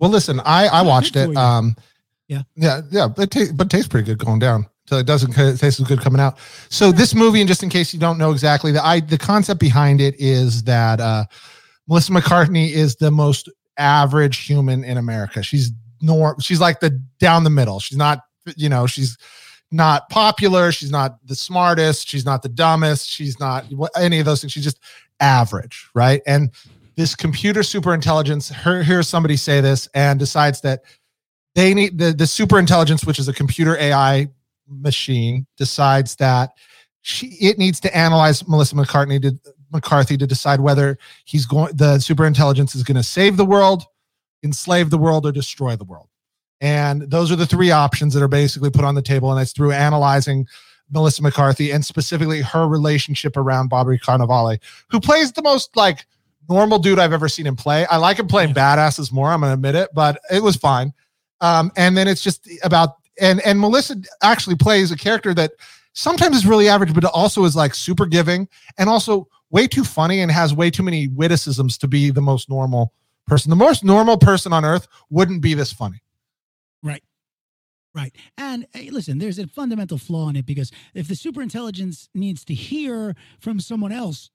Well, 0.05 0.13
listen, 0.13 0.39
I 0.45 0.67
I 0.67 0.83
watched 0.83 1.17
it. 1.17 1.35
Um, 1.35 1.75
Yeah. 2.29 2.43
yeah, 2.57 2.83
yeah, 2.91 3.09
but 3.09 3.31
ta- 3.31 3.53
but 3.55 3.71
tastes 3.71 3.89
pretty 3.89 4.05
good 4.05 4.19
going 4.19 4.39
down. 4.39 4.67
So 4.87 4.99
it 4.99 5.07
doesn't 5.07 5.33
ca- 5.33 5.57
taste 5.57 5.81
as 5.81 5.87
good 5.89 6.03
coming 6.03 6.21
out. 6.21 6.37
So 6.69 6.93
this 6.93 7.15
movie, 7.15 7.41
and 7.41 7.49
just 7.49 7.63
in 7.63 7.71
case 7.71 7.95
you 7.95 7.99
don't 8.01 8.19
know 8.19 8.31
exactly, 8.31 8.71
the 8.71 8.85
I 8.85 9.01
the 9.01 9.17
concept 9.17 9.61
behind 9.61 10.03
it 10.03 10.15
is 10.19 10.63
that 10.65 11.01
uh, 11.01 11.25
Melissa 11.89 12.13
McCartney 12.13 12.71
is 12.71 12.97
the 12.97 13.11
most 13.11 13.49
average 13.79 14.45
human 14.45 14.85
in 14.85 14.99
America. 14.99 15.43
She's 15.43 15.73
nor 16.03 16.37
she's 16.39 16.61
like 16.61 16.81
the 16.81 17.01
down 17.19 17.43
the 17.45 17.49
middle. 17.51 17.81
She's 17.81 17.97
not 17.97 18.21
you 18.57 18.69
know 18.69 18.87
she's 18.87 19.17
not 19.73 20.11
popular. 20.11 20.71
She's 20.71 20.91
not 20.91 21.17
the 21.25 21.35
smartest. 21.35 22.07
She's 22.07 22.27
not 22.27 22.43
the 22.43 22.51
dumbest. 22.51 23.09
She's 23.09 23.41
not 23.41 23.65
any 23.97 24.19
of 24.19 24.27
those 24.27 24.43
things. 24.43 24.53
She's 24.53 24.65
just 24.65 24.81
average, 25.21 25.89
right? 25.95 26.21
And 26.27 26.51
this 26.97 27.15
computer 27.15 27.63
super 27.63 27.95
intelligence 27.95 28.49
her, 28.51 28.83
hears 28.83 29.09
somebody 29.09 29.37
say 29.37 29.61
this 29.61 29.89
and 29.95 30.19
decides 30.19 30.61
that 30.63 30.83
they 31.55 31.75
need 31.75 31.99
the, 31.99 32.13
the 32.13 32.27
super 32.27 32.59
intelligence 32.59 33.05
which 33.05 33.19
is 33.19 33.29
a 33.29 33.33
computer 33.33 33.77
ai 33.79 34.29
machine 34.69 35.47
decides 35.57 36.17
that 36.17 36.51
she 37.03 37.27
it 37.41 37.59
needs 37.59 37.81
to 37.81 37.95
analyze 37.97 38.47
melissa 38.49 38.75
mccartney 38.75 39.21
to 39.21 39.39
mccarthy 39.73 40.17
to 40.17 40.27
decide 40.27 40.61
whether 40.61 40.99
he's 41.25 41.47
going 41.47 41.75
the 41.77 41.99
super 41.99 42.27
intelligence 42.27 42.75
is 42.75 42.83
going 42.83 42.97
to 42.97 43.03
save 43.03 43.37
the 43.37 43.45
world 43.45 43.85
enslave 44.45 44.91
the 44.91 44.99
world 44.99 45.27
or 45.27 45.33
destroy 45.33 45.75
the 45.75 45.85
world. 45.85 46.09
And 46.61 47.03
those 47.03 47.33
are 47.33 47.37
the 47.37 47.47
three 47.47 47.71
options 47.71 48.15
that 48.15 48.23
are 48.23 48.29
basically 48.29 48.71
put 48.71 48.85
on 48.85 48.95
the 48.95 49.03
table 49.03 49.33
and 49.33 49.41
it's 49.41 49.53
through 49.53 49.73
analyzing 49.73 50.47
melissa 50.91 51.23
mccarthy 51.23 51.71
and 51.71 51.83
specifically 51.83 52.43
her 52.43 52.69
relationship 52.69 53.39
around 53.39 53.69
bobby 53.69 53.99
cannavale 53.99 54.59
who 54.91 55.01
plays 55.01 55.33
the 55.33 55.41
most 55.41 55.75
like 55.79 56.05
normal 56.49 56.79
dude 56.79 56.99
I've 56.99 57.13
ever 57.13 57.29
seen 57.29 57.47
him 57.47 57.57
play. 57.57 57.87
I 57.87 57.97
like 57.97 58.19
him 58.19 58.27
playing 58.27 58.55
badasses 58.55 59.13
more. 59.13 59.31
I'm 59.31 59.41
gonna 59.41 59.55
admit 59.55 59.75
it, 59.75 59.91
but 59.95 60.21
it 60.33 60.43
was 60.43 60.57
fine. 60.57 60.93
Um, 61.41 61.73
and 61.77 61.97
then 61.97 62.09
it's 62.09 62.21
just 62.21 62.49
about 62.63 62.97
and 63.21 63.41
and 63.43 63.61
Melissa 63.61 63.97
actually 64.23 64.57
plays 64.57 64.91
a 64.91 64.97
character 64.97 65.35
that 65.35 65.53
sometimes 65.93 66.37
is 66.37 66.47
really 66.47 66.69
average, 66.69 66.95
but 66.95 67.05
also 67.05 67.45
is 67.45 67.57
like 67.57 67.75
super 67.75 68.07
giving 68.07 68.49
and 68.79 68.89
also 68.89 69.29
way 69.51 69.67
too 69.67 69.85
funny 69.85 70.21
and 70.21 70.31
has 70.31 70.53
way 70.53 70.71
too 70.71 70.83
many 70.83 71.09
witticisms 71.09 71.79
to 71.79 71.89
be 71.89 72.11
the 72.11 72.21
most 72.21 72.49
normal 72.49 72.93
person. 73.27 73.51
The 73.51 73.57
most 73.57 73.85
normal 73.85 74.19
person 74.19 74.53
on 74.53 74.65
earth 74.65 74.89
wouldn't 75.11 75.41
be 75.41 75.55
this 75.55 75.73
funny. 75.73 76.03
Right. 76.83 77.03
Right. 77.95 78.15
And 78.37 78.67
hey, 78.73 78.91
listen, 78.91 79.19
there's 79.19 79.39
a 79.39 79.47
fundamental 79.47 79.99
flaw 79.99 80.29
in 80.29 80.37
it 80.37 80.47
because 80.47 80.73
if 80.95 81.07
the 81.07 81.15
superintelligence 81.15 82.09
needs 82.15 82.45
to 82.47 82.55
hear 82.55 83.15
from 83.39 83.61
someone 83.61 83.93
else 83.93 84.31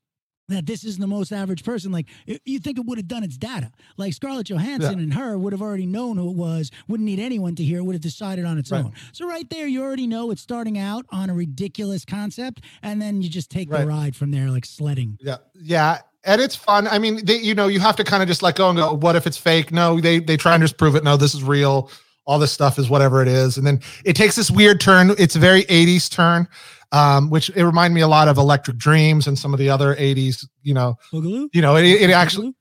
that 0.50 0.66
this 0.66 0.84
isn't 0.84 1.00
the 1.02 1.08
most 1.08 1.32
average 1.32 1.64
person, 1.64 1.92
like 1.92 2.08
you 2.46 2.60
think 2.60 2.78
it 2.78 2.86
would 2.86 2.98
have 2.98 3.08
done 3.08 3.24
its 3.24 3.38
data. 3.38 3.72
Like 3.98 4.14
Scarlett 4.14 4.48
Johansson 4.48 4.98
Yeah. 4.98 5.04
and 5.04 5.14
her 5.14 5.38
would 5.38 5.54
have 5.54 5.62
already 5.62 5.86
known 5.86 6.18
who 6.18 6.30
it 6.30 6.36
was, 6.36 6.70
wouldn't 6.88 7.06
need 7.06 7.20
anyone 7.20 7.56
to 7.56 7.64
hear, 7.64 7.84
would 7.84 7.96
have 7.96 8.02
decided 8.02 8.46
on 8.46 8.58
its 8.58 8.72
Right. 8.72 8.84
own. 8.86 8.94
So 9.14 9.28
right 9.28 9.50
there, 9.50 9.68
you 9.68 9.82
already 9.82 10.08
know 10.08 10.32
it's 10.32 10.42
starting 10.42 10.78
out 10.78 11.06
on 11.12 11.30
a 11.30 11.34
ridiculous 11.34 12.06
concept, 12.06 12.62
and 12.84 13.02
then 13.02 13.22
you 13.22 13.30
just 13.30 13.50
take 13.50 13.72
Right. 13.72 13.82
the 13.82 13.88
ride 13.88 14.16
from 14.16 14.32
there, 14.32 14.50
like 14.52 14.66
sledding. 14.66 15.18
Yeah. 15.22 15.38
Yeah. 15.60 16.00
And 16.26 16.42
it's 16.42 16.56
fun. 16.56 16.88
I 16.88 17.00
mean, 17.00 17.24
they, 17.26 17.38
you 17.40 17.56
know, 17.56 17.68
you 17.68 17.80
have 17.80 17.96
to 17.96 18.04
kind 18.04 18.22
of 18.22 18.28
just 18.28 18.44
let 18.44 18.56
go 18.56 18.70
and 18.70 18.78
go, 18.78 18.94
what 18.94 19.16
if 19.16 19.26
it's 19.26 19.38
fake? 19.38 19.72
No, 19.72 20.00
they 20.02 20.20
they 20.20 20.36
try 20.36 20.54
and 20.56 20.62
just 20.62 20.78
prove 20.78 20.96
it. 20.96 21.04
No, 21.04 21.16
this 21.16 21.34
is 21.34 21.44
real. 21.44 21.90
All 22.30 22.38
this 22.38 22.52
stuff 22.52 22.78
is 22.78 22.90
whatever 22.92 23.24
it 23.24 23.28
is. 23.28 23.58
And 23.58 23.66
then 23.66 23.82
it 24.06 24.16
takes 24.16 24.36
this 24.36 24.52
weird 24.52 24.80
turn. 24.80 25.16
It's 25.18 25.36
a 25.36 25.40
very 25.40 25.64
80s 25.64 26.10
turn, 26.12 26.48
um, 26.92 27.32
which 27.32 27.50
it 27.56 27.66
reminded 27.66 27.96
me 27.96 28.02
a 28.02 28.08
lot 28.08 28.28
of 28.28 28.38
Electric 28.38 28.78
Dreams 28.78 29.26
and 29.26 29.38
some 29.38 29.52
of 29.52 29.58
the 29.58 29.72
other 29.72 29.96
80s, 29.96 30.46
you 30.62 30.76
know, 30.76 30.96
Boogaloo? 31.12 31.50
you 31.54 31.64
know, 31.64 31.76
it, 31.76 31.86
it 31.86 32.12
actually 32.12 32.54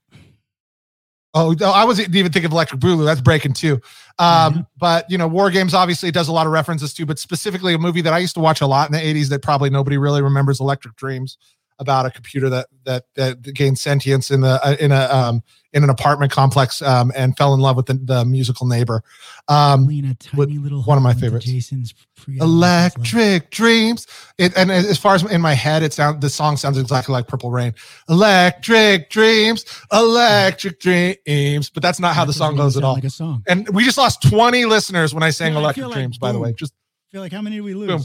Oh, 1.34 1.54
no, 1.60 1.70
I 1.70 1.84
wasn't 1.84 2.16
even 2.16 2.32
thinking 2.32 2.46
of 2.46 2.52
Electric 2.52 2.80
Boogaloo. 2.80 3.04
That's 3.04 3.20
breaking 3.20 3.52
too. 3.52 3.74
Um, 4.18 4.54
Mhm. 4.54 4.66
But 4.78 5.10
you 5.10 5.18
know, 5.18 5.28
War 5.28 5.50
Games 5.50 5.74
obviously 5.74 6.10
does 6.10 6.28
a 6.28 6.32
lot 6.32 6.46
of 6.46 6.52
references 6.52 6.94
to, 6.94 7.04
but 7.04 7.18
specifically 7.18 7.74
a 7.74 7.78
movie 7.78 8.00
that 8.00 8.14
I 8.14 8.18
used 8.18 8.34
to 8.34 8.40
watch 8.40 8.62
a 8.62 8.66
lot 8.66 8.88
in 8.88 8.92
the 8.94 8.98
'80s 9.04 9.28
that 9.28 9.42
probably 9.42 9.68
nobody 9.68 9.98
really 9.98 10.22
remembers, 10.22 10.58
Electric 10.58 10.96
Dreams, 10.96 11.36
about 11.78 12.06
a 12.06 12.10
computer 12.10 12.48
that 12.48 12.66
that 12.84 13.04
that 13.14 13.42
gained 13.54 13.78
sentience 13.78 14.30
in 14.30 14.40
the 14.40 14.76
in 14.80 14.92
a 14.92 15.04
um, 15.04 15.42
in 15.72 15.84
an 15.84 15.90
apartment 15.90 16.32
complex 16.32 16.80
um, 16.82 17.12
and 17.14 17.36
fell 17.36 17.52
in 17.52 17.60
love 17.60 17.76
with 17.76 17.86
the, 17.86 17.94
the 17.94 18.24
musical 18.24 18.66
neighbor. 18.66 19.02
Um, 19.48 19.86
Lena, 19.86 20.14
tiny 20.14 20.58
little 20.58 20.82
one 20.82 20.96
of 20.96 21.04
my 21.04 21.14
favorites. 21.14 21.46
Jason's 21.46 21.94
Electric 22.26 23.50
Dreams. 23.50 24.06
It, 24.38 24.56
and 24.56 24.70
as 24.70 24.98
far 24.98 25.14
as 25.14 25.22
in 25.30 25.40
my 25.40 25.54
head, 25.54 25.82
it 25.82 25.92
sound 25.92 26.20
the 26.20 26.30
song 26.30 26.56
sounds 26.56 26.78
exactly 26.78 27.12
like 27.12 27.28
Purple 27.28 27.50
Rain. 27.50 27.74
Electric 28.08 29.10
Dreams, 29.10 29.64
Electric 29.92 30.80
Dreams. 30.80 31.70
But 31.70 31.82
that's 31.82 32.00
not 32.00 32.14
how 32.14 32.24
the 32.24 32.32
song 32.32 32.56
goes 32.56 32.76
at 32.76 32.84
all. 32.84 32.94
Like 32.94 33.04
a 33.04 33.10
song. 33.10 33.44
And 33.46 33.68
we 33.70 33.84
just 33.84 33.98
lost 33.98 34.22
20 34.28 34.64
listeners 34.64 35.14
when 35.14 35.22
I 35.22 35.30
sang 35.30 35.52
Yeah, 35.52 35.58
I 35.58 35.62
Electric 35.62 35.86
like 35.86 35.94
Dreams, 35.94 36.18
by 36.18 36.32
the 36.32 36.38
way. 36.38 36.52
Just 36.54 36.72
I 36.72 37.12
feel 37.12 37.20
like 37.20 37.32
how 37.32 37.42
many 37.42 37.56
did 37.56 37.62
we 37.62 37.74
lose? 37.74 37.88
Boom. 37.88 38.02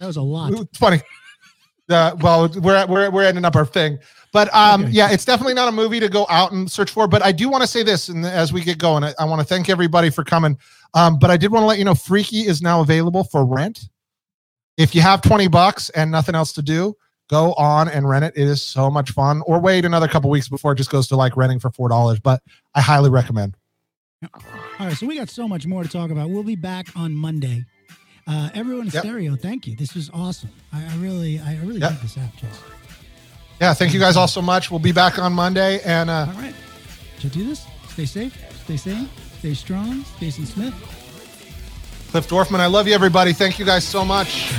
That 0.00 0.06
was 0.06 0.16
a 0.16 0.22
lot. 0.22 0.52
it's 0.52 0.78
funny. 0.78 1.00
Uh, 1.88 2.16
well, 2.20 2.48
we're, 2.60 2.84
we're, 2.86 3.10
we're 3.10 3.24
ending 3.24 3.44
up 3.44 3.54
our 3.56 3.64
thing. 3.66 3.98
But 4.32 4.52
um, 4.54 4.82
Okay. 4.82 4.90
yeah, 4.92 5.10
it's 5.10 5.24
definitely 5.24 5.54
not 5.54 5.68
a 5.68 5.72
movie 5.72 6.00
to 6.00 6.08
go 6.08 6.26
out 6.28 6.52
and 6.52 6.70
search 6.70 6.90
for. 6.90 7.06
But 7.08 7.22
I 7.24 7.32
do 7.32 7.48
want 7.48 7.62
to 7.62 7.66
say 7.66 7.82
this, 7.82 8.08
and 8.08 8.26
as 8.26 8.52
we 8.52 8.60
get 8.62 8.78
going, 8.78 9.04
I, 9.04 9.14
I 9.18 9.24
want 9.24 9.40
to 9.40 9.46
thank 9.46 9.68
everybody 9.68 10.10
for 10.10 10.24
coming. 10.24 10.58
Um, 10.94 11.18
but 11.18 11.30
I 11.30 11.36
did 11.36 11.52
want 11.52 11.62
to 11.62 11.66
let 11.66 11.78
you 11.78 11.84
know 11.84 11.94
Freaky 11.94 12.40
is 12.46 12.60
now 12.60 12.80
available 12.80 13.24
for 13.24 13.44
rent. 13.46 13.88
If 14.76 14.94
you 14.94 15.00
have 15.00 15.22
20 15.22 15.48
bucks 15.48 15.88
and 15.90 16.10
nothing 16.10 16.34
else 16.34 16.52
to 16.54 16.62
do, 16.62 16.94
go 17.30 17.54
on 17.54 17.88
and 17.88 18.06
rent 18.08 18.24
it. 18.26 18.34
It 18.36 18.46
is 18.46 18.62
so 18.62 18.90
much 18.90 19.12
fun. 19.12 19.42
Or 19.46 19.58
wait 19.58 19.84
another 19.84 20.08
couple 20.08 20.28
weeks 20.28 20.48
before 20.48 20.72
it 20.72 20.76
just 20.76 20.90
goes 20.90 21.08
to 21.08 21.16
like 21.16 21.36
renting 21.36 21.58
for 21.60 21.70
$4. 21.70 22.22
But 22.22 22.42
I 22.74 22.80
highly 22.82 23.08
recommend. 23.10 23.56
All 24.34 24.40
right, 24.86 24.96
so 24.96 25.06
we 25.06 25.16
got 25.16 25.28
so 25.30 25.46
much 25.48 25.66
more 25.66 25.82
to 25.82 25.88
talk 25.88 26.10
about. 26.10 26.30
We'll 26.30 26.42
be 26.42 26.56
back 26.56 26.88
on 26.96 27.12
Monday. 27.14 27.64
Uh, 28.26 28.50
everyone 28.54 28.86
in 28.86 28.92
Yep. 28.92 29.02
stereo, 29.04 29.36
thank 29.36 29.66
you. 29.66 29.76
This 29.76 29.94
was 29.94 30.10
awesome. 30.12 30.50
I, 30.72 30.82
I 30.84 30.96
really, 30.96 31.38
I 31.38 31.56
really 31.62 31.80
Yep. 31.80 31.90
like 31.90 32.02
this 32.02 32.18
app, 32.18 32.34
Jess. 32.36 32.60
Yeah, 33.60 33.72
thank 33.72 33.94
you 33.94 34.00
guys 34.00 34.16
all 34.16 34.28
so 34.28 34.42
much. 34.42 34.70
We'll 34.70 34.80
be 34.80 34.92
back 34.92 35.18
on 35.18 35.32
Monday. 35.32 35.80
And 35.84 36.10
uh, 36.10 36.26
All 36.28 36.40
right, 36.42 36.54
should 37.18 37.30
I 37.30 37.34
do 37.34 37.46
this? 37.46 37.64
Stay 37.88 38.04
safe, 38.04 38.36
stay 38.64 38.76
sane, 38.76 39.08
stay 39.38 39.54
strong. 39.54 40.04
Jason 40.20 40.44
Smith. 40.44 40.74
Cliff 42.10 42.28
Dorfman, 42.28 42.60
I 42.60 42.66
love 42.66 42.86
you, 42.88 42.94
everybody. 42.94 43.32
Thank 43.32 43.58
you 43.58 43.64
guys 43.64 43.84
so 43.84 44.04
much. 44.04 44.50